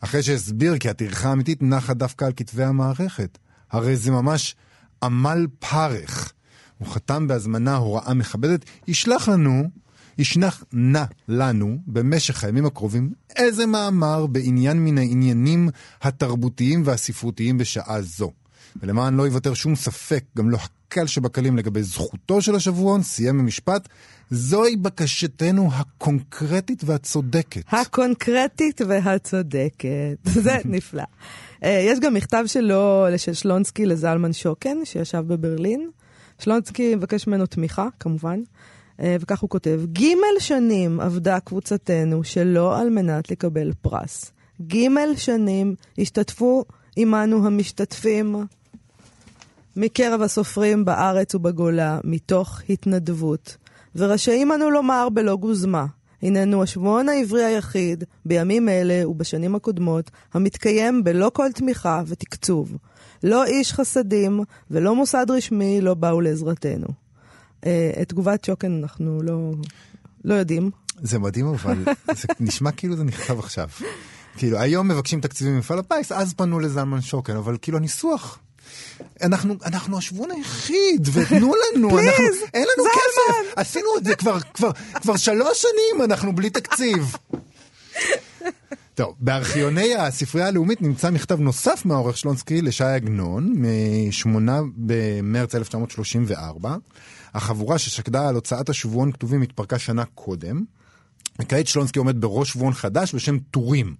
אחרי 0.00 0.22
שהסביר 0.22 0.78
כי 0.78 0.88
הטרחה 0.88 1.28
האמיתית 1.28 1.62
נחה 1.62 1.94
דווקא 1.94 2.24
על 2.24 2.32
כתבי 2.36 2.64
המערכת. 2.64 3.38
הרי 3.70 3.96
זה 3.96 4.10
ממש 4.10 4.56
עמל 5.02 5.46
פרך. 5.58 6.32
הוא 6.78 6.88
חתם 6.88 7.26
בהזמנה 7.28 7.76
הוראה 7.76 8.14
מכבדת, 8.14 8.64
ישלח 8.88 9.28
לנו, 9.28 9.70
ישנח 10.18 10.64
נא 10.72 11.04
לנו 11.28 11.78
במשך 11.86 12.44
הימים 12.44 12.66
הקרובים 12.66 13.12
איזה 13.36 13.66
מאמר 13.66 14.26
בעניין 14.26 14.84
מן 14.84 14.98
העניינים 14.98 15.68
התרבותיים 16.02 16.82
והספרותיים 16.84 17.58
בשעה 17.58 18.02
זו. 18.02 18.32
ולמען 18.82 19.16
לא 19.16 19.26
יוותר 19.26 19.54
שום 19.54 19.76
ספק, 19.76 20.24
גם 20.36 20.50
לא 20.50 20.58
הקל 20.88 21.06
שבקלים 21.06 21.56
לגבי 21.56 21.82
זכותו 21.82 22.42
של 22.42 22.54
השבועון, 22.54 23.02
סיים 23.02 23.38
במשפט, 23.38 23.88
זוהי 24.30 24.76
בקשתנו 24.76 25.70
הקונקרטית 25.72 26.82
והצודקת. 26.84 27.62
הקונקרטית 27.68 28.80
והצודקת. 28.88 30.18
זה 30.44 30.56
נפלא. 30.64 31.04
אה, 31.64 31.84
יש 31.88 32.00
גם 32.00 32.14
מכתב 32.14 32.44
שלו, 32.46 33.06
של 33.16 33.32
שלונסקי 33.32 33.86
לזלמן 33.86 34.32
שוקן, 34.32 34.76
שישב 34.84 35.24
בברלין. 35.26 35.90
שלונסקי 36.38 36.94
מבקש 36.94 37.26
ממנו 37.26 37.46
תמיכה, 37.46 37.88
כמובן. 38.00 38.40
אה, 39.00 39.16
וכך 39.20 39.40
הוא 39.40 39.50
כותב, 39.50 39.80
ג' 39.92 40.06
שנים 40.38 41.00
עבדה 41.00 41.40
קבוצתנו 41.40 42.24
שלא 42.24 42.78
על 42.80 42.90
מנת 42.90 43.30
לקבל 43.30 43.72
פרס. 43.82 44.32
ג' 44.66 44.88
שנים 45.16 45.74
השתתפו 45.98 46.64
עמנו 46.96 47.46
המשתתפים 47.46 48.36
מקרב 49.76 50.22
הסופרים 50.22 50.84
בארץ 50.84 51.34
ובגולה, 51.34 51.98
מתוך 52.04 52.60
התנדבות. 52.70 53.56
ורשאים 53.96 54.52
אנו 54.52 54.70
לומר 54.70 55.08
בלא 55.08 55.36
גוזמה, 55.36 55.86
הננו 56.22 56.62
השבועון 56.62 57.08
העברי 57.08 57.44
היחיד, 57.44 58.04
בימים 58.24 58.68
אלה 58.68 59.08
ובשנים 59.08 59.54
הקודמות, 59.54 60.10
המתקיים 60.34 61.04
בלא 61.04 61.30
כל 61.34 61.52
תמיכה 61.54 62.02
ותקצוב. 62.06 62.76
לא 63.22 63.44
איש 63.44 63.72
חסדים 63.72 64.40
ולא 64.70 64.94
מוסד 64.94 65.26
רשמי 65.30 65.80
לא 65.80 65.94
באו 65.94 66.20
לעזרתנו. 66.20 66.86
אה, 67.66 67.90
את 68.02 68.08
תגובת 68.08 68.44
שוקן 68.44 68.80
אנחנו 68.82 69.22
לא, 69.22 69.52
לא 70.24 70.34
יודעים. 70.34 70.70
זה 71.02 71.18
מדהים 71.18 71.46
אבל, 71.46 71.84
זה 72.14 72.28
נשמע 72.40 72.70
כאילו 72.70 72.96
זה 72.96 73.04
נכתב 73.04 73.38
עכשיו. 73.38 73.68
כאילו, 74.36 74.58
היום 74.58 74.88
מבקשים 74.88 75.20
תקציבים 75.20 75.54
ממפעל 75.54 75.78
הפיס, 75.78 76.12
אז 76.12 76.34
פנו 76.34 76.60
לזלמן 76.60 77.00
שוקן, 77.00 77.36
אבל 77.36 77.56
כאילו 77.62 77.78
הניסוח 77.78 78.38
אנחנו, 79.22 79.54
אנחנו 79.64 79.98
השבועון 79.98 80.30
היחיד, 80.30 81.08
ותנו 81.12 81.52
לנו, 81.54 81.90
פליז, 81.90 82.06
אנחנו, 82.06 82.46
אין 82.54 82.66
לנו. 82.76 82.88
כסף, 82.90 83.52
עשינו 83.56 83.88
את 83.98 84.04
זה 84.04 84.16
כבר, 84.16 84.40
כבר, 84.54 84.70
כבר 85.02 85.16
שלוש 85.16 85.62
שנים, 85.62 86.04
אנחנו 86.04 86.34
בלי 86.34 86.50
תקציב. 86.50 87.16
טוב, 88.94 89.14
בארכיוני 89.20 89.94
הספרייה 89.94 90.46
הלאומית 90.46 90.82
נמצא 90.82 91.10
מכתב 91.10 91.40
נוסף 91.40 91.82
מהעורך 91.84 92.16
שלונסקי 92.16 92.62
לשי 92.62 92.84
עגנון, 92.84 93.52
מ-8 93.56 94.50
במרץ 94.76 95.54
1934. 95.54 96.76
החבורה 97.34 97.78
ששקדה 97.78 98.28
על 98.28 98.34
הוצאת 98.34 98.68
השבועון 98.68 99.12
כתובים 99.12 99.42
התפרקה 99.42 99.78
שנה 99.78 100.04
קודם. 100.04 100.64
וכעת 101.40 101.66
שלונסקי 101.66 101.98
עומד 101.98 102.20
בראש 102.20 102.50
שבועון 102.52 102.72
חדש 102.74 103.14
בשם 103.14 103.38
טורים. 103.38 103.94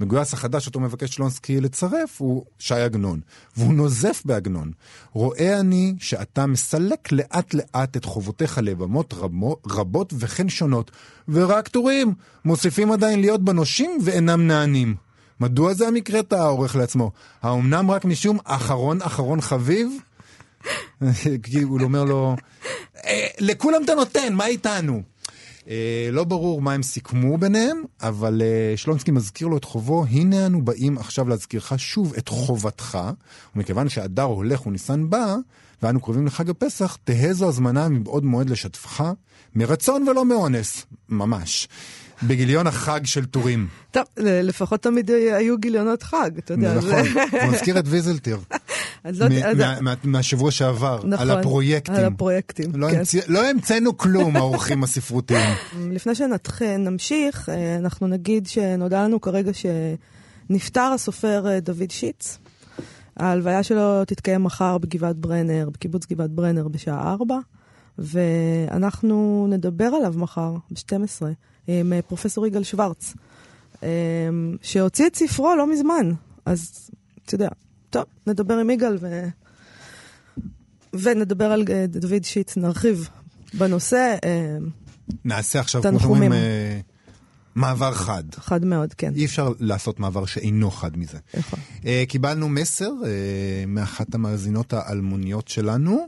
מגויס 0.00 0.34
החדש 0.34 0.66
אותו 0.66 0.80
מבקש 0.80 1.14
שלונסקי 1.14 1.60
לצרף 1.60 2.20
הוא 2.20 2.44
שי 2.58 2.74
עגנון, 2.74 3.20
והוא 3.56 3.74
נוזף 3.74 4.22
בעגנון. 4.24 4.72
רואה 5.12 5.60
אני 5.60 5.94
שאתה 5.98 6.46
מסלק 6.46 7.12
לאט 7.12 7.54
לאט 7.54 7.96
את 7.96 8.04
חובותיך 8.04 8.60
לבמות 8.62 9.14
רבות 9.66 10.12
וכן 10.18 10.48
שונות, 10.48 10.90
ורק 11.28 11.68
טורים 11.68 12.14
מוסיפים 12.44 12.92
עדיין 12.92 13.20
להיות 13.20 13.44
בנושים 13.44 13.98
ואינם 14.04 14.46
נענים. 14.46 14.94
מדוע 15.40 15.74
זה 15.74 15.88
המקרה 15.88 16.22
טעה 16.22 16.42
העורך 16.42 16.76
לעצמו? 16.76 17.10
האומנם 17.42 17.90
רק 17.90 18.04
משום 18.04 18.38
אחרון 18.44 19.02
אחרון 19.02 19.40
חביב? 19.40 19.90
כי 21.42 21.62
הוא 21.62 21.80
אומר 21.80 22.04
לו, 22.04 22.36
"אה, 23.04 23.26
לכולם 23.38 23.84
אתה 23.84 23.94
נותן, 23.94 24.34
מה 24.34 24.46
איתנו? 24.46 25.02
אה, 25.68 25.74
לא 26.12 26.24
ברור 26.24 26.62
מה 26.62 26.72
הם 26.72 26.82
סיכמו 26.82 27.38
ביניהם, 27.38 27.82
אבל 28.02 28.42
אה, 28.44 28.76
שלונסקי 28.76 29.10
מזכיר 29.10 29.48
לו 29.48 29.56
את 29.56 29.64
חובו, 29.64 30.04
הנה 30.10 30.46
אנו 30.46 30.62
באים 30.64 30.98
עכשיו 30.98 31.28
להזכירך 31.28 31.72
שוב 31.78 32.14
את 32.18 32.28
חובתך, 32.28 32.98
ומכיוון 33.56 33.88
שהדר 33.88 34.22
הולך 34.22 34.66
וניסן 34.66 35.10
בא, 35.10 35.36
ואנו 35.82 36.00
קרובים 36.00 36.26
לחג 36.26 36.50
הפסח, 36.50 36.96
תהא 37.04 37.32
זו 37.32 37.48
הזמנה 37.48 37.88
מבעוד 37.88 38.24
מועד 38.24 38.50
לשתפך, 38.50 39.04
מרצון 39.54 40.08
ולא 40.08 40.24
מאונס, 40.24 40.86
ממש. 41.08 41.68
בגיליון 42.22 42.66
החג 42.66 43.00
של 43.04 43.24
טורים. 43.24 43.66
טוב, 43.90 44.02
לפחות 44.16 44.82
תמיד 44.82 45.10
היו 45.10 45.58
גיליונות 45.58 46.02
חג, 46.02 46.30
אתה 46.38 46.54
יודע. 46.54 46.74
נכון, 46.74 46.90
זה- 46.90 47.42
הוא 47.44 47.52
מזכיר 47.52 47.78
את 47.78 47.84
ויזלטיר, 47.86 48.38
מהשבוע 50.04 50.50
שעבר, 50.50 51.00
נכון, 51.04 51.30
על 51.30 51.38
הפרויקטים. 51.38 51.94
על 51.94 52.04
הפרויקטים, 52.04 52.70
לא 52.74 52.88
כן. 52.90 53.02
לא 53.28 53.50
המצאנו 53.50 53.96
כלום, 53.96 54.36
האורחים 54.36 54.84
הספרותיים. 54.84 55.54
לפני 55.96 56.12
שנמשיך, 56.14 57.48
אה, 57.48 57.76
אנחנו 57.76 58.06
נגיד 58.06 58.46
שנודע 58.46 59.04
לנו 59.04 59.20
כרגע 59.20 59.52
שנפטר 60.50 60.90
הסופר 60.94 61.46
אה, 61.48 61.60
דוד 61.60 61.90
שיץ. 61.90 62.38
ההלוויה 63.16 63.62
שלו 63.62 64.04
תתקיים 64.04 64.44
מחר 64.44 64.78
בגבעת 64.78 65.16
ברנר, 65.16 65.68
בקיבוץ 65.72 66.06
גבעת 66.06 66.30
ברנר 66.30 66.68
בשעה 66.68 67.12
4, 67.12 67.38
ואנחנו 67.98 69.46
נדבר 69.50 69.84
עליו 69.84 70.14
מחר 70.16 70.54
ב-12 70.70 71.22
עם 71.66 71.92
אה, 71.92 72.02
פרופסור 72.02 72.46
יגאל 72.46 72.62
שוורץ, 72.62 73.14
אה, 73.82 73.88
שהוציא 74.62 75.06
את 75.06 75.16
ספרו 75.16 75.54
לא 75.54 75.66
מזמן. 75.66 76.12
אז 76.46 76.90
אתה 77.24 77.34
יודע, 77.34 77.48
טוב, 77.90 78.04
נדבר 78.26 78.54
עם 78.54 78.70
יגאל 78.70 78.98
ו... 79.00 79.24
ונדבר 80.92 81.44
על 81.44 81.64
אה, 81.70 81.86
דוד 81.88 82.24
שיץ, 82.24 82.56
נרחיב 82.56 83.08
בנושא. 83.54 84.16
אה, 84.24 84.56
נעשה 85.24 85.60
עכשיו, 85.60 85.82
כמו 85.82 85.90
תנחומים. 85.90 86.22
שאומרים, 86.22 86.32
אה, 86.32 86.80
מעבר 87.54 87.94
חד. 87.94 88.22
חד 88.34 88.64
מאוד, 88.64 88.94
כן. 88.94 89.12
אי 89.14 89.24
אפשר 89.24 89.52
לעשות 89.60 90.00
מעבר 90.00 90.26
שאינו 90.26 90.70
חד 90.70 90.96
מזה. 90.96 91.18
נכון. 91.38 91.58
אה, 91.86 92.04
קיבלנו 92.08 92.48
מסר 92.48 92.90
אה, 93.04 93.64
מאחת 93.66 94.14
המאזינות 94.14 94.72
האלמוניות 94.72 95.48
שלנו, 95.48 96.06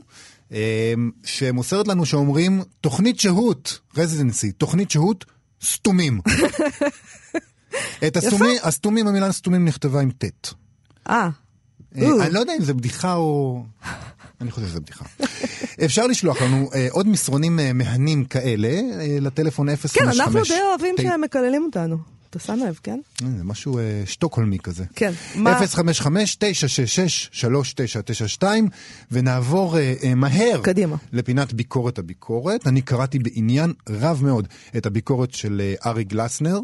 אה, 0.51 0.93
שמוסרת 1.23 1.87
לנו 1.87 2.05
שאומרים, 2.05 2.61
תוכנית 2.81 3.19
שהות, 3.19 3.79
רזידנסי, 3.97 4.51
תוכנית 4.51 4.91
שהות, 4.91 5.25
סתומים. 5.63 6.21
את 8.07 8.17
הסתומים, 8.17 8.57
הסתומים, 8.63 9.07
המילה 9.07 9.31
סתומים 9.31 9.65
נכתבה 9.65 10.01
עם 10.01 10.11
ט'. 10.11 10.53
אה. 11.09 11.29
אני 11.95 12.05
לא 12.33 12.39
יודע 12.39 12.53
אם 12.59 12.63
זה 12.63 12.73
בדיחה 12.73 13.15
או... 13.15 13.63
אני 14.41 14.51
חושב 14.51 14.67
שזה 14.67 14.79
בדיחה. 14.79 15.05
אפשר 15.85 16.07
לשלוח 16.07 16.41
לנו 16.41 16.69
אה, 16.73 16.87
עוד 16.91 17.07
מסרונים 17.07 17.59
אה, 17.59 17.73
מהנים 17.73 18.25
כאלה 18.25 18.67
אה, 18.67 18.81
לטלפון 19.21 19.67
055... 19.75 19.97
כן, 19.97 20.21
אנחנו 20.21 20.43
די 20.43 20.61
אוהבים 20.69 20.95
ת- 20.97 21.01
שהם 21.01 21.21
מקללים 21.21 21.63
אותנו. 21.65 21.97
אתה 22.29 22.39
שם 22.39 22.59
לב, 22.67 22.79
כן? 22.83 22.99
אה, 23.23 23.27
זה 23.37 23.43
משהו 23.43 23.77
אה, 23.79 23.83
שטוקהולמי 24.05 24.59
כזה. 24.59 24.83
כן. 24.95 25.11
מה- 25.35 25.59
055-966-3992, 25.59 28.43
ונעבור 29.11 29.77
אה, 29.77 29.93
אה, 30.03 30.15
מהר 30.15 30.59
קדימה. 30.63 30.95
לפינת 31.13 31.53
ביקורת 31.53 31.99
הביקורת. 31.99 32.67
אני 32.67 32.81
קראתי 32.81 33.19
בעניין 33.19 33.73
רב 33.89 34.21
מאוד 34.23 34.47
את 34.77 34.85
הביקורת 34.85 35.33
של 35.33 35.61
אה, 35.63 35.89
ארי 35.89 36.03
גלסנר 36.03 36.59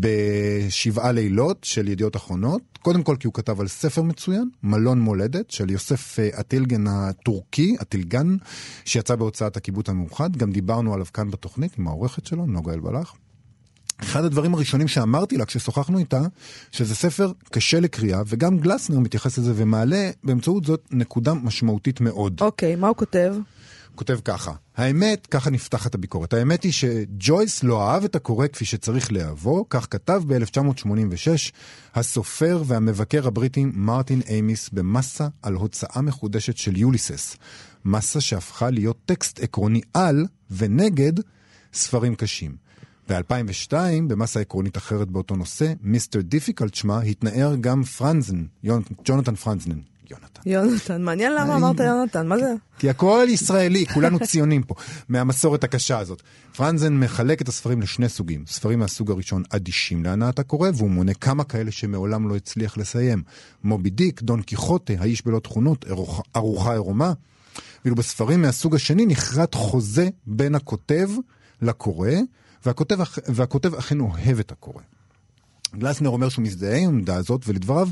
בשבעה 0.00 1.12
לילות 1.12 1.58
של 1.64 1.88
ידיעות 1.88 2.16
אחרונות. 2.16 2.62
קודם 2.82 3.02
כל 3.02 3.16
כי 3.20 3.26
הוא 3.26 3.34
כתב 3.34 3.60
על 3.60 3.68
ספר 3.68 4.02
מצוין, 4.02 4.50
מלון 4.62 5.00
מולדת, 5.00 5.50
של 5.50 5.70
יוסף 5.70 6.18
אה, 6.18 6.28
אטילגן 6.40 6.86
הטורקי, 6.86 7.76
אטילגן, 7.82 8.36
שיצא 8.84 9.14
בהוצאת 9.14 9.56
הקיבוץ 9.56 9.88
המאוחד. 9.88 10.36
גם 10.36 10.52
דיברנו 10.52 10.94
עליו 10.94 11.06
כאן 11.14 11.30
בתוכנית 11.30 11.78
עם 11.78 11.88
העורכת 11.88 12.26
שלו, 12.26 12.46
נוגה 12.46 12.72
אלבלח. 12.72 13.14
אחד 14.02 14.24
הדברים 14.24 14.54
הראשונים 14.54 14.88
שאמרתי 14.88 15.36
לה 15.36 15.44
כששוחחנו 15.44 15.98
איתה, 15.98 16.20
שזה 16.72 16.94
ספר 16.94 17.32
קשה 17.50 17.80
לקריאה, 17.80 18.22
וגם 18.26 18.58
גלסנר 18.58 18.98
מתייחס 18.98 19.38
לזה 19.38 19.52
ומעלה 19.56 20.10
באמצעות 20.24 20.64
זאת 20.64 20.88
נקודה 20.90 21.34
משמעותית 21.34 22.00
מאוד. 22.00 22.40
אוקיי, 22.40 22.76
מה 22.76 22.88
הוא 22.88 22.96
כותב? 22.96 23.34
כותב 23.94 24.18
ככה, 24.24 24.52
האמת, 24.76 25.26
ככה 25.26 25.50
נפתחת 25.50 25.94
הביקורת, 25.94 26.32
האמת 26.32 26.62
היא 26.62 26.72
שג'ויס 26.72 27.62
לא 27.62 27.90
אהב 27.90 28.04
את 28.04 28.16
הקורא 28.16 28.46
כפי 28.46 28.64
שצריך 28.64 29.12
לאהבו, 29.12 29.66
כך 29.70 29.86
כתב 29.90 30.22
ב-1986 30.26 31.52
הסופר 31.94 32.62
והמבקר 32.66 33.26
הבריטי 33.26 33.64
מרטין 33.64 34.20
איימיס 34.28 34.68
במסה 34.68 35.28
על 35.42 35.54
הוצאה 35.54 36.02
מחודשת 36.02 36.56
של 36.56 36.76
יוליסס. 36.76 37.36
מסה 37.84 38.20
שהפכה 38.20 38.70
להיות 38.70 38.98
טקסט 39.06 39.40
עקרוני 39.40 39.80
על 39.94 40.26
ונגד 40.50 41.12
ספרים 41.74 42.14
קשים. 42.14 42.56
ב-2002, 43.08 43.72
במסה 44.06 44.40
עקרונית 44.40 44.76
אחרת 44.76 45.10
באותו 45.10 45.36
נושא, 45.36 45.72
Mr. 45.82 46.20
Difficult 46.20 46.74
שמה, 46.74 47.00
התנער 47.00 47.54
גם 47.60 47.82
פרנזן, 47.82 48.44
ג'ונתן 49.04 49.34
פרנזן. 49.34 49.91
יונתן. 50.10 50.50
יונתן, 50.50 51.02
מעניין 51.02 51.32
למה 51.34 51.56
אמרת 51.56 51.80
יונתן, 51.80 52.26
מה 52.26 52.38
זה? 52.38 52.54
כי 52.78 52.90
הכל 52.90 53.26
ישראלי, 53.28 53.86
כולנו 53.86 54.18
ציונים 54.20 54.62
פה, 54.62 54.74
מהמסורת 55.08 55.64
הקשה 55.64 55.98
הזאת. 55.98 56.22
פרנזן 56.56 56.92
מחלק 56.94 57.42
את 57.42 57.48
הספרים 57.48 57.80
לשני 57.80 58.08
סוגים. 58.08 58.44
ספרים 58.46 58.78
מהסוג 58.78 59.10
הראשון 59.10 59.42
אדישים 59.50 60.04
להנאת 60.04 60.38
הקורא, 60.38 60.70
והוא 60.74 60.90
מונה 60.90 61.14
כמה 61.14 61.44
כאלה 61.44 61.70
שמעולם 61.70 62.28
לא 62.28 62.36
הצליח 62.36 62.78
לסיים. 62.78 63.22
מובי 63.64 63.90
דיק, 63.90 64.22
דון 64.22 64.42
קיחוטה, 64.42 64.92
האיש 64.98 65.26
בלא 65.26 65.38
תכונות, 65.38 65.84
ארוחה 66.36 66.72
עירומה. 66.72 67.12
ואילו 67.84 67.96
בספרים 67.96 68.42
מהסוג 68.42 68.74
השני 68.74 69.06
נכרת 69.06 69.54
חוזה 69.54 70.08
בין 70.26 70.54
הכותב 70.54 71.10
לקורא, 71.62 72.10
והכותב, 72.66 72.98
והכותב 73.28 73.74
אכן 73.74 74.00
אוהב 74.00 74.38
את 74.38 74.52
הקורא. 74.52 74.82
גלסנר 75.78 76.08
אומר 76.08 76.28
שהוא 76.28 76.42
מזדהה 76.42 76.76
עם 76.76 76.84
העמדה 76.84 77.16
הזאת, 77.16 77.42
ולדבריו 77.46 77.88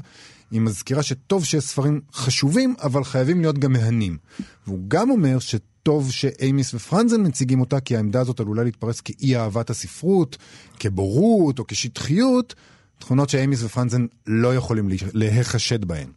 היא 0.50 0.60
מזכירה 0.60 1.02
שטוב 1.02 1.44
שיש 1.44 1.64
ספרים 1.64 2.00
חשובים, 2.12 2.74
אבל 2.82 3.04
חייבים 3.04 3.40
להיות 3.40 3.58
גם 3.58 3.72
מהנים. 3.72 4.18
והוא 4.66 4.78
גם 4.88 5.10
אומר 5.10 5.38
שטוב 5.38 6.10
שאיימיס 6.10 6.74
ופרנזן 6.74 7.26
מציגים 7.26 7.60
אותה, 7.60 7.80
כי 7.80 7.96
העמדה 7.96 8.20
הזאת 8.20 8.40
עלולה 8.40 8.64
להתפרס 8.64 9.00
כאי 9.00 9.36
אהבת 9.36 9.70
הספרות, 9.70 10.36
כבורות 10.78 11.58
או 11.58 11.64
כשטחיות, 11.68 12.54
תכונות 12.98 13.28
שאיימיס 13.28 13.62
ופרנזן 13.62 14.06
לא 14.26 14.54
יכולים 14.54 14.88
להיחשד 15.14 15.84
בהן. 15.84 16.08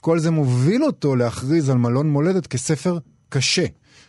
כל 0.00 0.18
זה 0.18 0.30
מוביל 0.30 0.84
אותו 0.84 1.16
להכריז 1.16 1.68
על 1.68 1.78
מלון 1.78 2.10
מולדת 2.10 2.46
כספר 2.46 2.98
קשה, 3.28 3.66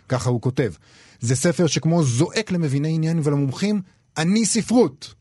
ככה 0.09 0.30
הוא 0.30 0.41
כותב. 0.41 0.73
זה 1.19 1.36
ספר 1.36 1.67
שכמו 1.67 2.03
זועק 2.03 2.51
למביני 2.51 2.95
עניין 2.95 3.19
ולמומחים, 3.23 3.82
אני 4.17 4.45
ספרות. 4.45 5.13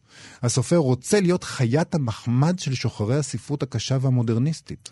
הסופר 0.43 0.77
רוצה 0.77 1.21
להיות 1.21 1.45
חיית 1.45 1.95
המחמד 1.95 2.59
של 2.59 2.75
שוחרי 2.75 3.17
הספרות 3.17 3.63
הקשה 3.63 3.99
והמודרניסטית. 4.01 4.89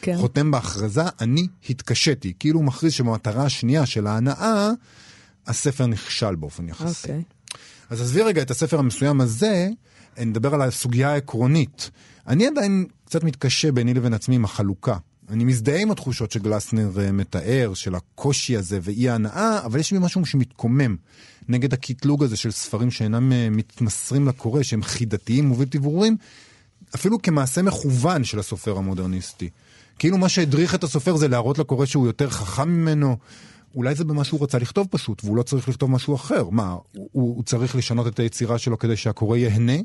כן. 0.00 0.16
חותם 0.16 0.50
בהכרזה, 0.50 1.02
אני 1.20 1.46
התקשיתי. 1.70 2.32
כאילו 2.38 2.58
הוא 2.58 2.66
מכריז 2.66 2.92
שבמטרה 2.92 3.44
השנייה 3.44 3.86
של 3.86 4.06
ההנאה, 4.06 4.70
הספר 5.46 5.86
נכשל 5.86 6.34
באופן 6.34 6.68
יחסי. 6.68 7.08
אוקיי. 7.08 7.22
אז 7.90 8.00
עזבי 8.00 8.22
רגע 8.22 8.42
את 8.42 8.50
הספר 8.50 8.78
המסוים 8.78 9.20
הזה, 9.20 9.68
נדבר 10.18 10.54
על 10.54 10.62
הסוגיה 10.62 11.12
העקרונית. 11.12 11.90
אני 12.26 12.46
עדיין 12.46 12.86
קצת 13.04 13.24
מתקשה 13.24 13.72
ביני 13.72 13.94
לבין 13.94 14.14
עצמי 14.14 14.34
עם 14.34 14.44
החלוקה. 14.44 14.96
אני 15.30 15.44
מזדהה 15.44 15.80
עם 15.80 15.90
התחושות 15.90 16.32
שגלסנר 16.32 16.90
uh, 16.94 17.12
מתאר, 17.12 17.74
של 17.74 17.94
הקושי 17.94 18.56
הזה 18.56 18.78
ואי 18.82 19.08
ההנאה, 19.08 19.64
אבל 19.64 19.80
יש 19.80 19.92
בי 19.92 19.98
משהו 19.98 20.26
שמתקומם 20.26 20.96
נגד 21.48 21.72
הקטלוג 21.72 22.24
הזה 22.24 22.36
של 22.36 22.50
ספרים 22.50 22.90
שאינם 22.90 23.32
uh, 23.32 23.56
מתמסרים 23.56 24.28
לקורא, 24.28 24.62
שהם 24.62 24.82
חידתיים 24.82 25.52
ובלתי 25.52 25.78
ברורים, 25.78 26.16
אפילו 26.94 27.22
כמעשה 27.22 27.62
מכוון 27.62 28.24
של 28.24 28.38
הסופר 28.38 28.76
המודרניסטי. 28.78 29.50
כאילו 29.98 30.18
מה 30.18 30.28
שהדריך 30.28 30.74
את 30.74 30.84
הסופר 30.84 31.16
זה 31.16 31.28
להראות 31.28 31.58
לקורא 31.58 31.86
שהוא 31.86 32.06
יותר 32.06 32.30
חכם 32.30 32.68
ממנו. 32.68 33.16
אולי 33.74 33.94
זה 33.94 34.04
במה 34.04 34.24
שהוא 34.24 34.42
רצה 34.42 34.58
לכתוב 34.58 34.86
פשוט, 34.90 35.24
והוא 35.24 35.36
לא 35.36 35.42
צריך 35.42 35.68
לכתוב 35.68 35.90
משהו 35.90 36.14
אחר. 36.14 36.48
מה, 36.50 36.76
הוא, 36.92 37.08
הוא 37.12 37.42
צריך 37.42 37.76
לשנות 37.76 38.06
את 38.06 38.18
היצירה 38.18 38.58
שלו 38.58 38.78
כדי 38.78 38.96
שהקורא 38.96 39.36
ייהנה? 39.36 39.76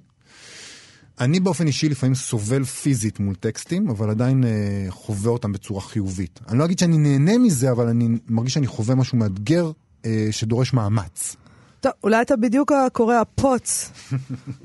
אני 1.20 1.40
באופן 1.40 1.68
אישי 1.68 1.90
לפעמים 1.90 2.16
סובל 2.16 2.64
פיזית 2.64 3.20
מול 3.20 3.36
טקסטים, 3.36 3.90
אבל 3.90 4.10
עדיין 4.10 4.44
אה, 4.44 4.86
חווה 4.90 5.32
אותם 5.32 5.52
בצורה 5.52 5.82
חיובית. 5.82 6.40
אני 6.48 6.60
לא 6.60 6.66
אגיד 6.66 6.80
שאני 6.80 6.98
נהנה 6.98 7.38
מזה, 7.38 7.72
אבל 7.72 7.88
אני 7.88 8.08
מרגיש 8.30 8.54
שאני 8.54 8.68
חווה 8.68 8.96
משהו 8.96 9.18
מאתגר 9.18 9.72
אה, 10.06 10.28
שדורש 10.32 10.74
מאמץ. 10.74 11.36
טוב, 11.82 11.92
אולי 12.04 12.22
אתה 12.22 12.36
בדיוק 12.36 12.72
הקורא 12.72 13.16
הפוץ 13.16 13.92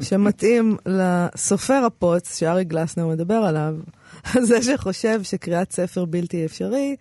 שמתאים 0.01 0.77
לסופר 0.87 1.83
הפוץ 1.87 2.39
שארי 2.39 2.65
גלסנר 2.65 3.07
מדבר 3.07 3.35
עליו. 3.35 3.75
זה 4.49 4.63
שחושב 4.63 5.23
שקריאת 5.23 5.73
ספר 5.73 6.05
בלתי 6.05 6.45
אפשרי 6.45 6.97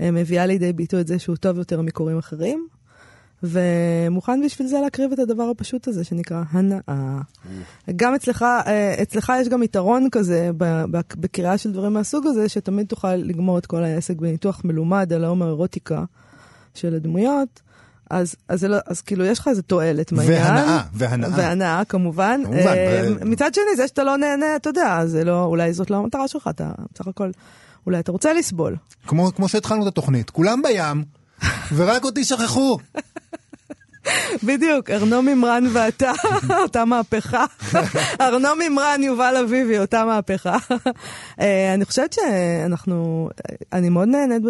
אה, 0.00 0.10
מביאה 0.10 0.46
לידי 0.46 0.72
ביטוי 0.72 1.00
את 1.00 1.06
זה 1.06 1.18
שהוא 1.18 1.36
טוב 1.36 1.58
יותר 1.58 1.82
מקוראים 1.82 2.18
אחרים. 2.18 2.68
ומוכן 3.42 4.40
בשביל 4.44 4.68
זה 4.68 4.80
להקריב 4.80 5.12
את 5.12 5.18
הדבר 5.18 5.42
הפשוט 5.42 5.88
הזה 5.88 6.04
שנקרא 6.04 6.42
הנאה. 6.50 7.20
גם 7.96 8.14
אצלך, 8.14 8.42
אה, 8.42 9.02
אצלך 9.02 9.32
יש 9.40 9.48
גם 9.48 9.62
יתרון 9.62 10.08
כזה 10.12 10.50
בקריאה 11.16 11.58
של 11.58 11.72
דברים 11.72 11.92
מהסוג 11.92 12.26
הזה, 12.26 12.48
שתמיד 12.48 12.86
תוכל 12.86 13.14
לגמור 13.14 13.58
את 13.58 13.66
כל 13.66 13.84
העסק 13.84 14.16
בניתוח 14.16 14.64
מלומד 14.64 15.12
על 15.12 15.24
ההומר 15.24 15.46
אירוטיקה 15.46 16.04
של 16.74 16.94
הדמויות. 16.94 17.60
אז, 18.10 18.34
אז, 18.48 18.64
לא, 18.64 18.76
אז 18.86 19.00
כאילו 19.00 19.24
יש 19.24 19.38
לך 19.38 19.48
איזה 19.48 19.62
תועלת 19.62 20.12
מהעניין. 20.12 20.42
והנאה, 20.42 20.82
והנאה. 20.92 21.30
והנאה 21.36 21.82
כמובן. 21.84 22.40
כמובן. 22.44 22.58
אה, 22.58 23.08
ב... 23.20 23.24
מצד 23.24 23.54
שני, 23.54 23.76
זה 23.76 23.88
שאתה 23.88 24.04
לא 24.04 24.16
נהנה, 24.16 24.56
אתה 24.56 24.70
יודע, 24.70 25.06
זה 25.06 25.24
לא, 25.24 25.44
אולי 25.44 25.72
זאת 25.72 25.90
לא 25.90 25.96
המטרה 25.96 26.28
שלך, 26.28 26.48
אתה 26.50 26.70
בסך 26.94 27.06
הכל, 27.06 27.30
אולי 27.86 27.98
אתה 27.98 28.12
רוצה 28.12 28.32
לסבול. 28.32 28.76
כמו, 29.06 29.34
כמו 29.34 29.48
שהתחלנו 29.48 29.82
את 29.82 29.88
התוכנית, 29.88 30.30
כולם 30.30 30.62
בים, 30.62 31.04
ורק 31.74 32.04
אותי 32.04 32.24
שכחו. 32.24 32.78
בדיוק, 34.42 34.90
ארנו 34.90 35.22
מימרן 35.22 35.64
ואתה, 35.72 36.12
אותה 36.62 36.84
מהפכה. 36.84 37.44
ארנו 38.20 38.48
מימרן, 38.58 39.00
יובל 39.02 39.36
אביבי, 39.44 39.78
אותה 39.78 40.04
מהפכה. 40.04 40.56
אה, 41.40 41.74
אני 41.74 41.84
חושבת 41.84 42.12
שאנחנו, 42.12 43.28
אני 43.72 43.88
מאוד 43.88 44.08
נהנית 44.08 44.42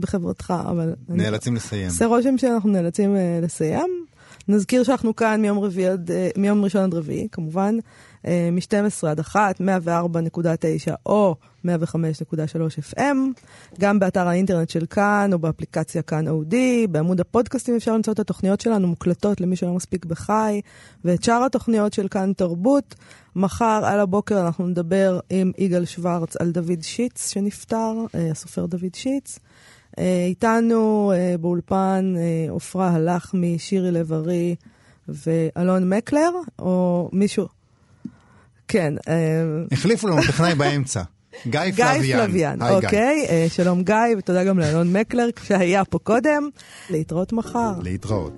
בחברתך, 0.00 0.54
אבל... 0.70 0.92
נאלצים 1.08 1.54
לסיים. 1.54 1.88
עושה 1.88 2.06
רושם 2.06 2.38
שאנחנו 2.38 2.70
נאלצים 2.70 3.16
אה, 3.16 3.38
לסיים. 3.42 4.06
נזכיר 4.48 4.82
שאנחנו 4.82 5.16
כאן 5.16 5.42
מיום, 5.42 5.58
רביעי 5.58 5.88
עד, 5.88 6.10
אה, 6.10 6.28
מיום 6.36 6.64
ראשון 6.64 6.82
עד 6.82 6.94
רביעי, 6.94 7.28
כמובן, 7.32 7.76
מ-12 8.26 9.06
עד 9.08 9.20
1, 9.20 9.60
104.9 9.60 9.64
או 11.06 11.36
105.3 11.64 11.68
FM, 12.92 13.16
גם 13.80 13.98
באתר 13.98 14.28
האינטרנט 14.28 14.70
של 14.70 14.86
כאן 14.86 15.30
או 15.32 15.38
באפליקציה 15.38 16.02
כאן 16.02 16.28
אודי, 16.28 16.86
בעמוד 16.90 17.20
הפודקאסטים 17.20 17.76
אפשר 17.76 17.94
למצוא 17.94 18.12
את 18.12 18.18
התוכניות 18.18 18.60
שלנו 18.60 18.88
מוקלטות 18.88 19.40
למי 19.40 19.56
שלא 19.56 19.72
מספיק 19.72 20.04
בחי, 20.04 20.60
ואת 21.04 21.22
שאר 21.22 21.44
התוכניות 21.44 21.92
של 21.92 22.08
כאן 22.08 22.32
תרבות. 22.36 22.94
מחר 23.36 23.82
על 23.84 24.00
הבוקר 24.00 24.46
אנחנו 24.46 24.66
נדבר 24.66 25.20
עם 25.30 25.52
יגאל 25.58 25.84
שוורץ 25.84 26.36
על 26.36 26.50
דוד 26.50 26.82
שיץ 26.82 27.30
שנפטר, 27.30 27.92
הסופר 28.30 28.66
דוד 28.66 28.94
שיץ. 28.94 29.38
איתנו 29.98 31.12
באולפן 31.40 32.14
עופרה 32.48 32.88
הלחמי, 32.88 33.58
שירי 33.58 33.90
לב-ארי 33.90 34.54
ואלון 35.08 35.88
מקלר, 35.88 36.30
או 36.58 37.08
מישהו... 37.12 37.55
כן. 38.68 38.94
החליפו 39.72 40.08
לנו 40.08 40.22
טכנאי 40.22 40.54
באמצע. 40.54 41.02
גיא 41.46 41.60
פלוויאן. 41.76 42.00
גיא 42.02 42.16
פלוויאן, 42.16 42.58
אוקיי. 42.62 43.26
שלום 43.48 43.82
גיא, 43.82 43.94
ותודה 44.18 44.44
גם 44.44 44.58
לאלון 44.58 44.92
מקלר, 44.92 45.28
שהיה 45.42 45.84
פה 45.84 45.98
קודם. 45.98 46.48
להתראות 46.90 47.32
מחר. 47.32 47.72
להתראות. 47.82 48.32